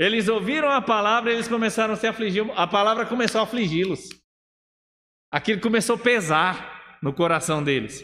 Eles 0.00 0.28
ouviram 0.28 0.70
a 0.70 0.80
palavra 0.80 1.30
e 1.30 1.34
eles 1.34 1.46
começaram 1.46 1.92
a 1.92 1.96
se 1.96 2.06
afligir. 2.06 2.42
A 2.56 2.66
palavra 2.66 3.04
começou 3.04 3.38
a 3.38 3.44
afligi-los. 3.44 4.08
Aquilo 5.30 5.60
começou 5.60 5.96
a 5.96 5.98
pesar 5.98 6.98
no 7.02 7.12
coração 7.12 7.62
deles. 7.62 8.02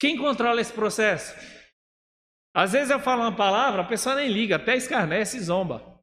Quem 0.00 0.16
controla 0.16 0.58
esse 0.58 0.72
processo? 0.72 1.36
Às 2.56 2.72
vezes 2.72 2.88
eu 2.88 2.98
falo 2.98 3.20
uma 3.20 3.36
palavra, 3.36 3.82
a 3.82 3.86
pessoa 3.86 4.14
nem 4.14 4.28
liga, 4.30 4.56
até 4.56 4.74
escarnece 4.74 5.36
e 5.36 5.40
zomba. 5.40 6.02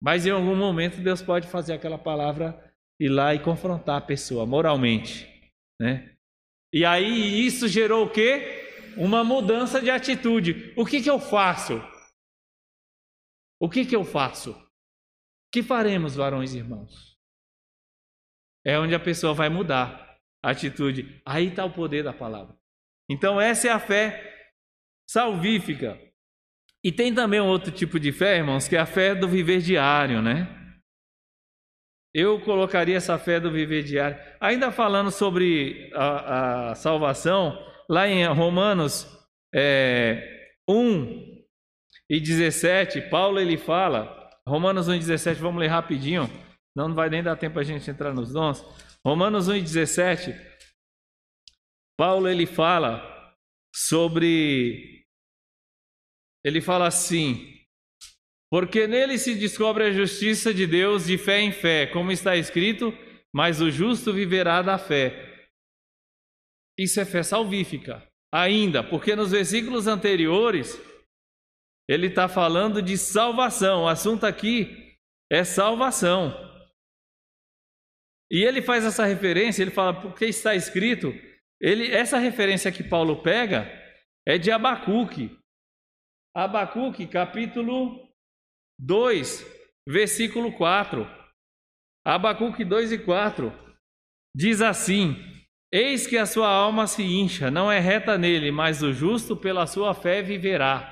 Mas 0.00 0.24
em 0.24 0.30
algum 0.30 0.54
momento 0.54 1.02
Deus 1.02 1.20
pode 1.20 1.48
fazer 1.48 1.72
aquela 1.72 1.98
palavra 1.98 2.72
ir 3.00 3.08
lá 3.08 3.34
e 3.34 3.42
confrontar 3.42 3.96
a 3.96 4.06
pessoa 4.06 4.46
moralmente, 4.46 5.28
né? 5.80 6.14
E 6.72 6.84
aí 6.84 7.44
isso 7.44 7.66
gerou 7.66 8.06
o 8.06 8.10
quê? 8.10 8.94
Uma 8.96 9.24
mudança 9.24 9.80
de 9.80 9.90
atitude. 9.90 10.72
O 10.76 10.86
que, 10.86 11.02
que 11.02 11.10
eu 11.10 11.18
faço? 11.18 11.82
O 13.62 13.70
que, 13.70 13.86
que 13.86 13.94
eu 13.94 14.02
faço? 14.02 14.60
Que 15.52 15.62
faremos, 15.62 16.16
varões 16.16 16.52
e 16.52 16.58
irmãos? 16.58 17.16
É 18.66 18.76
onde 18.76 18.92
a 18.92 18.98
pessoa 18.98 19.32
vai 19.32 19.48
mudar 19.48 20.18
a 20.44 20.50
atitude. 20.50 21.22
Aí 21.24 21.46
está 21.46 21.64
o 21.64 21.72
poder 21.72 22.02
da 22.02 22.12
palavra. 22.12 22.58
Então, 23.08 23.40
essa 23.40 23.68
é 23.68 23.70
a 23.70 23.78
fé 23.78 24.50
salvífica. 25.08 25.96
E 26.82 26.90
tem 26.90 27.14
também 27.14 27.40
um 27.40 27.46
outro 27.46 27.70
tipo 27.70 28.00
de 28.00 28.10
fé, 28.10 28.38
irmãos, 28.38 28.66
que 28.66 28.74
é 28.74 28.80
a 28.80 28.86
fé 28.86 29.14
do 29.14 29.28
viver 29.28 29.60
diário, 29.60 30.20
né? 30.20 30.48
Eu 32.12 32.40
colocaria 32.40 32.96
essa 32.96 33.16
fé 33.16 33.38
do 33.38 33.52
viver 33.52 33.84
diário. 33.84 34.18
Ainda 34.40 34.72
falando 34.72 35.12
sobre 35.12 35.88
a, 35.94 36.70
a 36.70 36.74
salvação, 36.74 37.56
lá 37.88 38.08
em 38.08 38.26
Romanos 38.26 39.06
é, 39.54 40.50
1, 40.68 41.31
e 42.12 42.20
17, 42.20 43.08
Paulo 43.08 43.40
ele 43.40 43.56
fala, 43.56 44.30
Romanos 44.46 44.86
1 44.86 44.96
e 44.96 44.98
17, 44.98 45.40
vamos 45.40 45.58
ler 45.58 45.68
rapidinho, 45.68 46.28
não 46.76 46.94
vai 46.94 47.08
nem 47.08 47.22
dar 47.22 47.36
tempo 47.36 47.58
a 47.58 47.62
gente 47.62 47.90
entrar 47.90 48.12
nos 48.12 48.34
dons. 48.34 48.62
Romanos 49.02 49.48
1 49.48 49.56
e 49.56 49.62
17, 49.62 50.34
Paulo 51.98 52.28
ele 52.28 52.44
fala 52.44 53.34
sobre, 53.74 55.06
ele 56.44 56.60
fala 56.60 56.86
assim, 56.86 57.64
porque 58.50 58.86
nele 58.86 59.16
se 59.16 59.34
descobre 59.34 59.84
a 59.84 59.90
justiça 59.90 60.52
de 60.52 60.66
Deus 60.66 61.06
de 61.06 61.16
fé 61.16 61.40
em 61.40 61.50
fé, 61.50 61.86
como 61.86 62.12
está 62.12 62.36
escrito, 62.36 62.92
mas 63.34 63.62
o 63.62 63.70
justo 63.70 64.12
viverá 64.12 64.60
da 64.60 64.76
fé. 64.76 65.48
Isso 66.78 67.00
é 67.00 67.06
fé 67.06 67.22
salvífica. 67.22 68.06
Ainda, 68.30 68.84
porque 68.84 69.16
nos 69.16 69.30
versículos 69.30 69.86
anteriores, 69.86 70.78
ele 71.92 72.06
está 72.06 72.26
falando 72.26 72.80
de 72.80 72.96
salvação. 72.96 73.82
O 73.82 73.88
assunto 73.88 74.24
aqui 74.24 74.96
é 75.30 75.44
salvação. 75.44 76.32
E 78.30 78.42
ele 78.42 78.62
faz 78.62 78.84
essa 78.84 79.04
referência, 79.04 79.60
ele 79.60 79.70
fala, 79.70 80.00
porque 80.00 80.24
está 80.24 80.54
escrito, 80.54 81.12
ele, 81.60 81.92
essa 81.92 82.16
referência 82.16 82.72
que 82.72 82.82
Paulo 82.82 83.22
pega 83.22 83.70
é 84.26 84.38
de 84.38 84.50
Abacuque. 84.50 85.38
Abacuque, 86.34 87.06
capítulo 87.06 88.08
2, 88.80 89.44
versículo 89.86 90.50
4. 90.56 91.06
Abacuque 92.06 92.64
2 92.64 92.92
e 92.92 92.98
4 92.98 93.52
diz 94.34 94.62
assim: 94.62 95.14
Eis 95.70 96.06
que 96.06 96.16
a 96.16 96.24
sua 96.24 96.48
alma 96.48 96.86
se 96.86 97.02
incha, 97.02 97.50
não 97.50 97.70
é 97.70 97.78
reta 97.78 98.16
nele, 98.16 98.50
mas 98.50 98.82
o 98.82 98.94
justo 98.94 99.36
pela 99.36 99.66
sua 99.66 99.94
fé 99.94 100.22
viverá. 100.22 100.91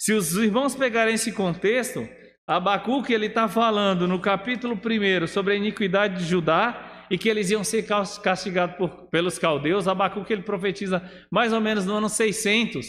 Se 0.00 0.14
os 0.14 0.34
irmãos 0.34 0.74
pegarem 0.74 1.12
esse 1.12 1.30
contexto, 1.30 2.08
Abacuque 2.46 3.12
ele 3.12 3.26
está 3.26 3.46
falando 3.46 4.08
no 4.08 4.18
capítulo 4.18 4.74
1 4.74 5.26
sobre 5.26 5.52
a 5.52 5.56
iniquidade 5.56 6.20
de 6.20 6.24
Judá 6.24 7.04
e 7.10 7.18
que 7.18 7.28
eles 7.28 7.50
iam 7.50 7.62
ser 7.62 7.86
castigados 8.22 8.76
por, 8.76 9.10
pelos 9.10 9.38
caldeus. 9.38 9.86
Abacuque 9.86 10.32
ele 10.32 10.40
profetiza 10.40 11.02
mais 11.30 11.52
ou 11.52 11.60
menos 11.60 11.84
no 11.84 11.96
ano 11.96 12.08
600 12.08 12.86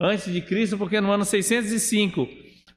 antes 0.00 0.32
de 0.32 0.40
Cristo, 0.40 0.78
porque 0.78 1.02
no 1.02 1.12
ano 1.12 1.22
605 1.22 2.26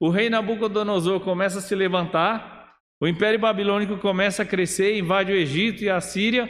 o 0.02 0.10
rei 0.10 0.30
Nabucodonosor 0.30 1.22
começa 1.22 1.60
a 1.60 1.62
se 1.62 1.74
levantar, 1.74 2.74
o 3.00 3.08
Império 3.08 3.40
Babilônico 3.40 3.98
começa 4.00 4.44
a 4.44 4.46
crescer, 4.46 4.98
invade 4.98 5.32
o 5.32 5.36
Egito 5.36 5.82
e 5.82 5.90
a 5.90 6.02
Síria 6.02 6.50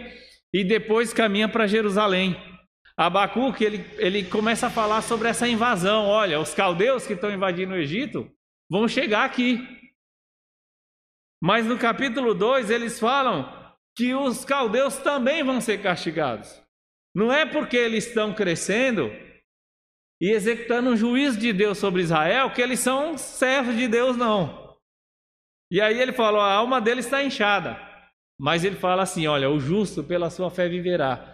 e 0.52 0.64
depois 0.64 1.14
caminha 1.14 1.48
para 1.48 1.68
Jerusalém. 1.68 2.36
Abacuque 2.98 3.64
ele, 3.64 3.86
ele 3.98 4.24
começa 4.24 4.68
a 4.68 4.70
falar 4.70 5.02
sobre 5.02 5.28
essa 5.28 5.48
invasão. 5.48 6.06
Olha, 6.06 6.40
os 6.40 6.54
caldeus 6.54 7.06
que 7.06 7.14
estão 7.14 7.32
invadindo 7.32 7.74
o 7.74 7.78
Egito 7.78 8.30
vão 8.70 8.88
chegar 8.88 9.26
aqui. 9.26 9.60
Mas 11.42 11.66
no 11.66 11.78
capítulo 11.78 12.34
2 12.34 12.70
eles 12.70 13.00
falam 13.00 13.52
que 13.96 14.14
os 14.14 14.46
caldeus 14.46 14.98
também 14.98 15.44
vão 15.44 15.60
ser 15.60 15.82
castigados. 15.82 16.62
Não 17.14 17.32
é 17.32 17.46
porque 17.46 17.76
eles 17.76 18.08
estão 18.08 18.34
crescendo 18.34 19.12
e 20.22 20.30
executando 20.32 20.92
um 20.92 20.96
juízo 20.96 21.40
de 21.40 21.52
Deus 21.52 21.78
sobre 21.78 22.02
Israel 22.02 22.52
que 22.52 22.62
eles 22.62 22.80
são 22.80 23.18
servos 23.18 23.76
de 23.76 23.88
Deus, 23.88 24.16
não. 24.16 24.78
E 25.72 25.80
aí 25.82 26.00
ele 26.00 26.14
fala: 26.14 26.44
a 26.44 26.54
alma 26.54 26.80
deles 26.80 27.06
está 27.06 27.24
inchada. 27.24 27.80
Mas 28.40 28.64
ele 28.64 28.76
fala 28.76 29.04
assim: 29.04 29.28
olha, 29.28 29.50
o 29.50 29.60
justo 29.60 30.04
pela 30.04 30.30
sua 30.30 30.50
fé 30.50 30.68
viverá. 30.68 31.31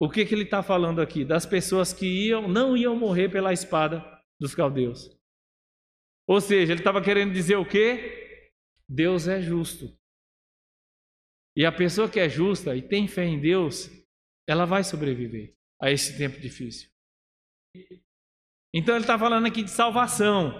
O 0.00 0.10
que, 0.10 0.26
que 0.26 0.34
ele 0.34 0.44
está 0.44 0.62
falando 0.62 1.00
aqui? 1.00 1.24
Das 1.24 1.46
pessoas 1.46 1.92
que 1.92 2.06
iam, 2.06 2.46
não 2.46 2.76
iam 2.76 2.94
morrer 2.94 3.30
pela 3.30 3.52
espada 3.52 4.04
dos 4.38 4.54
caldeus. 4.54 5.10
Ou 6.28 6.40
seja, 6.40 6.72
ele 6.72 6.80
estava 6.80 7.02
querendo 7.02 7.32
dizer 7.32 7.56
o 7.56 7.66
quê? 7.66 8.50
Deus 8.88 9.26
é 9.26 9.40
justo. 9.40 9.96
E 11.56 11.64
a 11.64 11.72
pessoa 11.72 12.10
que 12.10 12.20
é 12.20 12.28
justa 12.28 12.76
e 12.76 12.82
tem 12.82 13.08
fé 13.08 13.24
em 13.24 13.40
Deus, 13.40 13.90
ela 14.46 14.66
vai 14.66 14.84
sobreviver 14.84 15.54
a 15.80 15.90
esse 15.90 16.18
tempo 16.18 16.38
difícil. 16.38 16.90
Então 18.74 18.94
ele 18.94 19.04
está 19.04 19.18
falando 19.18 19.46
aqui 19.46 19.62
de 19.62 19.70
salvação. 19.70 20.52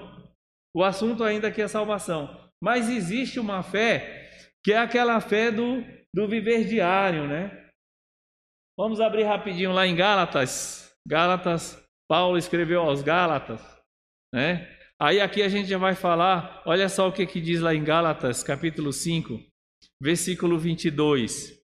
O 0.75 0.83
assunto 0.83 1.23
ainda 1.23 1.49
aqui 1.49 1.61
é 1.61 1.69
salvação. 1.69 2.51
Mas 2.63 2.89
existe 2.89 3.39
uma 3.39 3.63
fé 3.63 4.31
que 4.65 4.73
é 4.73 4.79
aquela 4.79 5.21
fé 5.21 5.51
do, 5.51 5.85
do 6.15 6.27
viver 6.27 6.67
diário, 6.67 7.29
né? 7.29 7.66
Vamos 8.79 9.01
abrir 9.01 9.23
rapidinho 9.23 9.73
lá 9.73 9.87
em 9.87 9.97
Gálatas. 9.97 10.95
Gálatas, 11.09 11.83
Paulo 12.07 12.37
escreveu 12.37 12.83
aos 12.83 13.03
Gálatas, 13.03 13.61
né? 14.35 14.71
Aí 15.01 15.19
aqui 15.19 15.43
a 15.43 15.49
gente 15.49 15.69
já 15.69 15.79
vai 15.79 15.95
falar, 15.95 16.63
olha 16.67 16.89
só 16.89 17.09
o 17.09 17.13
que, 17.13 17.27
que 17.27 17.41
diz 17.41 17.61
lá 17.61 17.75
em 17.75 17.83
Gálatas, 17.83 18.43
capítulo 18.43 18.93
5, 18.93 19.41
versículo 20.03 20.59
22. 20.59 21.59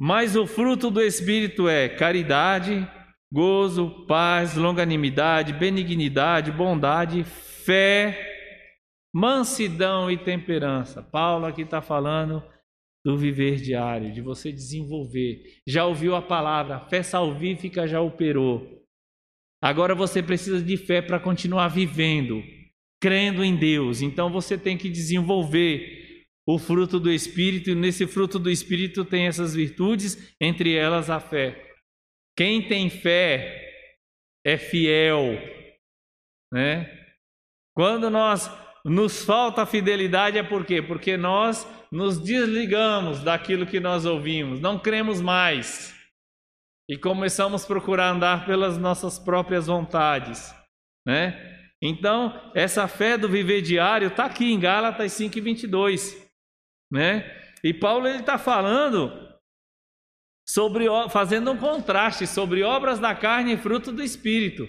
Mas 0.00 0.34
o 0.34 0.44
fruto 0.44 0.90
do 0.90 1.00
Espírito 1.00 1.68
é 1.68 1.88
caridade, 1.88 2.84
gozo, 3.32 4.04
paz, 4.06 4.56
longanimidade, 4.56 5.52
benignidade, 5.52 6.50
bondade, 6.50 7.22
fé, 7.22 8.32
mansidão 9.14 10.10
e 10.10 10.18
temperança. 10.18 11.00
Paulo 11.00 11.46
aqui 11.46 11.62
está 11.62 11.80
falando 11.80 12.42
do 13.04 13.18
viver 13.18 13.56
diário, 13.56 14.12
de 14.12 14.20
você 14.20 14.52
desenvolver. 14.52 15.42
Já 15.66 15.84
ouviu 15.84 16.14
a 16.14 16.22
palavra, 16.22 16.76
a 16.76 16.88
fé 16.88 17.02
salvífica 17.02 17.86
já 17.86 18.00
operou. 18.00 18.80
Agora 19.62 19.94
você 19.94 20.22
precisa 20.22 20.62
de 20.62 20.76
fé 20.76 21.00
para 21.02 21.20
continuar 21.20 21.68
vivendo, 21.68 22.42
crendo 23.00 23.44
em 23.44 23.56
Deus. 23.56 24.02
Então 24.02 24.30
você 24.30 24.56
tem 24.56 24.76
que 24.76 24.88
desenvolver 24.88 26.02
o 26.46 26.58
fruto 26.58 26.98
do 26.98 27.10
Espírito, 27.10 27.70
e 27.70 27.74
nesse 27.74 28.06
fruto 28.06 28.38
do 28.38 28.50
Espírito 28.50 29.04
tem 29.04 29.26
essas 29.26 29.54
virtudes, 29.54 30.34
entre 30.40 30.74
elas 30.74 31.08
a 31.08 31.20
fé. 31.20 31.70
Quem 32.36 32.66
tem 32.66 32.90
fé 32.90 33.60
é 34.44 34.56
fiel, 34.56 35.38
né? 36.52 36.98
Quando 37.74 38.10
nós 38.10 38.48
nos 38.84 39.24
falta 39.24 39.64
fidelidade 39.64 40.38
é 40.38 40.42
por 40.42 40.64
quê? 40.64 40.82
Porque 40.82 41.16
nós 41.16 41.66
nos 41.90 42.18
desligamos 42.18 43.20
daquilo 43.20 43.66
que 43.66 43.78
nós 43.78 44.04
ouvimos, 44.04 44.60
não 44.60 44.78
cremos 44.78 45.20
mais 45.20 45.94
e 46.88 46.96
começamos 46.98 47.64
a 47.64 47.66
procurar 47.66 48.10
andar 48.10 48.44
pelas 48.44 48.76
nossas 48.76 49.18
próprias 49.18 49.66
vontades, 49.66 50.54
né? 51.06 51.50
Então, 51.80 52.52
essa 52.54 52.86
fé 52.86 53.18
do 53.18 53.28
viver 53.28 53.60
diário 53.60 54.08
está 54.08 54.26
aqui 54.26 54.52
em 54.52 54.58
Gálatas 54.58 55.12
5:22, 55.12 56.16
né? 56.90 57.24
E 57.62 57.72
Paulo 57.72 58.06
ele 58.06 58.18
está 58.18 58.38
falando 58.38 59.12
sobre 60.48 60.86
fazendo 61.10 61.52
um 61.52 61.56
contraste 61.56 62.26
sobre 62.26 62.62
obras 62.62 62.98
da 62.98 63.14
carne 63.14 63.54
e 63.54 63.56
fruto 63.56 63.92
do 63.92 64.02
espírito. 64.02 64.66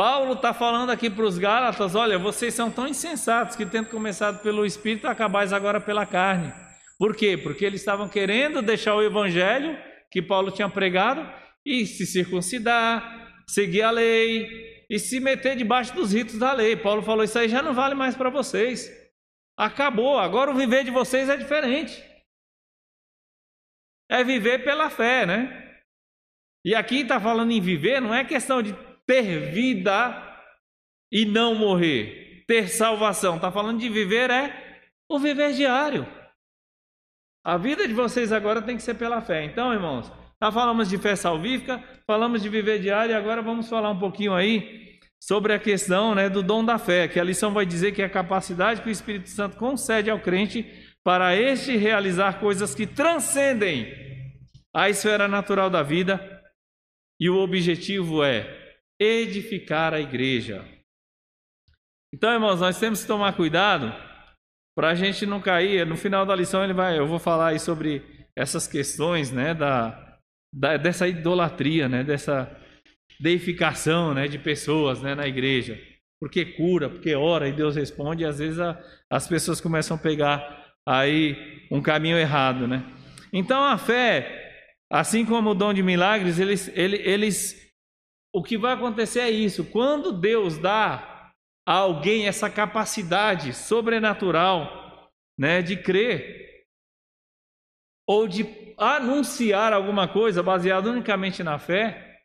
Paulo 0.00 0.32
está 0.32 0.54
falando 0.54 0.88
aqui 0.88 1.10
para 1.10 1.26
os 1.26 1.36
Gálatas: 1.36 1.94
olha, 1.94 2.18
vocês 2.18 2.54
são 2.54 2.70
tão 2.70 2.88
insensatos 2.88 3.54
que 3.54 3.66
tendo 3.66 3.90
começado 3.90 4.42
pelo 4.42 4.64
Espírito, 4.64 5.06
acabais 5.06 5.52
agora 5.52 5.78
pela 5.78 6.06
carne. 6.06 6.50
Por 6.98 7.14
quê? 7.14 7.36
Porque 7.36 7.66
eles 7.66 7.82
estavam 7.82 8.08
querendo 8.08 8.62
deixar 8.62 8.94
o 8.94 9.02
Evangelho 9.02 9.78
que 10.10 10.22
Paulo 10.22 10.50
tinha 10.50 10.70
pregado 10.70 11.30
e 11.66 11.84
se 11.84 12.06
circuncidar, 12.06 13.44
seguir 13.46 13.82
a 13.82 13.90
lei 13.90 14.86
e 14.88 14.98
se 14.98 15.20
meter 15.20 15.54
debaixo 15.54 15.94
dos 15.94 16.14
ritos 16.14 16.38
da 16.38 16.54
lei. 16.54 16.74
Paulo 16.76 17.02
falou: 17.02 17.22
Isso 17.22 17.38
aí 17.38 17.50
já 17.50 17.60
não 17.60 17.74
vale 17.74 17.94
mais 17.94 18.16
para 18.16 18.30
vocês. 18.30 18.90
Acabou, 19.54 20.18
agora 20.18 20.50
o 20.50 20.54
viver 20.54 20.82
de 20.82 20.90
vocês 20.90 21.28
é 21.28 21.36
diferente. 21.36 22.02
É 24.10 24.24
viver 24.24 24.64
pela 24.64 24.88
fé, 24.88 25.26
né? 25.26 25.82
E 26.64 26.74
aqui 26.74 27.02
está 27.02 27.20
falando 27.20 27.50
em 27.50 27.60
viver, 27.60 28.00
não 28.00 28.14
é 28.14 28.24
questão 28.24 28.62
de 28.62 28.74
ter 29.10 29.50
vida 29.50 30.22
e 31.10 31.24
não 31.24 31.52
morrer, 31.52 32.44
ter 32.46 32.68
salvação. 32.68 33.34
Está 33.34 33.50
falando 33.50 33.80
de 33.80 33.88
viver 33.88 34.30
é 34.30 34.78
o 35.08 35.18
viver 35.18 35.52
diário. 35.52 36.06
A 37.44 37.56
vida 37.56 37.88
de 37.88 37.92
vocês 37.92 38.30
agora 38.30 38.62
tem 38.62 38.76
que 38.76 38.84
ser 38.84 38.94
pela 38.94 39.20
fé. 39.20 39.44
Então, 39.44 39.72
irmãos, 39.72 40.12
já 40.40 40.52
falamos 40.52 40.88
de 40.88 40.96
fé 40.96 41.16
salvífica, 41.16 41.82
falamos 42.06 42.40
de 42.40 42.48
viver 42.48 42.78
diário 42.78 43.10
e 43.10 43.16
agora 43.16 43.42
vamos 43.42 43.68
falar 43.68 43.90
um 43.90 43.98
pouquinho 43.98 44.32
aí 44.32 45.00
sobre 45.20 45.54
a 45.54 45.58
questão 45.58 46.14
né, 46.14 46.28
do 46.28 46.40
dom 46.40 46.64
da 46.64 46.78
fé, 46.78 47.08
que 47.08 47.18
a 47.18 47.24
lição 47.24 47.52
vai 47.52 47.66
dizer 47.66 47.90
que 47.90 48.02
é 48.02 48.04
a 48.04 48.10
capacidade 48.10 48.80
que 48.80 48.88
o 48.88 48.92
Espírito 48.92 49.28
Santo 49.28 49.56
concede 49.56 50.08
ao 50.08 50.20
crente 50.20 50.64
para 51.02 51.34
este 51.34 51.76
realizar 51.76 52.38
coisas 52.38 52.76
que 52.76 52.86
transcendem 52.86 53.92
a 54.72 54.88
esfera 54.88 55.26
natural 55.26 55.68
da 55.68 55.82
vida, 55.82 56.40
e 57.18 57.28
o 57.28 57.38
objetivo 57.38 58.22
é 58.22 58.59
edificar 59.00 59.94
a 59.94 60.00
igreja. 60.00 60.62
Então, 62.12 62.32
irmãos, 62.32 62.60
nós 62.60 62.78
temos 62.78 63.00
que 63.00 63.06
tomar 63.06 63.32
cuidado 63.32 63.90
para 64.76 64.90
a 64.90 64.94
gente 64.94 65.24
não 65.24 65.40
cair. 65.40 65.86
No 65.86 65.96
final 65.96 66.26
da 66.26 66.36
lição 66.36 66.62
ele 66.62 66.74
vai, 66.74 66.98
eu 66.98 67.06
vou 67.06 67.18
falar 67.18 67.48
aí 67.48 67.58
sobre 67.58 68.02
essas 68.36 68.66
questões, 68.66 69.30
né, 69.32 69.54
da, 69.54 70.18
da 70.52 70.76
dessa 70.76 71.08
idolatria, 71.08 71.88
né, 71.88 72.04
dessa 72.04 72.54
deificação, 73.18 74.12
né, 74.12 74.28
de 74.28 74.38
pessoas, 74.38 75.00
né, 75.00 75.14
na 75.14 75.26
igreja. 75.26 75.80
Porque 76.20 76.44
cura, 76.44 76.90
porque 76.90 77.14
ora 77.14 77.48
e 77.48 77.52
Deus 77.52 77.76
responde, 77.76 78.22
e 78.22 78.26
às 78.26 78.38
vezes 78.38 78.60
a, 78.60 78.78
as 79.10 79.26
pessoas 79.26 79.60
começam 79.60 79.96
a 79.96 80.00
pegar 80.00 80.74
aí 80.86 81.66
um 81.70 81.80
caminho 81.80 82.18
errado, 82.18 82.66
né? 82.66 82.84
Então 83.32 83.62
a 83.62 83.78
fé, 83.78 84.66
assim 84.90 85.24
como 85.24 85.50
o 85.50 85.54
dom 85.54 85.72
de 85.72 85.82
milagres, 85.82 86.38
eles, 86.38 86.70
eles 86.74 87.69
o 88.32 88.42
que 88.42 88.56
vai 88.56 88.74
acontecer 88.74 89.20
é 89.20 89.30
isso: 89.30 89.64
quando 89.64 90.12
Deus 90.12 90.58
dá 90.58 91.32
a 91.66 91.72
alguém 91.74 92.26
essa 92.26 92.48
capacidade 92.50 93.52
sobrenatural, 93.52 95.10
né, 95.38 95.62
de 95.62 95.76
crer 95.76 96.64
ou 98.06 98.26
de 98.26 98.74
anunciar 98.76 99.72
alguma 99.72 100.08
coisa 100.08 100.42
baseada 100.42 100.90
unicamente 100.90 101.42
na 101.42 101.58
fé, 101.58 102.22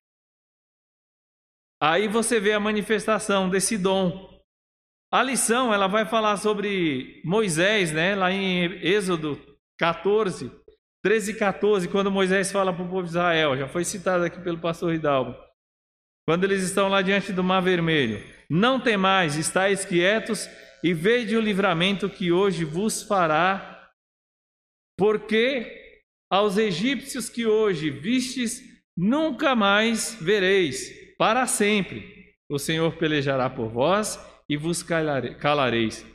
aí 1.81 2.07
você 2.07 2.39
vê 2.39 2.53
a 2.53 2.59
manifestação 2.59 3.49
desse 3.49 3.77
dom. 3.77 4.33
A 5.11 5.21
lição, 5.21 5.73
ela 5.73 5.87
vai 5.87 6.05
falar 6.05 6.37
sobre 6.37 7.21
Moisés, 7.23 7.91
né, 7.91 8.15
lá 8.15 8.31
em 8.31 8.63
Êxodo 8.83 9.39
14, 9.77 10.51
13 11.03 11.31
e 11.31 11.35
14, 11.35 11.87
quando 11.87 12.11
Moisés 12.11 12.51
fala 12.51 12.73
para 12.73 12.83
o 12.83 12.89
povo 12.89 13.03
de 13.03 13.09
Israel, 13.09 13.55
já 13.55 13.67
foi 13.67 13.85
citado 13.85 14.23
aqui 14.23 14.41
pelo 14.41 14.57
pastor 14.57 14.93
Hidalgo. 14.93 15.44
Quando 16.27 16.43
eles 16.43 16.63
estão 16.63 16.87
lá 16.87 17.01
diante 17.01 17.31
do 17.31 17.43
Mar 17.43 17.61
Vermelho, 17.61 18.23
não 18.49 18.79
temais, 18.79 19.35
estáis 19.37 19.85
quietos 19.85 20.49
e 20.83 20.93
vede 20.93 21.37
o 21.37 21.41
livramento 21.41 22.09
que 22.09 22.31
hoje 22.31 22.65
vos 22.65 23.03
fará, 23.03 23.89
porque 24.97 25.85
aos 26.29 26.57
egípcios 26.57 27.29
que 27.29 27.45
hoje 27.45 27.89
vistes, 27.89 28.61
nunca 28.97 29.55
mais 29.55 30.17
vereis, 30.19 30.91
para 31.17 31.45
sempre. 31.47 32.13
o 32.47 32.59
Senhor 32.59 32.95
pelejará 32.97 33.49
por 33.49 33.69
vós 33.69 34.19
e 34.47 34.55
vos 34.55 34.83
calareis. 34.83 36.05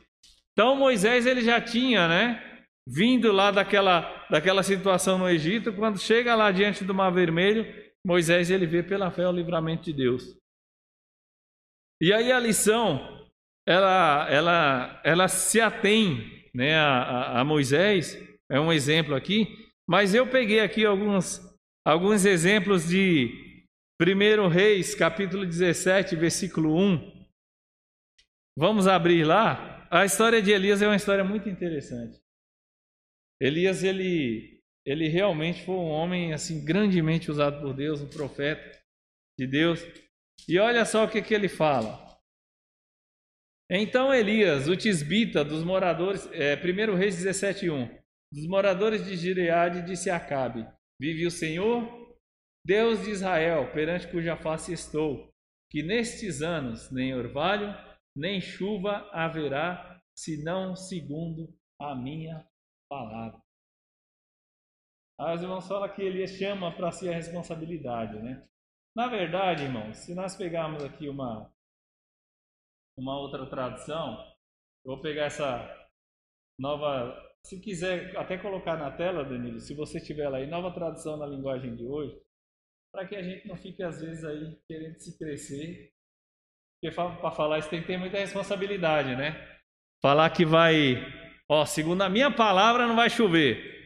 Então 0.53 0.77
Moisés 0.77 1.25
ele 1.25 1.41
já 1.41 1.59
tinha, 1.59 2.07
né, 2.07 2.41
vindo 2.87 3.31
lá 3.33 3.51
daquela, 3.51 4.25
daquela 4.29 4.63
situação 4.63 5.17
no 5.17 5.29
Egito, 5.29 5.73
quando 5.73 5.99
chega 5.99 6.33
lá 6.35 6.51
diante 6.51 6.85
do 6.85 6.93
Mar 6.93 7.11
Vermelho, 7.11 7.65
Moisés 8.05 8.49
ele 8.49 8.65
vê 8.65 8.81
pela 8.81 9.11
fé 9.11 9.27
o 9.27 9.31
livramento 9.31 9.83
de 9.83 9.93
Deus. 9.93 10.37
E 12.01 12.11
aí 12.11 12.31
a 12.31 12.39
lição, 12.39 13.29
ela, 13.67 14.27
ela, 14.29 15.01
ela 15.03 15.27
se 15.27 15.61
atém 15.61 16.49
né, 16.53 16.75
a, 16.75 17.39
a, 17.39 17.45
Moisés, 17.45 18.17
é 18.49 18.59
um 18.59 18.73
exemplo 18.73 19.15
aqui, 19.15 19.47
mas 19.87 20.13
eu 20.13 20.27
peguei 20.27 20.61
aqui 20.61 20.83
alguns, 20.83 21.39
alguns 21.85 22.25
exemplos 22.25 22.87
de 22.87 23.67
1 24.01 24.47
Reis, 24.47 24.95
capítulo 24.95 25.45
17, 25.45 26.15
versículo 26.15 26.75
1. 26.75 27.27
Vamos 28.57 28.87
abrir 28.87 29.23
lá. 29.23 29.87
A 29.91 30.03
história 30.03 30.41
de 30.41 30.51
Elias 30.51 30.81
é 30.81 30.87
uma 30.87 30.95
história 30.95 31.23
muito 31.23 31.47
interessante. 31.47 32.19
Elias, 33.39 33.83
ele, 33.83 34.60
ele 34.85 35.07
realmente 35.07 35.63
foi 35.63 35.75
um 35.75 35.89
homem 35.89 36.33
assim 36.33 36.63
grandemente 36.63 37.29
usado 37.29 37.61
por 37.61 37.73
Deus, 37.73 38.01
um 38.01 38.09
profeta 38.09 38.79
de 39.37 39.47
Deus. 39.47 39.79
E 40.47 40.57
olha 40.59 40.85
só 40.85 41.05
o 41.05 41.09
que, 41.09 41.21
que 41.21 41.33
ele 41.33 41.47
fala. 41.47 42.09
Então 43.69 44.13
Elias, 44.13 44.67
o 44.67 44.75
tisbita 44.75 45.45
dos 45.45 45.63
moradores, 45.63 46.27
é, 46.33 46.55
1 46.55 46.95
Reis 46.95 47.15
17:1, 47.15 47.89
dos 48.31 48.47
moradores 48.47 49.05
de 49.05 49.15
Gileade, 49.15 49.85
disse 49.85 50.09
a 50.09 50.17
Acabe: 50.17 50.67
Vive 50.99 51.25
o 51.25 51.31
Senhor, 51.31 52.17
Deus 52.65 53.03
de 53.03 53.11
Israel, 53.11 53.71
perante 53.71 54.07
cuja 54.07 54.35
face 54.35 54.73
estou, 54.73 55.31
que 55.69 55.81
nestes 55.81 56.41
anos 56.41 56.91
nem 56.91 57.15
orvalho, 57.15 57.73
nem 58.15 58.41
chuva 58.41 59.09
haverá, 59.11 60.01
senão 60.15 60.75
segundo 60.75 61.53
a 61.79 61.95
minha 61.95 62.45
palavra. 62.89 63.40
As 65.21 65.41
irmãos 65.41 65.67
falam 65.67 65.93
que 65.93 66.01
Elias 66.01 66.31
chama 66.31 66.75
para 66.75 66.91
si 66.91 67.07
a 67.07 67.13
responsabilidade, 67.13 68.19
né? 68.21 68.43
Na 68.95 69.07
verdade, 69.07 69.63
irmãos, 69.63 69.97
se 69.97 70.15
nós 70.15 70.35
pegarmos 70.35 70.83
aqui 70.83 71.07
uma 71.07 71.49
uma 72.97 73.17
outra 73.17 73.45
tradução. 73.47 74.19
Eu 74.85 74.93
vou 74.93 75.01
pegar 75.01 75.25
essa 75.25 75.89
nova. 76.59 77.29
Se 77.45 77.59
quiser 77.59 78.15
até 78.17 78.37
colocar 78.37 78.77
na 78.77 78.91
tela, 78.91 79.23
Danilo, 79.23 79.59
se 79.59 79.73
você 79.73 79.99
tiver 79.99 80.29
lá 80.29 80.37
aí, 80.37 80.47
nova 80.47 80.71
tradução 80.71 81.17
na 81.17 81.25
linguagem 81.25 81.75
de 81.75 81.85
hoje, 81.85 82.15
para 82.93 83.07
que 83.07 83.15
a 83.15 83.23
gente 83.23 83.47
não 83.47 83.55
fique 83.57 83.81
às 83.81 83.99
vezes 83.99 84.23
aí 84.23 84.59
querendo 84.67 84.99
se 84.99 85.17
crescer. 85.17 85.91
Porque 86.79 86.95
para 86.95 87.31
falar 87.31 87.59
isso 87.59 87.69
tem 87.69 87.81
que 87.81 87.87
ter 87.87 87.97
muita 87.97 88.17
responsabilidade, 88.17 89.15
né? 89.15 89.59
Falar 90.01 90.29
que 90.31 90.45
vai, 90.45 90.97
ó, 91.49 91.65
segundo 91.65 92.01
a 92.01 92.09
minha 92.09 92.31
palavra, 92.31 92.87
não 92.87 92.95
vai 92.95 93.09
chover. 93.09 93.80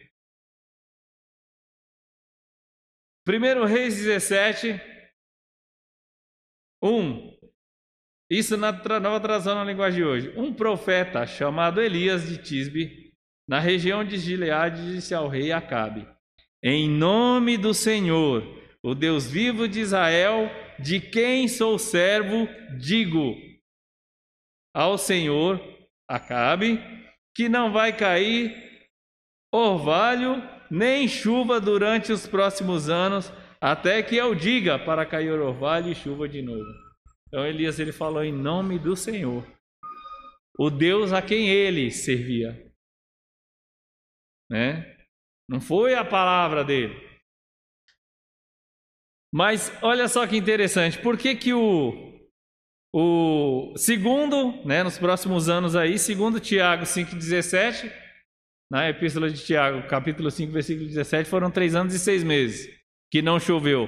1 3.28 3.65
Reis 3.65 3.95
17, 3.95 4.80
1. 6.84 7.36
Isso 8.30 8.55
na 8.55 8.71
nova 8.99 9.19
tradução 9.19 9.55
na 9.55 9.63
linguagem 9.63 9.99
de 9.99 10.05
hoje. 10.05 10.34
Um 10.38 10.53
profeta 10.53 11.26
chamado 11.26 11.82
Elias 11.82 12.28
de 12.28 12.38
Tisbe, 12.38 13.13
na 13.47 13.59
região 13.59 14.03
de 14.03 14.17
Gileade, 14.17 14.93
disse 14.93 15.15
ao 15.15 15.28
rei 15.28 15.51
Acabe: 15.51 16.07
Em 16.63 16.88
nome 16.88 17.57
do 17.57 17.73
Senhor, 17.73 18.43
o 18.84 18.93
Deus 18.93 19.30
vivo 19.30 19.67
de 19.67 19.80
Israel, 19.80 20.47
de 20.80 20.99
quem 20.99 21.47
sou 21.47 21.80
servo, 21.80 22.47
digo 22.78 23.36
ao 24.76 24.97
Senhor 24.97 25.59
Acabe 26.07 26.80
que 27.34 27.49
não 27.49 27.71
vai 27.71 27.95
cair 27.95 28.53
orvalho 29.51 30.55
nem 30.70 31.07
chuva 31.07 31.59
durante 31.59 32.11
os 32.11 32.28
próximos 32.28 32.89
anos, 32.89 33.32
até 33.61 34.01
que 34.03 34.16
eu 34.16 34.36
diga 34.36 34.78
para 34.78 35.05
cair 35.05 35.32
orvalho 35.32 35.91
e 35.91 35.95
chuva 35.95 36.28
de 36.28 36.41
novo. 36.41 36.70
Então 37.28 37.45
Elias 37.45 37.80
ele 37.80 37.91
falou 37.91 38.24
em 38.24 38.32
nome 38.32 38.78
do 38.80 38.95
Senhor, 38.95 39.45
o 40.57 40.70
Deus 40.70 41.11
a 41.11 41.22
quem 41.22 41.49
ele 41.49 41.91
servia, 41.91 42.72
né? 44.49 44.95
Não 45.49 45.59
foi 45.59 45.95
a 45.95 46.05
palavra 46.05 46.63
dele. 46.63 46.95
Mas 49.34 49.72
olha 49.82 50.07
só 50.07 50.26
que 50.26 50.38
interessante, 50.38 50.97
por 50.99 51.18
que 51.18 51.36
que 51.36 51.53
o 51.53 52.13
o 52.97 53.74
segundo, 53.76 54.66
né, 54.66 54.82
nos 54.82 54.97
próximos 54.97 55.49
anos 55.49 55.76
aí, 55.76 55.99
segundo 55.99 56.39
Tiago 56.39 56.86
5:17, 56.86 57.91
na 58.70 58.89
epístola 58.89 59.30
de 59.30 59.43
Tiago, 59.43 59.88
capítulo 59.88 60.32
5, 60.32 60.51
versículo 60.51 60.88
17, 60.88 61.30
foram 61.30 61.51
três 61.51 61.76
anos 61.76 61.93
e 61.93 61.99
seis 61.99 62.24
meses 62.24 62.68
que 63.11 63.22
não 63.22 63.39
choveu. 63.39 63.88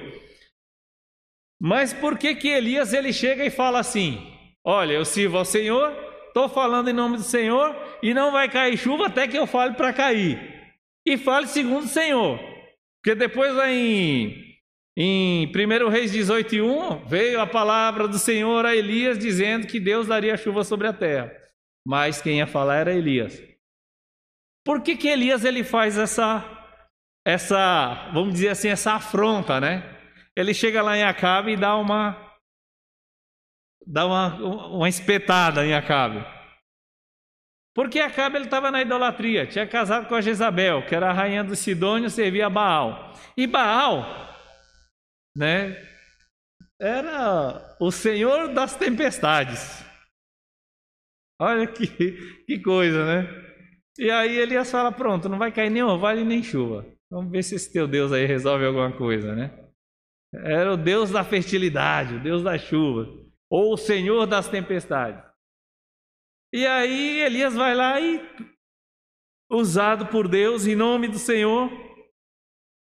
Mas 1.60 1.92
por 1.92 2.16
que 2.16 2.34
que 2.34 2.48
Elias 2.48 2.92
ele 2.92 3.12
chega 3.12 3.44
e 3.44 3.50
fala 3.50 3.80
assim: 3.80 4.32
Olha, 4.64 4.92
eu 4.92 5.04
sirvo 5.04 5.38
ao 5.38 5.44
Senhor, 5.44 5.92
estou 6.28 6.48
falando 6.48 6.88
em 6.88 6.92
nome 6.92 7.16
do 7.16 7.22
Senhor 7.22 7.74
e 8.02 8.14
não 8.14 8.30
vai 8.30 8.48
cair 8.48 8.76
chuva 8.76 9.06
até 9.06 9.26
que 9.26 9.36
eu 9.36 9.46
fale 9.46 9.74
para 9.74 9.92
cair. 9.92 10.38
E 11.04 11.16
fale 11.16 11.46
segundo 11.46 11.84
o 11.84 11.88
Senhor. 11.88 12.38
Porque 13.02 13.14
depois 13.18 13.54
lá 13.54 13.70
em, 13.70 14.56
em 14.96 15.46
1 15.46 15.88
Reis 15.88 16.12
18:1 16.12 17.08
veio 17.08 17.40
a 17.40 17.46
palavra 17.46 18.06
do 18.06 18.18
Senhor 18.18 18.64
a 18.64 18.76
Elias 18.76 19.18
dizendo 19.18 19.66
que 19.66 19.80
Deus 19.80 20.06
daria 20.06 20.36
chuva 20.36 20.62
sobre 20.62 20.86
a 20.86 20.92
terra. 20.92 21.32
Mas 21.84 22.22
quem 22.22 22.38
ia 22.38 22.46
falar 22.46 22.76
era 22.76 22.94
Elias. 22.94 23.47
Por 24.68 24.82
que 24.82 24.98
que 24.98 25.08
Elias 25.08 25.46
ele 25.46 25.64
faz 25.64 25.96
essa 25.96 26.44
essa, 27.26 28.10
vamos 28.12 28.34
dizer 28.34 28.50
assim, 28.50 28.68
essa 28.68 28.92
afronta, 28.92 29.58
né? 29.58 29.98
ele 30.36 30.52
chega 30.52 30.82
lá 30.82 30.94
em 30.94 31.02
Acabe 31.02 31.52
e 31.52 31.56
dá 31.56 31.74
uma 31.74 32.38
dá 33.86 34.04
uma, 34.04 34.34
uma 34.66 34.88
espetada 34.90 35.64
em 35.64 35.72
Acabe. 35.72 36.22
Porque 37.74 37.98
Acabe 37.98 38.36
ele 38.36 38.44
estava 38.44 38.70
na 38.70 38.82
idolatria, 38.82 39.46
tinha 39.46 39.66
casado 39.66 40.06
com 40.06 40.14
a 40.14 40.20
Jezabel, 40.20 40.84
que 40.86 40.94
era 40.94 41.08
a 41.08 41.14
rainha 41.14 41.42
do 41.42 41.56
Sidônio, 41.56 42.10
servia 42.10 42.48
a 42.48 42.50
Baal. 42.50 43.14
E 43.38 43.46
Baal, 43.46 44.04
né, 45.34 45.82
era 46.78 47.76
o 47.80 47.90
senhor 47.90 48.52
das 48.52 48.76
tempestades. 48.76 49.82
Olha 51.40 51.66
que, 51.66 51.86
que 52.44 52.60
coisa, 52.60 53.06
né? 53.06 53.47
E 53.98 54.10
aí 54.10 54.38
Elias 54.38 54.70
fala: 54.70 54.92
pronto, 54.92 55.28
não 55.28 55.38
vai 55.38 55.50
cair 55.50 55.70
nem 55.70 55.82
orvalho 55.82 56.24
nem 56.24 56.42
chuva. 56.42 56.86
Vamos 57.10 57.32
ver 57.32 57.42
se 57.42 57.56
esse 57.56 57.72
teu 57.72 57.88
Deus 57.88 58.12
aí 58.12 58.26
resolve 58.26 58.64
alguma 58.64 58.96
coisa, 58.96 59.34
né? 59.34 59.68
Era 60.32 60.72
o 60.72 60.76
Deus 60.76 61.10
da 61.10 61.24
fertilidade, 61.24 62.16
o 62.16 62.22
Deus 62.22 62.42
da 62.42 62.58
chuva, 62.58 63.08
ou 63.50 63.72
o 63.72 63.78
Senhor 63.78 64.26
das 64.26 64.48
tempestades. 64.48 65.22
E 66.52 66.66
aí 66.66 67.20
Elias 67.20 67.54
vai 67.54 67.74
lá 67.74 68.00
e, 68.00 68.20
usado 69.50 70.06
por 70.06 70.28
Deus 70.28 70.66
em 70.66 70.76
nome 70.76 71.08
do 71.08 71.18
Senhor, 71.18 71.70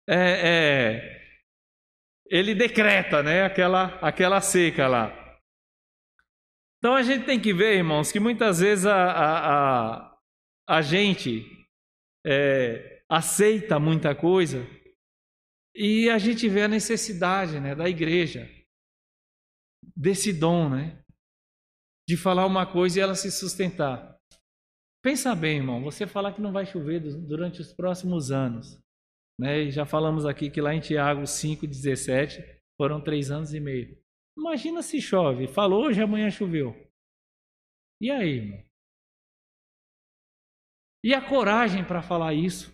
é, 0.07 0.15
é, 0.15 1.21
ele 2.27 2.55
decreta 2.55 3.21
né, 3.21 3.43
aquela, 3.43 3.97
aquela 3.99 4.39
seca 4.39 4.87
lá. 4.87 5.17
Então 6.77 6.95
a 6.95 7.03
gente 7.03 7.25
tem 7.25 7.39
que 7.39 7.53
ver, 7.53 7.77
irmãos, 7.77 8.11
que 8.11 8.19
muitas 8.19 8.59
vezes 8.59 8.85
a, 8.85 8.95
a, 8.95 10.07
a, 10.07 10.10
a 10.67 10.81
gente 10.81 11.43
é, 12.25 13.03
aceita 13.09 13.79
muita 13.79 14.15
coisa 14.15 14.65
e 15.75 16.09
a 16.09 16.17
gente 16.17 16.47
vê 16.49 16.63
a 16.63 16.67
necessidade 16.67 17.59
né, 17.59 17.73
da 17.75 17.89
igreja, 17.89 18.49
desse 19.95 20.33
dom, 20.33 20.69
né? 20.69 21.03
De 22.07 22.17
falar 22.17 22.45
uma 22.45 22.65
coisa 22.65 22.99
e 22.99 23.01
ela 23.01 23.15
se 23.15 23.31
sustentar. 23.31 24.17
Pensa 25.03 25.33
bem, 25.33 25.57
irmão, 25.57 25.81
você 25.81 26.05
falar 26.05 26.33
que 26.33 26.41
não 26.41 26.51
vai 26.51 26.65
chover 26.65 26.99
durante 26.99 27.61
os 27.61 27.73
próximos 27.73 28.31
anos. 28.31 28.79
Né? 29.39 29.63
E 29.63 29.71
já 29.71 29.85
falamos 29.85 30.25
aqui 30.25 30.51
que 30.51 30.61
lá 30.61 30.73
em 30.73 30.79
Tiago 30.79 31.21
5,17 31.21 32.43
foram 32.77 33.01
três 33.01 33.31
anos 33.31 33.53
e 33.53 33.59
meio. 33.59 33.97
Imagina 34.37 34.81
se 34.81 35.01
chove. 35.01 35.47
Falou 35.47 35.85
hoje, 35.85 36.01
amanhã 36.01 36.29
choveu. 36.29 36.75
E 37.99 38.11
aí, 38.11 38.37
irmão? 38.37 38.70
E 41.03 41.13
a 41.13 41.21
coragem 41.21 41.83
para 41.83 42.01
falar 42.01 42.33
isso? 42.33 42.71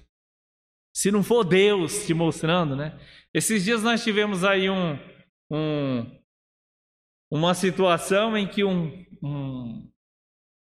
Se 0.96 1.12
não 1.12 1.24
for 1.24 1.44
Deus 1.44 2.06
te 2.06 2.14
mostrando, 2.14 2.76
né? 2.76 3.00
Esses 3.34 3.64
dias 3.64 3.84
nós 3.84 4.04
tivemos 4.04 4.44
aí 4.44 4.70
um, 4.70 4.98
um 5.52 6.18
uma 7.32 7.54
situação 7.54 8.38
em 8.38 8.48
que 8.48 8.64
um, 8.64 9.06
um, 9.22 9.92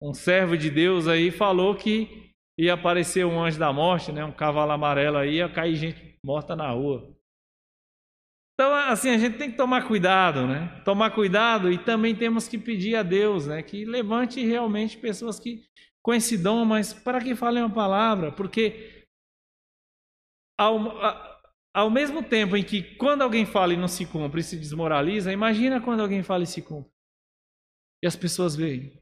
um 0.00 0.14
servo 0.14 0.56
de 0.56 0.70
Deus 0.70 1.08
aí 1.08 1.30
falou 1.30 1.74
que 1.74 2.30
ia 2.58 2.74
aparecer 2.74 3.24
um 3.24 3.42
anjo 3.42 3.58
da 3.58 3.72
morte, 3.72 4.12
né? 4.12 4.24
Um 4.24 4.32
cavalo 4.32 4.72
amarelo 4.72 5.16
aí, 5.16 5.36
ia 5.36 5.48
cair 5.48 5.74
gente 5.74 6.18
morta 6.24 6.54
na 6.54 6.70
rua. 6.70 7.12
Então, 8.54 8.72
assim, 8.74 9.10
a 9.10 9.18
gente 9.18 9.38
tem 9.38 9.50
que 9.50 9.56
tomar 9.56 9.88
cuidado, 9.88 10.46
né? 10.46 10.80
Tomar 10.84 11.10
cuidado 11.10 11.72
e 11.72 11.78
também 11.78 12.14
temos 12.14 12.46
que 12.46 12.58
pedir 12.58 12.94
a 12.94 13.02
Deus, 13.02 13.46
né? 13.46 13.62
Que 13.62 13.84
levante 13.84 14.44
realmente 14.44 14.98
pessoas 14.98 15.40
que 15.40 15.64
com 16.02 16.12
esse 16.12 16.36
dom, 16.36 16.64
mas 16.64 16.92
para 16.92 17.20
que 17.22 17.36
falem 17.36 17.62
uma 17.62 17.72
palavra, 17.72 18.32
porque 18.32 19.06
ao, 20.58 20.78
ao 21.74 21.90
mesmo 21.90 22.22
tempo 22.22 22.56
em 22.56 22.64
que 22.64 22.96
quando 22.96 23.22
alguém 23.22 23.46
fala 23.46 23.72
e 23.72 23.76
não 23.76 23.88
se 23.88 24.04
cumpre 24.06 24.40
e 24.40 24.44
se 24.44 24.56
desmoraliza, 24.56 25.32
imagina 25.32 25.80
quando 25.80 26.00
alguém 26.00 26.22
fala 26.22 26.44
e 26.44 26.46
se 26.46 26.60
cumpre. 26.60 26.90
E 28.02 28.06
as 28.06 28.16
pessoas 28.16 28.56
veem. 28.56 29.00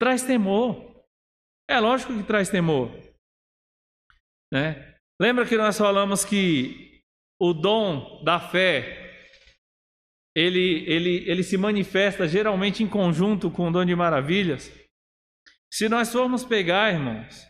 Traz 0.00 0.22
temor. 0.22 1.04
É 1.68 1.78
lógico 1.78 2.16
que 2.16 2.24
traz 2.24 2.48
temor. 2.48 2.90
Né? 4.52 4.98
Lembra 5.20 5.46
que 5.46 5.56
nós 5.56 5.78
falamos 5.78 6.24
que 6.24 7.02
o 7.40 7.52
dom 7.52 8.22
da 8.24 8.40
fé 8.40 9.02
ele, 10.34 10.84
ele, 10.90 11.30
ele 11.30 11.42
se 11.42 11.56
manifesta 11.56 12.26
geralmente 12.26 12.82
em 12.82 12.88
conjunto 12.88 13.50
com 13.50 13.68
o 13.68 13.70
dom 13.70 13.84
de 13.84 13.94
maravilhas? 13.94 14.72
Se 15.72 15.88
nós 15.88 16.12
formos 16.12 16.44
pegar, 16.44 16.92
irmãos, 16.92 17.48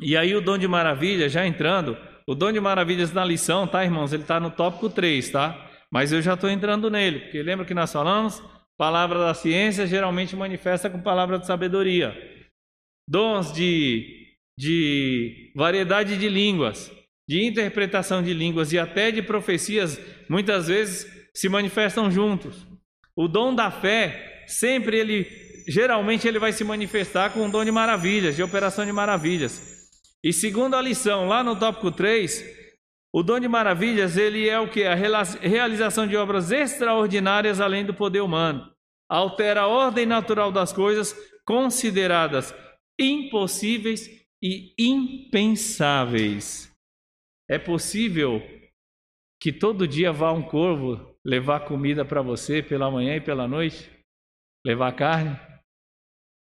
e 0.00 0.16
aí 0.16 0.34
o 0.34 0.40
dom 0.40 0.58
de 0.58 0.66
maravilhas, 0.66 1.30
já 1.30 1.46
entrando, 1.46 1.96
o 2.26 2.34
dom 2.34 2.50
de 2.50 2.58
maravilhas 2.58 3.12
na 3.12 3.24
lição, 3.24 3.68
tá, 3.68 3.84
irmãos? 3.84 4.12
Ele 4.12 4.22
está 4.22 4.40
no 4.40 4.50
tópico 4.50 4.90
3, 4.90 5.30
tá? 5.30 5.70
Mas 5.92 6.10
eu 6.10 6.20
já 6.20 6.34
estou 6.34 6.50
entrando 6.50 6.90
nele, 6.90 7.20
porque 7.20 7.40
lembra 7.40 7.64
que 7.64 7.72
nós 7.72 7.92
falamos? 7.92 8.42
Palavra 8.76 9.20
da 9.20 9.32
ciência 9.32 9.86
geralmente 9.86 10.34
manifesta 10.34 10.90
com 10.90 11.00
palavra 11.00 11.38
de 11.38 11.46
sabedoria. 11.46 12.16
Dons 13.08 13.52
de, 13.52 14.34
de 14.58 15.52
variedade 15.54 16.18
de 16.18 16.28
línguas, 16.28 16.90
de 17.28 17.44
interpretação 17.44 18.24
de 18.24 18.34
línguas 18.34 18.72
e 18.72 18.78
até 18.78 19.12
de 19.12 19.22
profecias, 19.22 20.00
muitas 20.28 20.66
vezes 20.66 21.06
se 21.32 21.48
manifestam 21.48 22.10
juntos. 22.10 22.66
O 23.14 23.28
dom 23.28 23.54
da 23.54 23.70
fé, 23.70 24.44
sempre 24.48 24.98
ele, 24.98 25.47
geralmente 25.68 26.26
ele 26.26 26.38
vai 26.38 26.52
se 26.52 26.64
manifestar 26.64 27.32
com 27.32 27.46
o 27.46 27.50
dom 27.50 27.64
de 27.64 27.70
maravilhas, 27.70 28.34
de 28.34 28.42
operação 28.42 28.86
de 28.86 28.92
maravilhas. 28.92 29.78
E 30.24 30.32
segundo 30.32 30.74
a 30.74 30.82
lição, 30.82 31.28
lá 31.28 31.44
no 31.44 31.54
tópico 31.58 31.92
3, 31.92 32.42
o 33.14 33.22
dom 33.22 33.38
de 33.38 33.48
maravilhas, 33.48 34.16
ele 34.16 34.48
é 34.48 34.58
o 34.58 34.68
que? 34.68 34.84
A 34.84 34.94
realização 34.94 36.06
de 36.06 36.16
obras 36.16 36.50
extraordinárias 36.50 37.60
além 37.60 37.84
do 37.84 37.94
poder 37.94 38.20
humano. 38.20 38.72
Altera 39.10 39.62
a 39.62 39.66
ordem 39.66 40.06
natural 40.06 40.50
das 40.50 40.72
coisas 40.72 41.14
consideradas 41.46 42.54
impossíveis 43.00 44.08
e 44.42 44.74
impensáveis. 44.78 46.70
É 47.48 47.58
possível 47.58 48.42
que 49.40 49.52
todo 49.52 49.88
dia 49.88 50.12
vá 50.12 50.32
um 50.32 50.42
corvo 50.42 51.16
levar 51.24 51.60
comida 51.60 52.04
para 52.04 52.20
você 52.20 52.62
pela 52.62 52.90
manhã 52.90 53.16
e 53.16 53.20
pela 53.20 53.48
noite? 53.48 53.90
Levar 54.66 54.92
carne? 54.92 55.47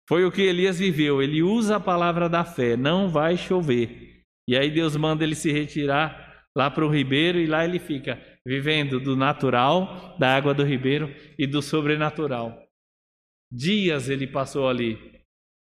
Foi 0.09 0.25
o 0.25 0.31
que 0.31 0.43
Elias 0.43 0.79
viveu. 0.79 1.23
Ele 1.23 1.43
usa 1.43 1.77
a 1.77 1.81
palavra 1.81 2.29
da 2.29 2.45
fé: 2.45 2.77
não 2.77 3.09
vai 3.09 3.37
chover. 3.37 4.23
E 4.49 4.57
aí 4.57 4.71
Deus 4.71 4.97
manda 4.97 5.25
ele 5.25 5.35
se 5.35 5.51
retirar 5.51 6.47
lá 6.57 6.71
para 6.71 6.87
o 6.87 6.91
ribeiro 6.91 7.39
e 7.39 7.47
lá 7.47 7.65
ele 7.65 7.79
fica 7.79 8.21
vivendo 8.47 9.01
do 9.01 9.17
natural, 9.17 10.17
da 10.19 10.35
água 10.37 10.55
do 10.55 10.63
ribeiro 10.63 11.13
e 11.37 11.47
do 11.47 11.61
sobrenatural. 11.61 12.65
Dias 13.53 14.09
ele 14.09 14.27
passou 14.27 14.69
ali 14.69 14.99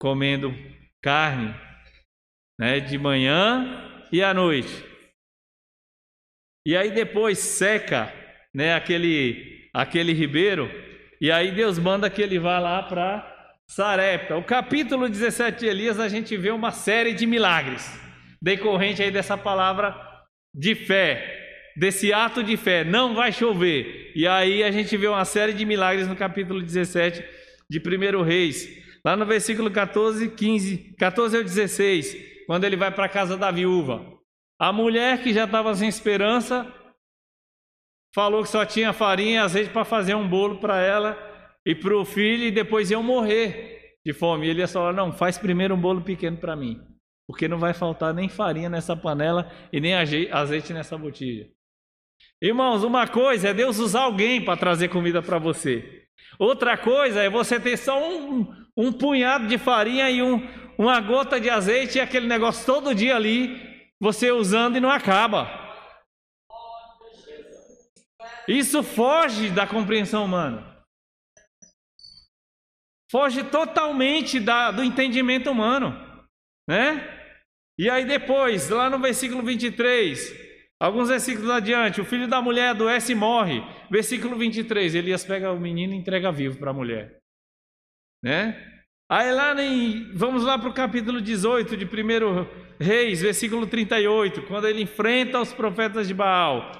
comendo 0.01 0.55
carne, 1.03 1.55
né, 2.59 2.78
de 2.78 2.97
manhã 2.97 4.07
e 4.12 4.22
à 4.22 4.32
noite. 4.32 4.84
E 6.66 6.76
aí 6.76 6.91
depois 6.93 7.39
seca, 7.39 8.12
né, 8.55 8.74
aquele 8.74 9.68
aquele 9.74 10.12
ribeiro, 10.12 10.68
e 11.20 11.30
aí 11.30 11.51
Deus 11.51 11.78
manda 11.78 12.09
que 12.09 12.22
ele 12.22 12.39
vá 12.39 12.59
lá 12.59 12.82
para 12.82 13.38
Sarepta. 13.71 14.37
O 14.37 14.43
capítulo 14.43 15.09
17 15.09 15.61
de 15.61 15.66
Elias, 15.66 16.01
a 16.01 16.09
gente 16.09 16.37
vê 16.37 16.51
uma 16.51 16.71
série 16.71 17.12
de 17.12 17.27
milagres, 17.27 17.89
decorrente 18.41 19.03
aí 19.03 19.11
dessa 19.11 19.37
palavra 19.37 19.95
de 20.55 20.75
fé, 20.75 21.73
desse 21.77 22.12
ato 22.12 22.43
de 22.43 22.57
fé. 22.57 22.83
Não 22.83 23.14
vai 23.14 23.31
chover. 23.31 24.11
E 24.14 24.27
aí 24.27 24.64
a 24.64 24.71
gente 24.71 24.97
vê 24.97 25.07
uma 25.07 25.25
série 25.25 25.53
de 25.53 25.64
milagres 25.64 26.09
no 26.09 26.16
capítulo 26.16 26.62
17 26.62 27.23
de 27.71 27.79
1 27.79 28.23
Reis. 28.23 28.69
Lá 29.05 29.14
no 29.16 29.27
versículo 29.27 29.71
14, 29.71 30.31
15, 30.31 30.97
14 30.99 31.37
ao 31.37 31.43
16, 31.45 32.16
quando 32.47 32.64
ele 32.64 32.77
vai 32.77 32.91
para 32.91 33.05
a 33.05 33.09
casa 33.09 33.37
da 33.37 33.51
viúva. 33.51 34.05
A 34.59 34.73
mulher 34.73 35.23
que 35.23 35.33
já 35.33 35.45
estava 35.45 35.75
sem 35.75 35.89
esperança 35.89 36.66
falou 38.14 38.43
que 38.43 38.49
só 38.49 38.64
tinha 38.64 38.93
farinha 38.93 39.35
e 39.35 39.39
azeite 39.39 39.71
para 39.71 39.85
fazer 39.85 40.14
um 40.14 40.27
bolo 40.27 40.59
para 40.59 40.81
ela 40.81 41.28
e 41.66 41.74
para 41.74 41.96
o 41.96 42.04
filho 42.04 42.44
e 42.44 42.50
depois 42.50 42.90
iam 42.90 43.02
morrer 43.02 43.96
de 44.04 44.12
fome. 44.12 44.46
E 44.46 44.50
ele 44.50 44.61
ia 44.61 44.68
falar: 44.68 44.92
Não, 44.92 45.12
faz 45.12 45.38
primeiro 45.38 45.74
um 45.74 45.80
bolo 45.80 46.02
pequeno 46.02 46.36
para 46.36 46.56
mim, 46.56 46.80
porque 47.26 47.48
não 47.48 47.59
vai 47.59 47.74
faltar 47.74 48.14
nem 48.14 48.28
farinha 48.28 48.68
nessa 48.68 48.96
panela 48.96 49.50
e 49.72 49.80
nem 49.80 49.94
azeite 49.94 50.72
nessa 50.72 50.96
botija. 50.96 51.48
Irmãos, 52.40 52.84
uma 52.84 53.06
coisa 53.06 53.48
é 53.48 53.54
Deus 53.54 53.78
usar 53.78 54.02
alguém 54.02 54.44
para 54.44 54.56
trazer 54.56 54.88
comida 54.88 55.20
para 55.20 55.38
você. 55.38 56.04
Outra 56.38 56.76
coisa 56.76 57.22
é 57.22 57.28
você 57.28 57.59
ter 57.59 57.76
só 57.76 58.00
um, 58.00 58.46
um 58.76 58.92
punhado 58.92 59.46
de 59.46 59.59
farinha 59.59 60.09
e 60.09 60.22
um, 60.22 60.46
uma 60.78 61.00
gota 61.00 61.40
de 61.40 61.50
azeite 61.50 61.98
e 61.98 62.00
aquele 62.00 62.28
negócio 62.28 62.64
todo 62.64 62.94
dia 62.94 63.16
ali, 63.16 63.61
você 64.00 64.30
usando 64.30 64.76
e 64.76 64.80
não 64.80 64.90
acaba. 64.90 65.66
Isso 68.46 68.82
foge 68.82 69.50
da 69.50 69.66
compreensão 69.66 70.24
humana. 70.24 70.78
Foge 73.11 73.42
totalmente 73.44 74.38
da, 74.38 74.70
do 74.70 74.84
entendimento 74.84 75.50
humano, 75.50 75.96
né? 76.68 77.16
E 77.78 77.88
aí 77.88 78.04
depois, 78.04 78.68
lá 78.68 78.90
no 78.90 78.98
versículo 78.98 79.42
23, 79.42 80.34
alguns 80.80 81.09
versículos 81.09 81.48
adiante, 81.48 82.00
o 82.00 82.04
filho 82.04 82.28
da 82.28 82.42
mulher 82.42 82.70
adoece 82.70 83.12
e 83.12 83.14
morre. 83.14 83.62
Versículo 83.90 84.36
23, 84.36 84.94
Elias 84.94 85.24
pega 85.24 85.52
o 85.52 85.61
menino 85.61 85.94
e 85.94 85.96
entrega 85.96 86.30
vivo 86.32 86.59
para 86.59 86.70
a 86.70 86.74
mulher, 86.74 87.18
né? 88.22 88.64
Aí 89.11 89.32
lá 89.32 89.54
em, 89.62 90.12
vamos 90.12 90.44
lá 90.44 90.59
para 90.59 90.68
o 90.68 90.74
capítulo 90.74 91.20
18 91.20 91.78
de 91.78 91.86
1 91.86 92.78
Reis, 92.78 93.22
versículo 93.22 93.66
38, 93.66 94.42
quando 94.42 94.68
ele 94.68 94.82
enfrenta 94.82 95.40
os 95.40 95.52
profetas 95.52 96.06
de 96.06 96.12
Baal. 96.12 96.70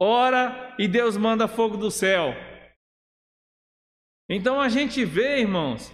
Ora 0.00 0.74
e 0.78 0.88
Deus 0.88 1.18
manda 1.18 1.46
fogo 1.46 1.76
do 1.76 1.90
céu. 1.90 2.34
Então 4.30 4.60
a 4.60 4.68
gente 4.68 5.04
vê, 5.04 5.40
irmãos, 5.40 5.92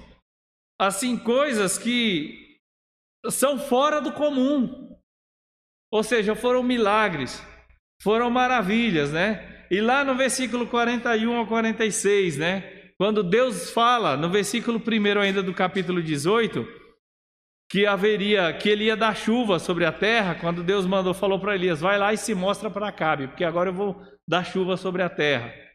assim 0.78 1.16
coisas 1.16 1.78
que 1.78 2.60
são 3.30 3.58
fora 3.58 3.98
do 3.98 4.12
comum. 4.12 4.94
Ou 5.90 6.02
seja, 6.02 6.34
foram 6.34 6.62
milagres, 6.62 7.42
foram 8.02 8.28
maravilhas, 8.28 9.10
né? 9.10 9.66
E 9.70 9.80
lá 9.80 10.04
no 10.04 10.14
versículo 10.14 10.66
41 10.66 11.34
ao 11.34 11.46
46, 11.46 12.36
né? 12.36 12.92
Quando 12.98 13.22
Deus 13.22 13.70
fala, 13.70 14.18
no 14.18 14.28
versículo 14.28 14.78
1 14.78 15.20
ainda 15.20 15.42
do 15.42 15.54
capítulo 15.54 16.02
18, 16.02 16.66
que 17.70 17.86
haveria, 17.86 18.52
que 18.52 18.68
ele 18.68 18.84
ia 18.84 18.96
dar 18.96 19.16
chuva 19.16 19.58
sobre 19.58 19.86
a 19.86 19.92
terra, 19.92 20.34
quando 20.34 20.62
Deus 20.62 20.84
mandou, 20.84 21.14
falou 21.14 21.40
para 21.40 21.54
Elias, 21.54 21.80
vai 21.80 21.98
lá 21.98 22.12
e 22.12 22.18
se 22.18 22.34
mostra 22.34 22.70
para 22.70 22.88
Acabe, 22.88 23.28
porque 23.28 23.44
agora 23.44 23.70
eu 23.70 23.74
vou 23.74 24.02
dar 24.28 24.44
chuva 24.44 24.76
sobre 24.76 25.02
a 25.02 25.08
terra. 25.08 25.65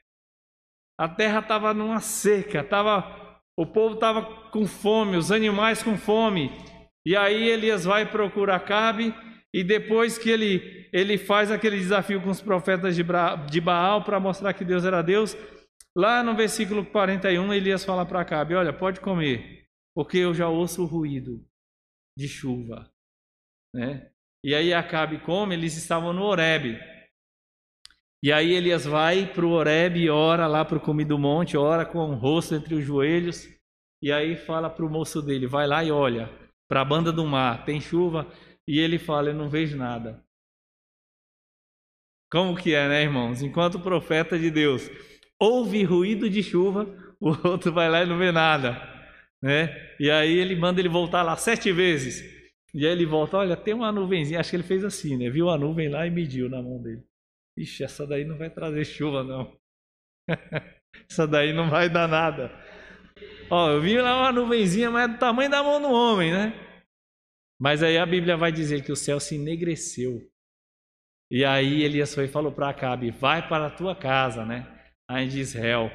A 1.01 1.09
terra 1.09 1.39
estava 1.39 1.73
numa 1.73 1.99
seca, 1.99 2.63
tava, 2.63 3.41
o 3.57 3.65
povo 3.65 3.95
estava 3.95 4.21
com 4.51 4.67
fome, 4.67 5.17
os 5.17 5.31
animais 5.31 5.81
com 5.81 5.97
fome. 5.97 6.51
E 7.03 7.15
aí 7.15 7.49
Elias 7.49 7.85
vai 7.85 8.05
procurar 8.05 8.59
Cabe 8.59 9.11
e 9.51 9.63
depois 9.63 10.19
que 10.19 10.29
ele, 10.29 10.87
ele 10.93 11.17
faz 11.17 11.49
aquele 11.49 11.79
desafio 11.79 12.21
com 12.21 12.29
os 12.29 12.39
profetas 12.39 12.95
de, 12.95 13.03
de 13.49 13.59
Baal 13.59 14.03
para 14.03 14.19
mostrar 14.19 14.53
que 14.53 14.63
Deus 14.63 14.85
era 14.85 15.01
Deus, 15.01 15.35
lá 15.97 16.21
no 16.21 16.35
versículo 16.35 16.85
41 16.85 17.51
Elias 17.51 17.83
fala 17.83 18.05
para 18.05 18.23
Cabe, 18.23 18.53
olha, 18.53 18.71
pode 18.71 18.99
comer, 18.99 19.65
porque 19.95 20.19
eu 20.19 20.35
já 20.35 20.49
ouço 20.49 20.83
o 20.83 20.85
ruído 20.85 21.43
de 22.15 22.27
chuva. 22.27 22.87
Né? 23.75 24.11
E 24.45 24.53
aí 24.53 24.71
Acabe 24.71 25.17
come, 25.21 25.55
eles 25.55 25.75
estavam 25.75 26.13
no 26.13 26.21
Horebe. 26.21 26.90
E 28.23 28.31
aí 28.31 28.53
Elias 28.53 28.85
vai 28.85 29.25
para 29.25 29.45
o 29.45 29.51
Horeb 29.51 29.99
e 29.99 30.09
ora 30.09 30.45
lá 30.45 30.63
para 30.63 30.77
o 30.77 30.81
cume 30.81 31.03
do 31.03 31.17
monte, 31.17 31.57
ora 31.57 31.85
com 31.85 31.97
o 31.97 32.15
rosto 32.15 32.53
entre 32.53 32.75
os 32.75 32.85
joelhos, 32.85 33.47
e 34.01 34.11
aí 34.11 34.35
fala 34.35 34.69
para 34.69 34.85
o 34.85 34.89
moço 34.89 35.21
dele, 35.21 35.47
vai 35.47 35.65
lá 35.65 35.83
e 35.83 35.91
olha 35.91 36.29
para 36.69 36.81
a 36.81 36.85
banda 36.85 37.11
do 37.11 37.25
mar, 37.25 37.65
tem 37.65 37.81
chuva, 37.81 38.25
e 38.67 38.79
ele 38.79 38.97
fala, 38.97 39.29
eu 39.29 39.35
não 39.35 39.49
vejo 39.49 39.75
nada. 39.75 40.23
Como 42.31 42.55
que 42.55 42.73
é, 42.73 42.87
né, 42.87 43.01
irmãos? 43.01 43.41
Enquanto 43.41 43.75
o 43.75 43.81
profeta 43.81 44.39
de 44.39 44.49
Deus 44.49 44.89
ouve 45.39 45.83
ruído 45.83 46.29
de 46.29 46.41
chuva, 46.41 46.85
o 47.19 47.29
outro 47.47 47.73
vai 47.73 47.89
lá 47.89 48.03
e 48.03 48.05
não 48.05 48.17
vê 48.17 48.31
nada, 48.31 48.79
né? 49.41 49.75
E 49.99 50.09
aí 50.09 50.31
ele 50.31 50.55
manda 50.55 50.79
ele 50.79 50.87
voltar 50.87 51.23
lá 51.23 51.35
sete 51.35 51.71
vezes. 51.71 52.23
E 52.73 52.85
aí 52.85 52.93
ele 52.93 53.05
volta, 53.05 53.37
olha, 53.37 53.57
tem 53.57 53.73
uma 53.73 53.91
nuvenzinha, 53.91 54.39
acho 54.39 54.51
que 54.51 54.55
ele 54.55 54.63
fez 54.63 54.85
assim, 54.85 55.17
né? 55.17 55.29
Viu 55.29 55.49
a 55.49 55.57
nuvem 55.57 55.89
lá 55.89 56.07
e 56.07 56.11
mediu 56.11 56.47
na 56.47 56.61
mão 56.61 56.81
dele. 56.81 57.03
Ixi, 57.57 57.83
essa 57.83 58.07
daí 58.07 58.23
não 58.23 58.37
vai 58.37 58.49
trazer 58.49 58.85
chuva, 58.85 59.23
não. 59.23 59.57
essa 61.09 61.27
daí 61.27 61.53
não 61.53 61.69
vai 61.69 61.89
dar 61.89 62.07
nada. 62.07 62.51
Ó, 63.49 63.69
eu 63.69 63.81
vi 63.81 63.99
lá 63.99 64.17
uma 64.17 64.31
nuvenzinha, 64.31 64.89
mas 64.89 65.09
é 65.09 65.13
do 65.13 65.19
tamanho 65.19 65.49
da 65.49 65.61
mão 65.61 65.81
do 65.81 65.91
homem, 65.91 66.31
né? 66.31 66.53
Mas 67.59 67.83
aí 67.83 67.97
a 67.97 68.05
Bíblia 68.05 68.37
vai 68.37 68.51
dizer 68.51 68.83
que 68.83 68.91
o 68.91 68.95
céu 68.95 69.19
se 69.19 69.35
enegreceu. 69.35 70.21
E 71.29 71.45
aí 71.45 71.83
Elias 71.83 72.15
foi 72.15 72.25
e 72.25 72.27
falou 72.27 72.51
para 72.51 72.69
Acabe: 72.69 73.11
Vai 73.11 73.47
para 73.47 73.67
a 73.67 73.69
tua 73.69 73.95
casa, 73.95 74.45
né? 74.45 74.67
Aí 75.09 75.27
de 75.27 75.39
Israel, 75.39 75.91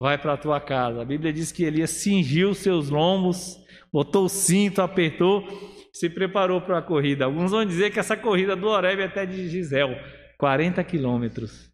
vai 0.00 0.18
para 0.18 0.32
a 0.32 0.36
tua 0.36 0.60
casa. 0.60 1.02
A 1.02 1.04
Bíblia 1.04 1.32
diz 1.32 1.52
que 1.52 1.64
Elias 1.64 1.90
cingiu 1.90 2.54
seus 2.54 2.88
lombos, 2.88 3.56
botou 3.92 4.24
o 4.24 4.28
cinto, 4.28 4.82
apertou, 4.82 5.46
se 5.92 6.10
preparou 6.10 6.60
para 6.60 6.78
a 6.78 6.82
corrida. 6.82 7.24
Alguns 7.24 7.52
vão 7.52 7.64
dizer 7.64 7.92
que 7.92 8.00
essa 8.00 8.16
corrida 8.16 8.56
do 8.56 8.66
Horeb 8.66 9.02
até 9.02 9.24
de 9.24 9.48
Gisel, 9.48 9.90
40 10.38 10.82
quilômetros. 10.84 11.72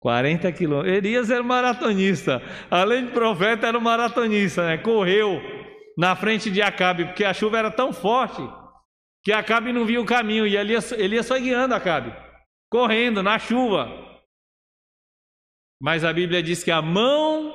40 0.00 0.50
quilômetros. 0.52 0.96
Elias 0.96 1.30
era 1.30 1.42
maratonista. 1.42 2.40
Além 2.70 3.06
de 3.06 3.12
profeta, 3.12 3.66
era 3.66 3.78
um 3.78 3.82
maratonista, 3.82 4.66
né? 4.66 4.78
Correu 4.78 5.40
na 5.96 6.16
frente 6.16 6.50
de 6.50 6.62
Acabe, 6.62 7.04
porque 7.04 7.24
a 7.24 7.34
chuva 7.34 7.58
era 7.58 7.70
tão 7.70 7.92
forte 7.92 8.42
que 9.22 9.32
Acabe 9.32 9.72
não 9.72 9.84
via 9.84 10.00
o 10.00 10.06
caminho. 10.06 10.46
E 10.46 10.56
Elias, 10.56 10.92
Elias 10.92 11.28
foi 11.28 11.40
guiando 11.42 11.74
Acabe, 11.74 12.14
correndo 12.70 13.22
na 13.22 13.38
chuva. 13.38 13.88
Mas 15.80 16.04
a 16.04 16.12
Bíblia 16.12 16.42
diz 16.42 16.64
que 16.64 16.70
a 16.70 16.80
mão 16.80 17.54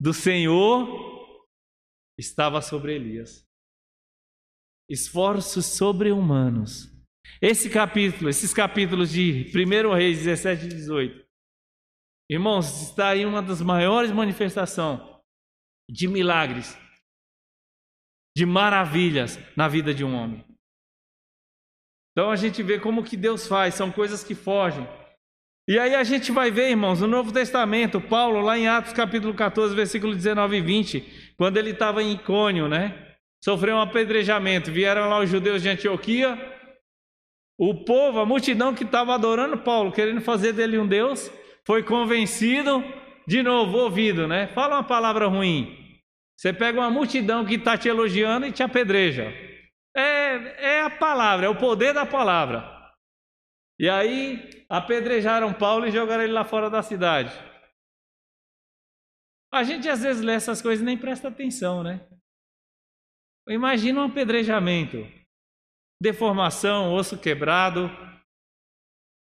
do 0.00 0.12
Senhor 0.12 1.36
estava 2.18 2.60
sobre 2.60 2.94
Elias. 2.94 3.46
Esforços 4.88 5.66
sobre-humanos. 5.66 6.89
Esse 7.40 7.70
capítulo, 7.70 8.28
esses 8.28 8.52
capítulos 8.52 9.10
de 9.10 9.50
1 9.54 9.94
Reis 9.94 10.18
17 10.18 10.66
e 10.66 10.68
18, 10.68 11.30
Irmãos, 12.30 12.82
está 12.82 13.08
aí 13.08 13.26
uma 13.26 13.42
das 13.42 13.60
maiores 13.60 14.12
manifestações 14.12 15.00
de 15.90 16.06
milagres, 16.06 16.78
de 18.36 18.46
maravilhas 18.46 19.36
na 19.56 19.66
vida 19.66 19.92
de 19.92 20.04
um 20.04 20.14
homem. 20.14 20.44
Então 22.12 22.30
a 22.30 22.36
gente 22.36 22.62
vê 22.62 22.78
como 22.78 23.02
que 23.02 23.16
Deus 23.16 23.48
faz, 23.48 23.74
são 23.74 23.90
coisas 23.90 24.22
que 24.22 24.36
fogem. 24.36 24.86
E 25.68 25.76
aí 25.76 25.92
a 25.92 26.04
gente 26.04 26.30
vai 26.30 26.52
ver, 26.52 26.70
irmãos, 26.70 27.00
no 27.00 27.08
Novo 27.08 27.32
Testamento, 27.32 28.00
Paulo, 28.00 28.40
lá 28.40 28.56
em 28.56 28.68
Atos 28.68 28.92
capítulo 28.92 29.34
14, 29.34 29.74
versículo 29.74 30.14
19 30.14 30.56
e 30.56 30.60
20, 30.60 31.34
quando 31.36 31.56
ele 31.56 31.70
estava 31.70 32.00
em 32.00 32.12
Icônio, 32.12 32.68
né? 32.68 33.16
Sofreu 33.42 33.74
um 33.74 33.80
apedrejamento, 33.80 34.70
vieram 34.70 35.08
lá 35.08 35.18
os 35.18 35.28
judeus 35.28 35.62
de 35.62 35.68
Antioquia, 35.68 36.59
o 37.60 37.84
povo, 37.84 38.18
a 38.20 38.24
multidão 38.24 38.74
que 38.74 38.84
estava 38.84 39.14
adorando 39.14 39.58
Paulo, 39.58 39.92
querendo 39.92 40.22
fazer 40.22 40.54
dele 40.54 40.78
um 40.78 40.88
Deus, 40.88 41.30
foi 41.66 41.82
convencido, 41.82 42.82
de 43.28 43.42
novo, 43.42 43.76
ouvido, 43.76 44.26
né? 44.26 44.46
Fala 44.46 44.76
uma 44.76 44.82
palavra 44.82 45.26
ruim. 45.26 45.76
Você 46.34 46.54
pega 46.54 46.80
uma 46.80 46.90
multidão 46.90 47.44
que 47.44 47.56
está 47.56 47.76
te 47.76 47.86
elogiando 47.86 48.46
e 48.46 48.52
te 48.52 48.62
apedreja. 48.62 49.30
É, 49.94 50.76
é 50.76 50.80
a 50.80 50.88
palavra, 50.88 51.44
é 51.44 51.48
o 51.50 51.58
poder 51.58 51.92
da 51.92 52.06
palavra. 52.06 52.64
E 53.78 53.90
aí 53.90 54.64
apedrejaram 54.66 55.52
Paulo 55.52 55.86
e 55.86 55.90
jogaram 55.90 56.22
ele 56.22 56.32
lá 56.32 56.44
fora 56.44 56.70
da 56.70 56.82
cidade. 56.82 57.38
A 59.52 59.62
gente 59.64 59.86
às 59.86 60.02
vezes 60.02 60.22
lê 60.22 60.32
essas 60.32 60.62
coisas 60.62 60.80
e 60.80 60.86
nem 60.86 60.96
presta 60.96 61.28
atenção, 61.28 61.82
né? 61.82 62.08
Imagina 63.46 64.00
um 64.00 64.04
apedrejamento, 64.04 64.96
deformação, 66.00 66.94
osso 66.94 67.18
quebrado, 67.18 67.90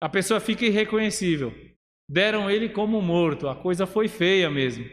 a 0.02 0.08
pessoa 0.08 0.40
fica 0.40 0.66
irreconhecível. 0.66 1.52
Deram 2.10 2.50
ele 2.50 2.70
como 2.70 3.02
morto, 3.02 3.50
a 3.50 3.56
coisa 3.56 3.88
foi 3.88 4.08
feia 4.08 4.50
mesmo. 4.50 4.86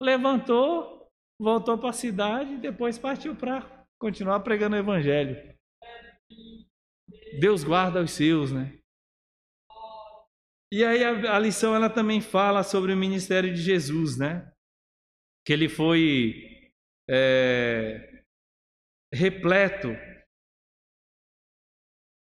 Levantou, 0.00 1.08
voltou 1.40 1.76
para 1.76 1.90
a 1.90 1.92
cidade 1.92 2.54
e 2.54 2.58
depois 2.58 2.98
partiu 2.98 3.34
para 3.34 3.84
continuar 4.00 4.40
pregando 4.40 4.76
o 4.76 4.78
evangelho. 4.78 5.36
Deus 7.40 7.64
guarda 7.64 8.00
os 8.00 8.12
seus, 8.12 8.52
né? 8.52 8.78
E 10.72 10.84
aí 10.84 11.02
a, 11.02 11.36
a, 11.36 11.38
lição 11.38 11.74
ela 11.74 11.88
também 11.90 12.20
fala 12.20 12.62
sobre 12.62 12.92
o 12.92 12.96
ministério 12.96 13.52
de 13.52 13.60
Jesus, 13.60 14.18
né? 14.18 14.50
Que 15.46 15.52
ele 15.52 15.68
foi 15.68 16.70
é, 17.08 18.22
repleto 19.12 19.88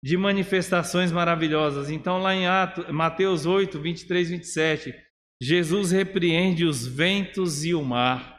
de 0.02 0.16
manifestações 0.16 1.10
maravilhosas. 1.10 1.90
Então, 1.90 2.18
lá 2.18 2.34
em 2.34 2.46
Atos, 2.46 2.88
Mateus 2.90 3.46
8, 3.46 3.80
23, 3.80 4.30
27, 4.30 4.94
Jesus 5.42 5.90
repreende 5.90 6.64
os 6.64 6.86
ventos 6.86 7.64
e 7.64 7.74
o 7.74 7.82
mar. 7.82 8.38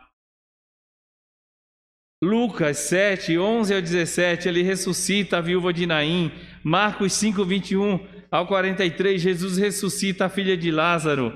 Lucas 2.22 2.78
7, 2.80 3.38
11 3.38 3.74
ao 3.74 3.82
17, 3.82 4.50
ele 4.50 4.62
ressuscita 4.62 5.38
a 5.38 5.42
viúva 5.42 5.72
de 5.72 5.86
Naim. 5.86 6.32
Marcos 6.64 7.14
5, 7.14 7.46
21 7.46 8.06
ao 8.30 8.46
43, 8.46 9.22
Jesus 9.22 9.58
ressuscita 9.58 10.26
a 10.26 10.30
filha 10.30 10.58
de 10.58 10.70
Lázaro. 10.70 11.34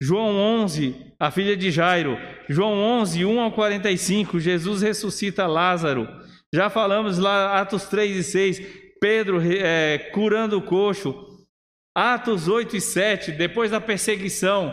João 0.00 0.36
11, 0.36 1.12
a 1.20 1.30
filha 1.30 1.56
de 1.56 1.70
Jairo. 1.70 2.16
João 2.48 2.72
11, 2.72 3.24
1 3.24 3.40
ao 3.40 3.52
45, 3.52 4.40
Jesus 4.40 4.80
ressuscita 4.80 5.46
Lázaro. 5.46 6.08
Já 6.54 6.70
falamos 6.70 7.18
lá, 7.18 7.60
Atos 7.60 7.84
3 7.84 8.16
e 8.16 8.22
6, 8.22 8.81
Pedro 9.02 9.40
é, 9.42 9.98
curando 10.12 10.56
o 10.56 10.62
coxo. 10.62 11.28
Atos 11.92 12.46
8 12.46 12.76
e 12.76 12.80
7, 12.80 13.32
depois 13.32 13.72
da 13.72 13.80
perseguição, 13.80 14.72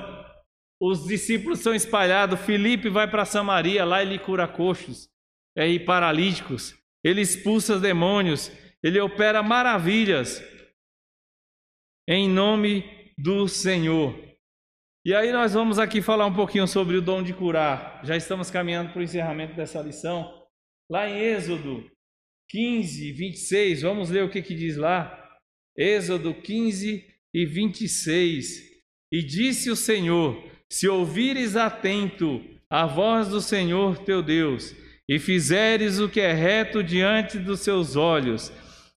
os 0.80 1.04
discípulos 1.04 1.62
são 1.62 1.74
espalhados. 1.74 2.40
Filipe 2.42 2.90
vai 2.90 3.10
para 3.10 3.26
Samaria, 3.26 3.84
lá 3.84 4.04
ele 4.04 4.20
cura 4.20 4.48
coxos 4.48 5.10
é, 5.58 5.68
e 5.68 5.80
paralíticos. 5.80 6.76
Ele 7.04 7.22
expulsa 7.22 7.80
demônios. 7.80 8.52
Ele 8.84 9.00
opera 9.02 9.42
maravilhas 9.42 10.44
em 12.08 12.30
nome 12.30 13.14
do 13.18 13.48
Senhor. 13.48 14.16
E 15.04 15.16
aí 15.16 15.32
nós 15.32 15.56
vamos 15.56 15.80
aqui 15.80 16.04
falar 16.04 16.28
um 16.28 16.36
pouquinho 16.36 16.68
sobre 16.68 16.96
o 16.98 17.02
dom 17.02 17.24
de 17.24 17.34
curar. 17.34 18.00
Já 18.04 18.16
estamos 18.16 18.52
caminhando 18.52 18.92
para 18.92 19.00
o 19.00 19.04
encerramento 19.04 19.56
dessa 19.56 19.82
lição. 19.82 20.48
Lá 20.88 21.10
em 21.10 21.18
Êxodo, 21.18 21.90
15, 22.50 23.12
26, 23.12 23.82
vamos 23.84 24.10
ler 24.10 24.24
o 24.24 24.30
que, 24.30 24.42
que 24.42 24.56
diz 24.56 24.76
lá. 24.76 25.16
Êxodo 25.78 26.34
15 26.34 27.06
e 27.34 27.46
26. 27.46 28.64
E 29.12 29.24
disse 29.24 29.70
o 29.70 29.76
Senhor: 29.76 30.44
Se 30.68 30.88
ouvires 30.88 31.56
atento 31.56 32.44
a 32.70 32.86
voz 32.86 33.28
do 33.28 33.40
Senhor 33.40 34.00
teu 34.00 34.24
Deus, 34.24 34.76
e 35.08 35.20
fizeres 35.20 36.00
o 36.00 36.10
que 36.10 36.20
é 36.20 36.34
reto 36.34 36.84
diante 36.84 37.38
dos 37.38 37.62
seus 37.62 37.96
olhos, 37.96 38.52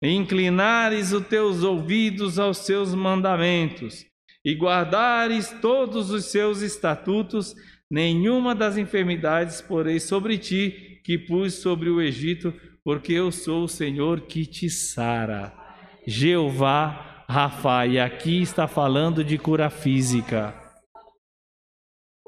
e 0.02 0.08
inclinares 0.08 1.12
os 1.12 1.26
teus 1.26 1.62
ouvidos 1.62 2.38
aos 2.38 2.58
seus 2.58 2.94
mandamentos, 2.94 4.06
e 4.44 4.54
guardares 4.54 5.50
todos 5.60 6.10
os 6.10 6.26
seus 6.26 6.62
estatutos, 6.62 7.54
nenhuma 7.90 8.54
das 8.54 8.78
enfermidades 8.78 9.60
porei 9.60 9.98
sobre 9.98 10.38
ti 10.38 11.00
que 11.04 11.18
pus 11.18 11.54
sobre 11.54 11.90
o 11.90 12.00
Egito, 12.00 12.52
porque 12.84 13.12
eu 13.12 13.30
sou 13.30 13.64
o 13.64 13.68
Senhor 13.68 14.22
que 14.22 14.46
te 14.46 14.68
sara. 14.70 15.52
Jeová 16.06 17.24
Rafa, 17.28 17.86
e 17.86 18.00
aqui 18.00 18.42
está 18.42 18.66
falando 18.66 19.22
de 19.22 19.38
cura 19.38 19.70
física. 19.70 20.52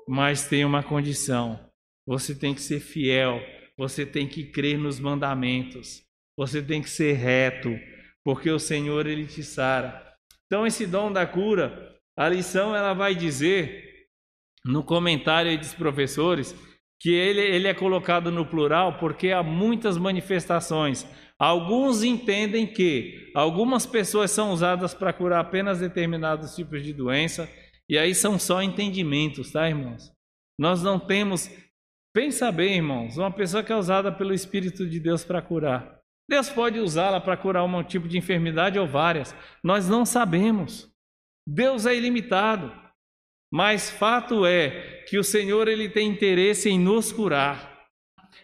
Mas 0.06 0.46
tem 0.46 0.64
uma 0.64 0.82
condição: 0.82 1.58
você 2.06 2.34
tem 2.34 2.54
que 2.54 2.60
ser 2.60 2.80
fiel, 2.80 3.40
você 3.76 4.06
tem 4.06 4.28
que 4.28 4.44
crer 4.44 4.78
nos 4.78 5.00
mandamentos, 5.00 6.02
você 6.36 6.62
tem 6.62 6.80
que 6.80 6.90
ser 6.90 7.14
reto, 7.14 7.70
porque 8.24 8.50
o 8.50 8.58
Senhor 8.58 9.06
ele 9.06 9.26
te 9.26 9.42
sara. 9.42 10.16
Então 10.46 10.66
esse 10.66 10.86
dom 10.86 11.10
da 11.10 11.26
cura, 11.26 11.96
a 12.16 12.28
lição 12.28 12.76
ela 12.76 12.94
vai 12.94 13.14
dizer 13.14 14.06
no 14.64 14.84
comentário 14.84 15.58
dos 15.58 15.74
professores 15.74 16.54
que 17.02 17.12
ele, 17.12 17.40
ele 17.40 17.66
é 17.66 17.74
colocado 17.74 18.30
no 18.30 18.46
plural 18.46 18.96
porque 18.96 19.32
há 19.32 19.42
muitas 19.42 19.98
manifestações. 19.98 21.04
Alguns 21.36 22.04
entendem 22.04 22.64
que 22.64 23.32
algumas 23.34 23.84
pessoas 23.84 24.30
são 24.30 24.52
usadas 24.52 24.94
para 24.94 25.12
curar 25.12 25.40
apenas 25.40 25.80
determinados 25.80 26.54
tipos 26.54 26.84
de 26.84 26.92
doença, 26.92 27.50
e 27.88 27.98
aí 27.98 28.14
são 28.14 28.38
só 28.38 28.62
entendimentos, 28.62 29.50
tá, 29.50 29.68
irmãos? 29.68 30.12
Nós 30.56 30.80
não 30.80 31.00
temos. 31.00 31.50
Pensa 32.14 32.52
bem, 32.52 32.76
irmãos, 32.76 33.18
uma 33.18 33.32
pessoa 33.32 33.64
que 33.64 33.72
é 33.72 33.76
usada 33.76 34.12
pelo 34.12 34.32
Espírito 34.32 34.88
de 34.88 35.00
Deus 35.00 35.24
para 35.24 35.42
curar. 35.42 35.98
Deus 36.30 36.48
pode 36.48 36.78
usá-la 36.78 37.20
para 37.20 37.36
curar 37.36 37.64
um 37.64 37.82
tipo 37.82 38.06
de 38.06 38.16
enfermidade 38.16 38.78
ou 38.78 38.86
várias. 38.86 39.34
Nós 39.64 39.88
não 39.88 40.06
sabemos. 40.06 40.88
Deus 41.44 41.84
é 41.84 41.96
ilimitado. 41.96 42.72
Mas 43.52 43.90
fato 43.90 44.46
é 44.46 45.04
que 45.06 45.18
o 45.18 45.24
Senhor 45.24 45.68
ele 45.68 45.88
tem 45.88 46.08
interesse 46.08 46.70
em 46.70 46.78
nos 46.78 47.12
curar. 47.12 47.86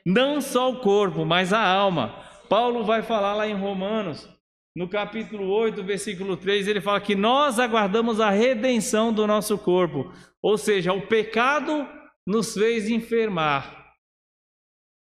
Não 0.05 0.41
só 0.41 0.71
o 0.71 0.81
corpo, 0.81 1.25
mas 1.25 1.53
a 1.53 1.67
alma. 1.67 2.23
Paulo 2.49 2.85
vai 2.85 3.03
falar 3.03 3.35
lá 3.35 3.49
em 3.49 3.55
Romanos, 3.55 4.29
no 4.77 4.89
capítulo 4.89 5.49
8, 5.49 5.83
versículo 5.83 6.37
3, 6.37 6.69
ele 6.69 6.81
fala 6.81 7.01
que 7.01 7.17
nós 7.17 7.59
aguardamos 7.59 8.21
a 8.21 8.31
redenção 8.31 9.13
do 9.13 9.27
nosso 9.27 9.59
corpo. 9.59 10.13
Ou 10.41 10.57
seja, 10.57 10.93
o 10.93 11.07
pecado 11.07 11.89
nos 12.27 12.55
fez 12.55 12.89
enfermar. 12.89 13.97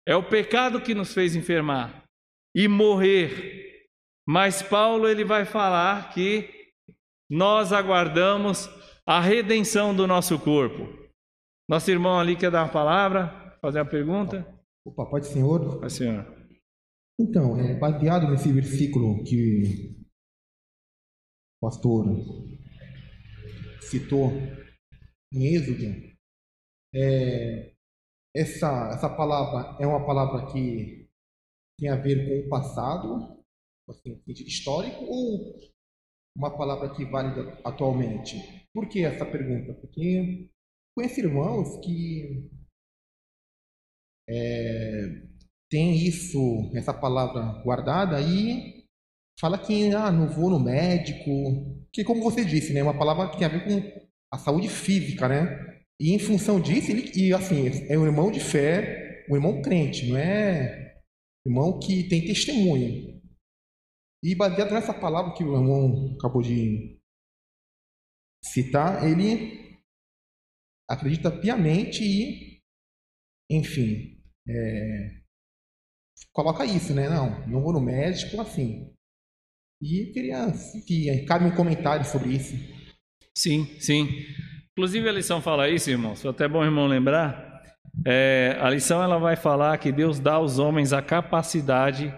É 0.05 0.15
o 0.15 0.23
pecado 0.23 0.81
que 0.81 0.93
nos 0.93 1.13
fez 1.13 1.35
enfermar 1.35 2.03
e 2.53 2.67
morrer. 2.67 3.87
Mas 4.27 4.61
Paulo 4.61 5.07
ele 5.07 5.23
vai 5.23 5.45
falar 5.45 6.11
que 6.13 6.49
nós 7.29 7.71
aguardamos 7.71 8.69
a 9.05 9.19
redenção 9.19 9.95
do 9.95 10.07
nosso 10.07 10.39
corpo. 10.39 10.87
Nosso 11.69 11.89
irmão 11.91 12.19
ali 12.19 12.35
quer 12.35 12.51
dar 12.51 12.63
uma 12.63 12.71
palavra, 12.71 13.57
fazer 13.61 13.79
uma 13.79 13.89
pergunta? 13.89 14.47
Opa, 14.85 15.05
pode, 15.05 15.27
senhor? 15.27 15.79
Pode, 15.79 15.93
senhor. 15.93 16.25
Então, 17.19 17.59
é, 17.59 17.77
baseado 17.77 18.29
nesse 18.29 18.51
versículo 18.51 19.23
que 19.23 19.95
o 21.61 21.67
pastor 21.67 22.05
citou 23.81 24.31
em 25.33 25.55
Êxodo, 25.55 26.13
é, 26.95 27.73
essa, 28.35 28.89
essa 28.93 29.09
palavra 29.09 29.77
é 29.79 29.87
uma 29.87 30.05
palavra 30.05 30.51
que 30.51 31.07
tem 31.79 31.89
a 31.89 31.95
ver 31.95 32.27
com 32.27 32.47
o 32.47 32.49
passado, 32.49 33.43
assim, 33.89 34.21
histórico, 34.27 35.03
ou 35.05 35.55
uma 36.35 36.55
palavra 36.55 36.93
que 36.93 37.05
vale 37.05 37.29
atualmente? 37.63 38.37
Por 38.73 38.87
que 38.87 39.03
essa 39.03 39.25
pergunta? 39.25 39.73
Porque 39.73 40.49
conheço 40.95 41.19
irmãos 41.19 41.77
que 41.83 42.49
é, 44.29 45.23
tem 45.69 45.95
isso, 45.95 46.71
essa 46.75 46.93
palavra 46.93 47.61
guardada 47.63 48.19
e 48.21 48.85
fala 49.39 49.57
que 49.57 49.93
ah, 49.93 50.11
não 50.11 50.27
vou 50.27 50.49
no 50.49 50.59
médico, 50.59 51.29
que 51.91 52.03
como 52.03 52.23
você 52.23 52.45
disse, 52.45 52.73
né, 52.73 52.81
uma 52.81 52.97
palavra 52.97 53.29
que 53.29 53.37
tem 53.37 53.47
a 53.47 53.49
ver 53.49 53.65
com 53.65 54.07
a 54.31 54.37
saúde 54.37 54.69
física, 54.69 55.27
né? 55.27 55.83
E 55.99 56.13
em 56.13 56.19
função 56.19 56.59
disso, 56.59 56.91
ele, 56.91 57.11
e 57.15 57.33
assim, 57.33 57.67
é 57.87 57.97
um 57.97 58.05
irmão 58.05 58.31
de 58.31 58.39
fé, 58.39 59.25
um 59.29 59.35
irmão 59.35 59.61
crente, 59.61 60.09
não 60.09 60.17
é 60.17 60.95
irmão 61.45 61.79
que 61.79 62.07
tem 62.07 62.25
testemunho. 62.25 63.12
E 64.23 64.35
baseado 64.35 64.71
nessa 64.71 64.93
palavra 64.93 65.33
que 65.33 65.43
o 65.43 65.53
irmão 65.53 66.15
acabou 66.17 66.41
de 66.41 66.97
citar, 68.41 69.05
ele 69.05 69.77
acredita 70.89 71.29
piamente 71.29 72.03
e, 72.03 72.61
enfim, 73.51 74.17
é, 74.47 75.21
coloca 76.31 76.65
isso, 76.65 76.93
né? 76.93 77.09
Não, 77.09 77.47
não 77.47 77.61
vou 77.61 77.73
no 77.73 77.81
médico, 77.81 78.39
assim. 78.39 78.93
E 79.81 80.11
queria 80.13 80.51
que 80.87 81.25
cabe 81.25 81.45
um 81.45 81.55
comentário 81.55 82.05
sobre 82.05 82.29
isso. 82.35 82.55
Sim, 83.37 83.65
sim. 83.79 84.07
Inclusive 84.71 85.09
a 85.09 85.11
lição 85.11 85.41
fala 85.41 85.69
isso, 85.69 85.89
irmãos. 85.89 86.25
Até 86.25 86.47
bom 86.47 86.63
irmão 86.63 86.87
lembrar. 86.87 87.61
É, 88.05 88.57
a 88.59 88.69
lição 88.69 89.03
ela 89.03 89.17
vai 89.19 89.35
falar 89.35 89.77
que 89.77 89.91
Deus 89.91 90.19
dá 90.19 90.33
aos 90.33 90.57
homens 90.57 90.93
a 90.93 91.01
capacidade, 91.01 92.13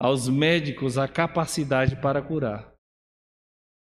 aos 0.00 0.28
médicos 0.28 0.96
a 0.96 1.08
capacidade 1.08 1.96
para 1.96 2.22
curar. 2.22 2.72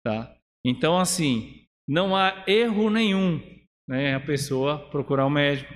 Tá? 0.05 0.37
Então 0.65 0.99
assim, 0.99 1.67
não 1.89 2.17
há 2.17 2.45
erro 2.47 2.91
nenhum, 2.91 3.41
né? 3.89 4.15
A 4.15 4.21
pessoa 4.21 4.91
procurar 4.91 5.27
um 5.27 5.31
médico, 5.31 5.73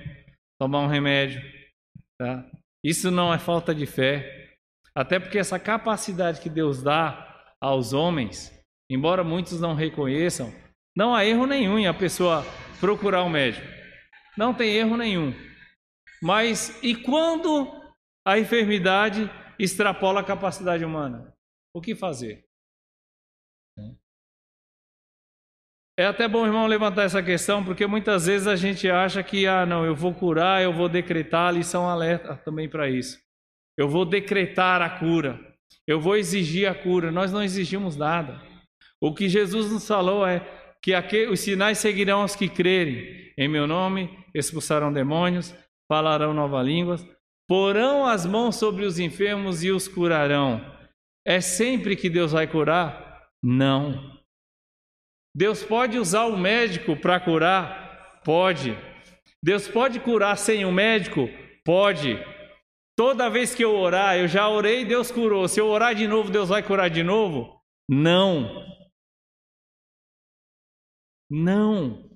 tomar 0.59 0.79
um 0.79 0.87
remédio, 0.87 1.41
tá? 2.19 2.49
Isso 2.83 3.09
não 3.09 3.33
é 3.33 3.39
falta 3.39 3.73
de 3.73 3.85
fé, 3.85 4.55
até 4.95 5.19
porque 5.19 5.37
essa 5.37 5.59
capacidade 5.59 6.39
que 6.39 6.49
Deus 6.49 6.81
dá 6.81 7.45
aos 7.61 7.93
homens, 7.93 8.51
embora 8.89 9.23
muitos 9.23 9.59
não 9.59 9.73
reconheçam, 9.73 10.53
não 10.95 11.13
há 11.13 11.25
erro 11.25 11.45
nenhum 11.45 11.77
em 11.77 11.87
a 11.87 11.93
pessoa 11.93 12.45
procurar 12.79 13.23
um 13.23 13.29
médico. 13.29 13.67
Não 14.37 14.53
tem 14.53 14.73
erro 14.73 14.95
nenhum. 14.95 15.33
Mas 16.21 16.81
e 16.81 16.95
quando 16.95 17.69
a 18.25 18.39
enfermidade 18.39 19.29
extrapola 19.59 20.21
a 20.21 20.23
capacidade 20.23 20.83
humana? 20.83 21.33
O 21.73 21.81
que 21.81 21.95
fazer? 21.95 22.45
É 25.97 26.05
até 26.05 26.27
bom, 26.27 26.45
irmão, 26.45 26.67
levantar 26.67 27.03
essa 27.03 27.23
questão, 27.23 27.63
porque 27.63 27.87
muitas 27.87 28.25
vezes 28.25 28.47
a 28.47 28.55
gente 28.57 28.89
acha 28.89 29.23
que, 29.23 29.47
ah, 29.47 29.65
não, 29.65 29.85
eu 29.85 29.95
vou 29.95 30.13
curar, 30.13 30.61
eu 30.61 30.73
vou 30.73 30.89
decretar, 30.89 31.47
a 31.47 31.51
lição 31.51 31.89
alerta 31.89 32.35
também 32.35 32.67
para 32.69 32.89
isso. 32.89 33.17
Eu 33.77 33.87
vou 33.87 34.05
decretar 34.05 34.81
a 34.81 34.89
cura, 34.89 35.39
eu 35.87 35.99
vou 35.99 36.17
exigir 36.17 36.67
a 36.67 36.75
cura. 36.75 37.11
Nós 37.11 37.31
não 37.31 37.41
exigimos 37.41 37.95
nada. 37.95 38.41
O 39.01 39.13
que 39.13 39.29
Jesus 39.29 39.71
nos 39.71 39.87
falou 39.87 40.25
é 40.25 40.41
que 40.81 40.93
aqui, 40.93 41.27
os 41.27 41.39
sinais 41.39 41.77
seguirão 41.77 42.21
aos 42.21 42.35
que 42.35 42.49
crerem. 42.49 43.33
Em 43.37 43.47
meu 43.47 43.65
nome 43.65 44.23
expulsarão 44.33 44.91
demônios, 44.91 45.55
falarão 45.87 46.33
novas 46.33 46.65
línguas, 46.65 47.05
porão 47.47 48.05
as 48.05 48.25
mãos 48.25 48.55
sobre 48.55 48.85
os 48.85 48.99
enfermos 48.99 49.63
e 49.63 49.71
os 49.71 49.87
curarão. 49.87 50.61
É 51.25 51.41
sempre 51.41 51.95
que 51.95 52.09
Deus 52.09 52.31
vai 52.31 52.47
curar? 52.47 53.27
Não. 53.43 54.15
Deus 55.35 55.63
pode 55.63 55.97
usar 55.97 56.25
o 56.25 56.37
médico 56.37 56.95
para 56.95 57.19
curar? 57.19 58.21
Pode. 58.23 58.75
Deus 59.43 59.67
pode 59.67 59.99
curar 59.99 60.37
sem 60.37 60.65
o 60.65 60.71
médico? 60.71 61.27
Pode. 61.63 62.17
Toda 62.97 63.29
vez 63.29 63.53
que 63.53 63.63
eu 63.63 63.75
orar, 63.75 64.17
eu 64.17 64.27
já 64.27 64.47
orei, 64.47 64.85
Deus 64.85 65.11
curou. 65.11 65.47
Se 65.47 65.59
eu 65.59 65.67
orar 65.67 65.93
de 65.93 66.07
novo, 66.07 66.31
Deus 66.31 66.49
vai 66.49 66.63
curar 66.63 66.89
de 66.89 67.03
novo? 67.03 67.61
Não. 67.89 68.65
Não. 71.29 72.14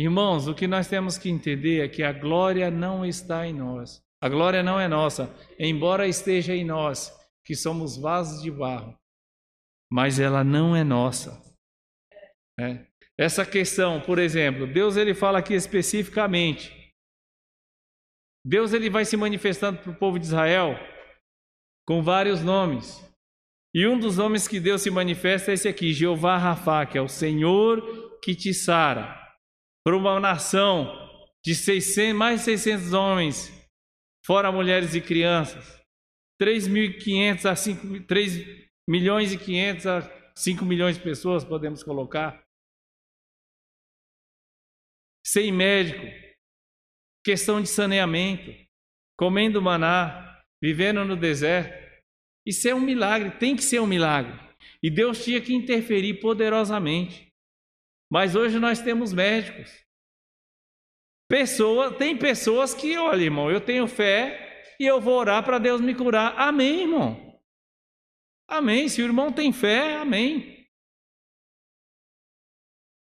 Irmãos, 0.00 0.48
o 0.48 0.54
que 0.54 0.66
nós 0.66 0.88
temos 0.88 1.18
que 1.18 1.28
entender 1.28 1.84
é 1.84 1.88
que 1.88 2.02
a 2.02 2.12
glória 2.12 2.70
não 2.70 3.04
está 3.04 3.46
em 3.46 3.52
nós. 3.52 4.02
A 4.22 4.28
glória 4.28 4.62
não 4.62 4.78
é 4.78 4.86
nossa, 4.86 5.34
embora 5.58 6.06
esteja 6.06 6.54
em 6.54 6.64
nós, 6.64 7.12
que 7.44 7.54
somos 7.54 7.96
vasos 7.96 8.42
de 8.42 8.50
barro 8.50 9.00
mas 9.90 10.20
ela 10.20 10.44
não 10.44 10.76
é 10.76 10.84
nossa. 10.84 11.42
É. 12.58 12.86
Essa 13.18 13.44
questão, 13.44 14.00
por 14.00 14.18
exemplo, 14.18 14.66
Deus 14.66 14.96
ele 14.96 15.12
fala 15.12 15.40
aqui 15.40 15.52
especificamente. 15.52 16.72
Deus 18.46 18.72
ele 18.72 18.88
vai 18.88 19.04
se 19.04 19.16
manifestando 19.16 19.82
para 19.82 19.90
o 19.90 19.96
povo 19.96 20.18
de 20.18 20.24
Israel 20.24 20.76
com 21.86 22.02
vários 22.02 22.42
nomes. 22.42 23.04
E 23.74 23.86
um 23.86 23.98
dos 23.98 24.16
nomes 24.16 24.48
que 24.48 24.58
Deus 24.58 24.82
se 24.82 24.90
manifesta 24.90 25.50
é 25.50 25.54
esse 25.54 25.68
aqui, 25.68 25.92
Jeová 25.92 26.38
Rafa, 26.38 26.86
que 26.86 26.96
é 26.96 27.02
o 27.02 27.08
Senhor 27.08 28.18
que 28.22 28.34
te 28.34 28.54
sara. 28.54 29.19
Para 29.84 29.96
uma 29.96 30.20
nação 30.20 30.86
de 31.44 31.54
600, 31.54 32.16
mais 32.16 32.40
de 32.40 32.44
600 32.44 32.92
homens, 32.92 33.68
fora 34.24 34.52
mulheres 34.52 34.94
e 34.94 35.00
crianças. 35.00 35.80
3.500 36.40 37.44
a 37.44 37.54
5, 37.54 38.06
3 38.06 38.70
milhões 38.88 39.32
e 39.32 39.38
500 39.38 39.86
a 39.86 40.32
5 40.34 40.64
milhões 40.64 40.96
de 40.96 41.02
pessoas 41.02 41.44
podemos 41.44 41.82
colocar. 41.82 42.42
Sem 45.26 45.52
médico, 45.52 46.04
questão 47.24 47.60
de 47.60 47.68
saneamento, 47.68 48.50
comendo 49.18 49.60
maná, 49.60 50.42
vivendo 50.62 51.04
no 51.04 51.16
deserto. 51.16 51.78
Isso 52.46 52.68
é 52.68 52.74
um 52.74 52.80
milagre, 52.80 53.38
tem 53.38 53.54
que 53.54 53.62
ser 53.62 53.80
um 53.80 53.86
milagre. 53.86 54.32
E 54.82 54.90
Deus 54.90 55.22
tinha 55.22 55.40
que 55.40 55.54
interferir 55.54 56.20
poderosamente. 56.20 57.29
Mas 58.10 58.34
hoje 58.34 58.58
nós 58.58 58.82
temos 58.82 59.12
médicos. 59.12 59.70
Pessoa, 61.28 61.96
tem 61.96 62.18
pessoas 62.18 62.74
que, 62.74 62.96
olha, 62.96 63.22
irmão, 63.22 63.48
eu 63.48 63.60
tenho 63.60 63.86
fé 63.86 64.64
e 64.80 64.84
eu 64.84 65.00
vou 65.00 65.14
orar 65.14 65.44
para 65.44 65.60
Deus 65.60 65.80
me 65.80 65.94
curar. 65.94 66.36
Amém, 66.36 66.80
irmão. 66.80 67.40
Amém. 68.48 68.88
Se 68.88 69.00
o 69.00 69.04
irmão 69.04 69.32
tem 69.32 69.52
fé, 69.52 69.98
amém. 69.98 70.66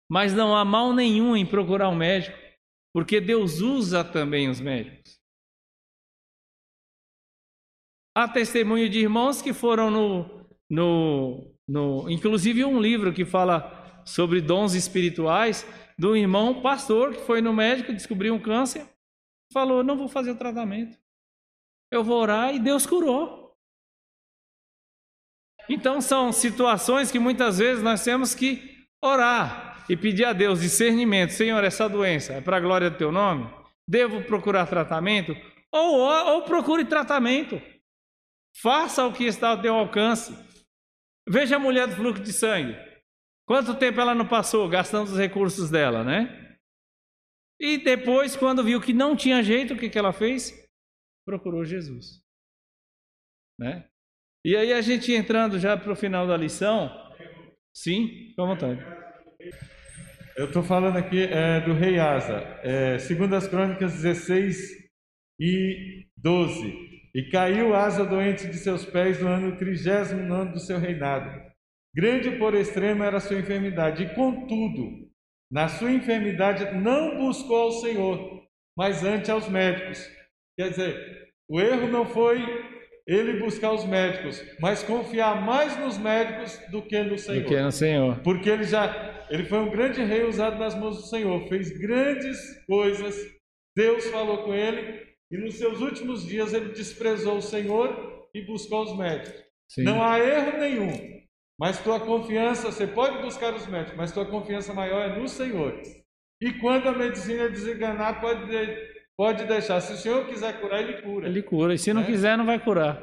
Mas 0.08 0.32
não 0.32 0.54
há 0.54 0.64
mal 0.64 0.92
nenhum 0.92 1.34
em 1.36 1.44
procurar 1.44 1.88
um 1.88 1.96
médico, 1.96 2.38
porque 2.94 3.20
Deus 3.20 3.60
usa 3.60 4.04
também 4.04 4.48
os 4.48 4.60
médicos. 4.60 5.18
Há 8.14 8.28
testemunho 8.28 8.88
de 8.88 9.00
irmãos 9.00 9.40
que 9.40 9.54
foram 9.54 9.90
no, 9.90 10.46
no, 10.70 11.56
no. 11.66 12.10
Inclusive, 12.10 12.62
um 12.64 12.78
livro 12.78 13.12
que 13.12 13.24
fala 13.24 13.81
sobre 14.04 14.40
dons 14.40 14.74
espirituais, 14.74 15.66
do 15.98 16.16
irmão 16.16 16.60
pastor 16.60 17.14
que 17.14 17.20
foi 17.22 17.40
no 17.40 17.52
médico, 17.52 17.92
descobriu 17.92 18.34
um 18.34 18.40
câncer, 18.40 18.86
falou: 19.52 19.84
Não 19.84 19.96
vou 19.96 20.08
fazer 20.08 20.30
o 20.30 20.36
tratamento. 20.36 20.98
Eu 21.90 22.02
vou 22.02 22.20
orar 22.20 22.54
e 22.54 22.58
Deus 22.58 22.86
curou. 22.86 23.54
Então 25.68 26.00
são 26.00 26.32
situações 26.32 27.10
que 27.10 27.18
muitas 27.18 27.58
vezes 27.58 27.82
nós 27.82 28.02
temos 28.02 28.34
que 28.34 28.86
orar 29.00 29.84
e 29.88 29.96
pedir 29.96 30.24
a 30.24 30.32
Deus 30.32 30.60
discernimento. 30.60 31.30
Senhor, 31.30 31.62
essa 31.62 31.88
doença 31.88 32.32
é 32.32 32.40
para 32.40 32.56
a 32.56 32.60
glória 32.60 32.90
do 32.90 32.96
teu 32.96 33.12
nome? 33.12 33.48
Devo 33.86 34.22
procurar 34.24 34.66
tratamento? 34.66 35.36
Ou, 35.70 36.00
ou 36.00 36.42
procure 36.42 36.84
tratamento. 36.84 37.60
Faça 38.60 39.04
o 39.06 39.12
que 39.12 39.24
está 39.24 39.50
ao 39.50 39.60
teu 39.60 39.74
alcance. 39.74 40.36
Veja 41.28 41.56
a 41.56 41.58
mulher 41.58 41.86
do 41.86 41.96
fluxo 41.96 42.22
de 42.22 42.32
sangue. 42.32 42.76
Quanto 43.52 43.74
tempo 43.74 44.00
ela 44.00 44.14
não 44.14 44.26
passou 44.26 44.66
gastando 44.66 45.08
os 45.08 45.18
recursos 45.18 45.68
dela, 45.68 46.02
né? 46.02 46.56
E 47.60 47.76
depois, 47.76 48.34
quando 48.34 48.64
viu 48.64 48.80
que 48.80 48.94
não 48.94 49.14
tinha 49.14 49.42
jeito, 49.42 49.74
o 49.74 49.76
que, 49.76 49.90
que 49.90 49.98
ela 49.98 50.10
fez? 50.10 50.66
Procurou 51.26 51.62
Jesus. 51.62 52.22
Né? 53.60 53.86
E 54.42 54.56
aí 54.56 54.72
a 54.72 54.80
gente 54.80 55.12
entrando 55.12 55.58
já 55.58 55.76
para 55.76 55.92
o 55.92 55.94
final 55.94 56.26
da 56.26 56.34
lição, 56.34 56.90
sim, 57.76 58.30
fica 58.30 58.42
à 58.42 58.46
vontade. 58.46 58.80
Eu 60.34 60.46
estou 60.46 60.62
falando 60.62 60.96
aqui 60.96 61.22
é, 61.22 61.60
do 61.60 61.74
rei 61.74 61.98
Asa, 61.98 62.38
é, 62.62 62.98
segundo 63.00 63.36
as 63.36 63.46
crônicas 63.46 63.92
16 64.00 64.56
e 65.38 66.06
12. 66.16 67.10
E 67.14 67.28
caiu 67.30 67.74
Asa 67.74 68.02
doente 68.02 68.46
de 68.46 68.56
seus 68.56 68.86
pés 68.86 69.20
no 69.20 69.28
ano 69.28 69.58
39 69.58 70.52
do 70.52 70.58
seu 70.58 70.78
reinado. 70.78 71.51
Grande 71.94 72.30
por 72.38 72.54
extremo 72.54 73.04
era 73.04 73.18
a 73.18 73.20
sua 73.20 73.38
enfermidade, 73.38 74.02
e 74.02 74.14
contudo, 74.14 75.10
na 75.50 75.68
sua 75.68 75.92
enfermidade 75.92 76.74
não 76.74 77.18
buscou 77.18 77.56
ao 77.56 77.72
Senhor, 77.72 78.42
mas 78.76 79.04
antes 79.04 79.28
aos 79.28 79.48
médicos. 79.48 80.08
Quer 80.58 80.70
dizer, 80.70 81.28
o 81.48 81.60
erro 81.60 81.88
não 81.88 82.06
foi 82.06 82.40
ele 83.06 83.40
buscar 83.40 83.72
os 83.72 83.84
médicos, 83.84 84.42
mas 84.58 84.82
confiar 84.82 85.44
mais 85.44 85.78
nos 85.78 85.98
médicos 85.98 86.58
do 86.70 86.80
que 86.80 87.02
no 87.02 87.18
Senhor. 87.18 87.42
Do 87.42 87.48
que 87.48 87.60
no 87.60 87.72
Senhor. 87.72 88.20
Porque 88.20 88.48
ele 88.48 88.64
já, 88.64 89.26
ele 89.28 89.44
foi 89.44 89.58
um 89.58 89.70
grande 89.70 90.02
rei 90.02 90.24
usado 90.24 90.58
nas 90.58 90.74
mãos 90.74 90.96
do 90.96 91.02
Senhor, 91.02 91.46
fez 91.48 91.70
grandes 91.78 92.64
coisas. 92.64 93.14
Deus 93.76 94.06
falou 94.06 94.44
com 94.44 94.54
ele 94.54 95.02
e 95.30 95.36
nos 95.36 95.54
seus 95.56 95.80
últimos 95.80 96.26
dias 96.26 96.52
ele 96.52 96.72
desprezou 96.72 97.38
o 97.38 97.42
Senhor 97.42 98.28
e 98.34 98.42
buscou 98.42 98.82
os 98.84 98.96
médicos. 98.96 99.42
Sim. 99.68 99.82
Não 99.82 100.02
há 100.02 100.18
erro 100.18 100.58
nenhum. 100.58 101.21
Mas 101.62 101.78
tua 101.78 102.00
confiança, 102.00 102.72
você 102.72 102.88
pode 102.88 103.22
buscar 103.22 103.54
os 103.54 103.68
médicos, 103.68 103.96
mas 103.96 104.10
tua 104.10 104.26
confiança 104.26 104.74
maior 104.74 105.08
é 105.08 105.16
no 105.16 105.28
Senhor. 105.28 105.80
E 106.40 106.52
quando 106.54 106.88
a 106.88 106.92
medicina 106.92 107.48
desenganar, 107.48 108.20
pode 108.20 108.50
Pode 109.16 109.44
deixar. 109.44 109.80
Se 109.80 109.92
o 109.92 109.96
Senhor 109.96 110.26
quiser 110.26 110.60
curar, 110.60 110.80
Ele 110.80 111.00
cura. 111.00 111.28
Ele 111.28 111.42
cura. 111.42 111.74
E 111.74 111.78
se 111.78 111.92
não 111.92 112.00
né? 112.00 112.06
quiser, 112.08 112.36
não 112.36 112.44
vai 112.44 112.58
curar. 112.58 113.00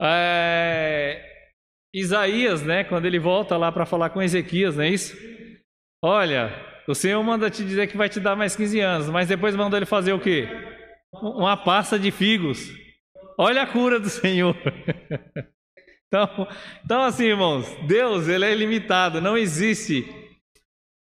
É... 0.00 1.22
Isaías, 1.94 2.62
né? 2.62 2.82
Quando 2.84 3.04
ele 3.04 3.18
volta 3.18 3.58
lá 3.58 3.70
para 3.70 3.84
falar 3.84 4.08
com 4.08 4.22
Ezequias, 4.22 4.76
não 4.76 4.84
é 4.84 4.88
isso? 4.88 5.14
Olha, 6.02 6.50
o 6.88 6.94
Senhor 6.94 7.22
manda 7.22 7.50
te 7.50 7.62
dizer 7.62 7.88
que 7.88 7.96
vai 7.96 8.08
te 8.08 8.20
dar 8.20 8.34
mais 8.34 8.56
15 8.56 8.80
anos, 8.80 9.10
mas 9.10 9.28
depois 9.28 9.54
manda 9.54 9.76
ele 9.76 9.84
fazer 9.84 10.14
o 10.14 10.18
quê? 10.18 10.48
Uma 11.12 11.58
pasta 11.58 11.98
de 11.98 12.10
figos. 12.10 12.70
Olha 13.38 13.60
a 13.60 13.66
cura 13.66 14.00
do 14.00 14.08
Senhor. 14.08 14.56
então, 16.14 16.48
então, 16.84 17.02
assim, 17.02 17.24
irmãos, 17.24 17.66
Deus 17.88 18.28
ele 18.28 18.44
é 18.44 18.52
ilimitado, 18.52 19.20
não 19.20 19.36
existe 19.36 20.06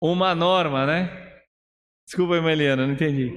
uma 0.02 0.34
norma, 0.34 0.86
né? 0.86 1.44
Desculpa, 2.08 2.38
Emeliana, 2.38 2.88
não 2.88 2.94
entendi. 2.94 3.34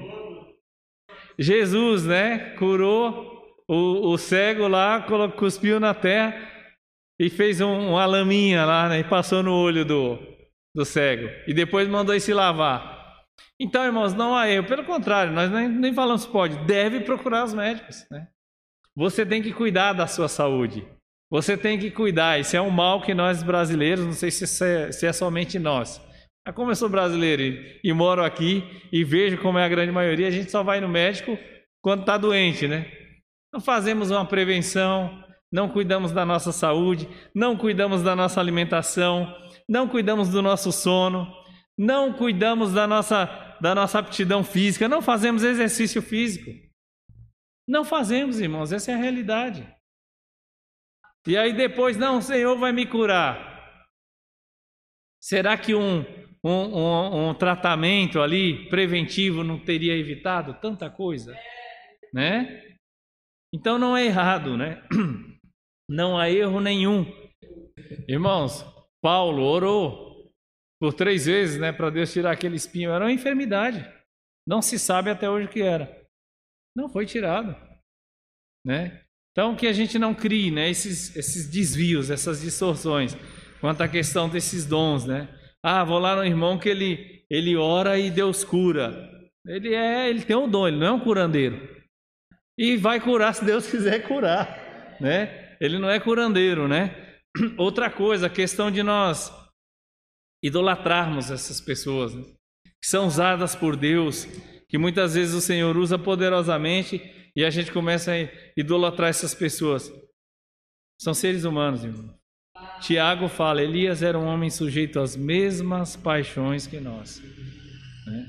Jesus, 1.37 2.05
né, 2.05 2.55
curou 2.57 3.45
o, 3.67 4.13
o 4.13 4.19
cego 4.19 4.69
lá, 4.69 5.05
cuspiu 5.37 5.81
na 5.81 5.95
terra 5.95 6.37
e 7.19 7.29
fez 7.29 7.61
um, 7.61 7.91
uma 7.91 8.07
laminha 8.07 8.65
lá, 8.65 8.89
né, 8.89 9.01
e 9.01 9.05
passou 9.05 9.43
no 9.43 9.53
olho 9.53 9.85
do, 9.85 10.19
do 10.75 10.85
cego. 10.85 11.29
E 11.47 11.55
depois 11.55 11.89
mandou 11.89 12.15
ele 12.15 12.21
se 12.21 12.33
lavar. 12.33 12.97
Então, 13.61 13.85
irmãos, 13.85 14.15
não 14.15 14.37
há 14.37 14.49
erro. 14.49 14.67
Pelo 14.69 14.85
contrário, 14.85 15.33
nós 15.33 15.51
nem, 15.51 15.69
nem 15.69 15.93
falamos 15.93 16.25
pode, 16.25 16.57
deve 16.67 17.01
procurar 17.01 17.45
os 17.45 17.55
médicos, 17.55 18.07
né? 18.11 18.29
Você 18.95 19.25
tem 19.25 19.41
que 19.41 19.53
cuidar 19.53 19.93
da 19.93 20.07
sua 20.07 20.29
saúde. 20.29 20.87
Você 21.31 21.57
tem 21.57 21.79
que 21.79 21.91
cuidar. 21.91 22.41
Isso 22.41 22.57
é 22.57 22.61
um 22.61 22.71
mal 22.71 23.03
que 23.03 23.15
nós 23.15 23.43
brasileiros, 23.43 24.05
não 24.05 24.13
sei 24.13 24.31
se 24.31 24.45
é, 24.65 24.93
se 24.93 25.07
é 25.07 25.13
somente 25.13 25.59
nós, 25.59 26.01
mas 26.49 26.55
como 26.55 26.71
eu 26.71 26.77
sou 26.77 26.89
brasileiro 26.89 27.43
e, 27.43 27.81
e 27.85 27.93
moro 27.93 28.25
aqui 28.25 28.65
e 28.91 29.05
vejo 29.05 29.37
como 29.39 29.59
é 29.59 29.65
a 29.65 29.69
grande 29.69 29.93
maioria, 29.93 30.29
a 30.29 30.31
gente 30.31 30.51
só 30.51 30.63
vai 30.63 30.81
no 30.81 30.89
médico 30.89 31.39
quando 31.83 32.01
está 32.01 32.17
doente, 32.17 32.67
né? 32.67 32.91
Não 33.53 33.61
fazemos 33.61 34.11
uma 34.11 34.25
prevenção, 34.25 35.23
não 35.53 35.69
cuidamos 35.69 36.11
da 36.11 36.25
nossa 36.25 36.51
saúde, 36.51 37.07
não 37.35 37.57
cuidamos 37.57 38.03
da 38.03 38.17
nossa 38.17 38.41
alimentação, 38.41 39.31
não 39.69 39.87
cuidamos 39.89 40.31
do 40.31 40.41
nosso 40.41 40.73
sono, 40.73 41.31
não 41.77 42.15
cuidamos 42.15 42.73
da 42.73 42.87
nossa, 42.87 43.57
da 43.61 43.75
nossa 43.75 43.99
aptidão 43.99 44.43
física, 44.43 44.89
não 44.89 45.03
fazemos 45.03 45.43
exercício 45.43 46.01
físico. 46.01 46.51
Não 47.69 47.85
fazemos, 47.85 48.41
irmãos, 48.41 48.73
essa 48.73 48.91
é 48.91 48.95
a 48.95 48.99
realidade. 48.99 49.67
E 51.27 51.37
aí 51.37 51.53
depois, 51.53 51.97
não, 51.97 52.19
o 52.19 52.23
Senhor 52.23 52.57
vai 52.57 52.73
me 52.73 52.87
curar. 52.87 53.87
Será 55.21 55.59
que 55.59 55.75
um, 55.75 56.01
um, 56.45 56.51
um, 56.51 57.29
um 57.29 57.35
tratamento 57.35 58.21
ali 58.21 58.69
preventivo 58.69 59.43
não 59.43 59.59
teria 59.59 59.97
evitado 59.97 60.55
tanta 60.61 60.89
coisa, 60.89 61.37
né? 62.15 62.77
Então 63.53 63.79
não 63.79 63.97
é 63.97 64.07
errado, 64.07 64.57
né? 64.57 64.83
Não 65.91 66.19
há 66.19 66.29
erro 66.29 66.61
nenhum. 66.61 67.07
Irmãos, 68.07 68.63
Paulo 69.01 69.43
orou 69.43 70.31
por 70.79 70.93
três 70.93 71.25
vezes, 71.25 71.59
né, 71.59 71.73
para 71.73 71.89
Deus 71.89 72.13
tirar 72.13 72.33
aquele 72.33 72.57
espinho. 72.57 72.91
Era 72.91 73.07
uma 73.07 73.13
enfermidade. 73.13 73.83
Não 74.47 74.61
se 74.61 74.79
sabe 74.79 75.09
até 75.09 75.31
hoje 75.31 75.47
o 75.47 75.51
que 75.51 75.63
era. 75.63 76.07
Não 76.77 76.91
foi 76.91 77.07
tirado, 77.07 77.57
né? 78.65 79.03
Então 79.39 79.55
que 79.55 79.69
a 79.69 79.73
gente 79.73 80.01
não 80.01 80.13
crie, 80.13 80.51
né, 80.51 80.69
esses, 80.69 81.15
esses 81.15 81.47
desvios, 81.49 82.11
essas 82.11 82.41
distorções 82.41 83.17
quanto 83.61 83.83
à 83.83 83.87
questão 83.87 84.29
desses 84.29 84.67
dons, 84.67 85.05
né? 85.05 85.29
Ah, 85.63 85.85
vou 85.85 86.01
lá 86.01 86.17
no 86.17 86.25
irmão 86.25 86.59
que 86.59 86.69
ele, 86.69 87.25
ele 87.31 87.55
ora 87.55 87.97
e 87.97 88.11
Deus 88.11 88.43
cura. 88.43 89.09
Ele 89.47 89.73
é, 89.73 90.11
ele 90.11 90.23
tem 90.23 90.35
um 90.35 90.49
dom, 90.49 90.67
ele 90.67 90.79
não 90.79 90.87
é 90.89 90.91
um 90.91 90.99
curandeiro. 90.99 91.69
E 92.59 92.77
vai 92.77 92.99
curar 92.99 93.33
se 93.33 93.45
Deus 93.45 93.65
quiser 93.71 94.01
curar, 94.09 94.97
né? 95.01 95.57
Ele 95.61 95.79
não 95.79 95.89
é 95.89 96.01
curandeiro, 96.01 96.67
né? 96.67 96.97
Outra 97.57 97.89
coisa, 97.89 98.27
a 98.27 98.31
questão 98.31 98.73
de 98.73 98.83
nós 98.83 99.33
idolatrarmos 100.43 101.31
essas 101.31 101.61
pessoas, 101.61 102.13
né? 102.13 102.25
que 102.83 102.89
são 102.89 103.07
usadas 103.07 103.55
por 103.55 103.77
Deus, 103.77 104.27
que 104.69 104.77
muitas 104.77 105.15
vezes 105.15 105.33
o 105.33 105.41
Senhor 105.41 105.77
usa 105.77 105.97
poderosamente 105.97 107.18
e 107.35 107.45
a 107.45 107.51
gente 107.51 107.73
começa 107.73 108.13
a 108.13 108.17
idolatrar 108.57 109.09
essas 109.09 109.35
pessoas. 109.35 109.91
São 111.01 111.15
seres 111.15 111.45
humanos, 111.45 111.85
irmão. 111.85 112.19
Tiago 112.81 113.29
fala: 113.29 113.63
Elias 113.63 114.03
era 114.03 114.19
um 114.19 114.27
homem 114.27 114.51
sujeito 114.51 114.99
às 115.01 115.17
mesmas 115.17 115.97
paixões 115.97 116.67
que 116.67 116.81
nós. 116.81 117.21
Né? 118.07 118.27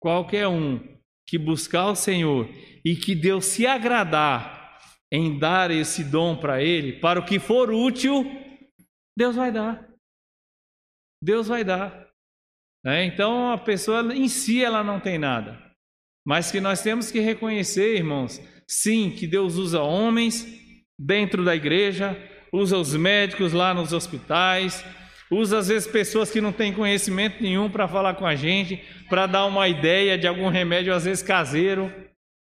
Qualquer 0.00 0.48
um 0.48 0.80
que 1.28 1.38
buscar 1.38 1.86
o 1.86 1.96
Senhor 1.96 2.48
e 2.84 2.94
que 2.94 3.14
Deus 3.14 3.46
se 3.46 3.66
agradar 3.66 4.80
em 5.12 5.38
dar 5.38 5.70
esse 5.70 6.04
dom 6.04 6.36
para 6.36 6.62
ele, 6.62 7.00
para 7.00 7.20
o 7.20 7.24
que 7.24 7.38
for 7.38 7.70
útil, 7.70 8.24
Deus 9.16 9.36
vai 9.36 9.52
dar. 9.52 9.88
Deus 11.22 11.48
vai 11.48 11.64
dar. 11.64 12.06
Né? 12.84 13.04
Então 13.04 13.52
a 13.52 13.58
pessoa 13.58 14.14
em 14.14 14.28
si 14.28 14.64
ela 14.64 14.84
não 14.84 15.00
tem 15.00 15.18
nada, 15.18 15.65
mas 16.26 16.50
que 16.50 16.60
nós 16.60 16.82
temos 16.82 17.10
que 17.10 17.20
reconhecer, 17.20 17.96
irmãos, 17.96 18.40
sim, 18.66 19.10
que 19.10 19.26
Deus 19.26 19.56
usa 19.56 19.80
homens 19.80 20.46
dentro 20.98 21.44
da 21.44 21.54
igreja 21.54 22.16
usa 22.52 22.76
os 22.76 22.94
médicos 22.94 23.52
lá 23.52 23.74
nos 23.74 23.92
hospitais, 23.92 24.84
usa 25.30 25.58
às 25.58 25.68
vezes 25.68 25.88
pessoas 25.88 26.30
que 26.30 26.40
não 26.40 26.52
têm 26.52 26.72
conhecimento 26.72 27.42
nenhum 27.42 27.68
para 27.68 27.88
falar 27.88 28.14
com 28.14 28.26
a 28.26 28.34
gente, 28.34 28.82
para 29.08 29.26
dar 29.26 29.44
uma 29.46 29.68
ideia 29.68 30.16
de 30.16 30.26
algum 30.26 30.48
remédio, 30.48 30.94
às 30.94 31.04
vezes 31.04 31.22
caseiro, 31.22 31.92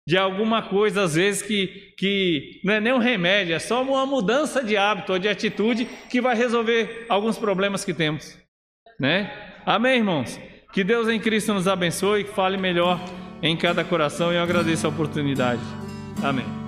de 0.08 0.18
alguma 0.18 0.62
coisa, 0.62 1.04
às 1.04 1.16
vezes 1.16 1.42
que, 1.42 1.94
que 1.98 2.62
não 2.64 2.74
é 2.76 2.80
nem 2.80 2.94
um 2.94 3.00
remédio, 3.00 3.56
é 3.56 3.60
só 3.60 3.82
uma 3.82 4.06
mudança 4.06 4.64
de 4.64 4.78
hábito 4.78 5.14
ou 5.14 5.20
de 5.20 5.28
atitude 5.28 5.86
que 6.10 6.22
vai 6.22 6.36
resolver 6.36 7.06
alguns 7.10 7.38
problemas 7.38 7.84
que 7.84 7.94
temos. 7.94 8.38
Né? 9.00 9.32
Amém, 9.66 9.98
irmãos? 9.98 10.40
Que 10.72 10.84
Deus 10.84 11.08
em 11.10 11.20
Cristo 11.20 11.54
nos 11.54 11.68
abençoe 11.68 12.22
e 12.22 12.24
que 12.26 12.34
fale 12.34 12.56
melhor 12.56 13.00
em 13.48 13.58
cada 13.58 13.84
coração 13.84 14.32
e 14.32 14.36
eu 14.36 14.44
agradeço 14.44 14.86
a 14.86 14.90
oportunidade. 14.90 15.62
Amém. 16.24 16.65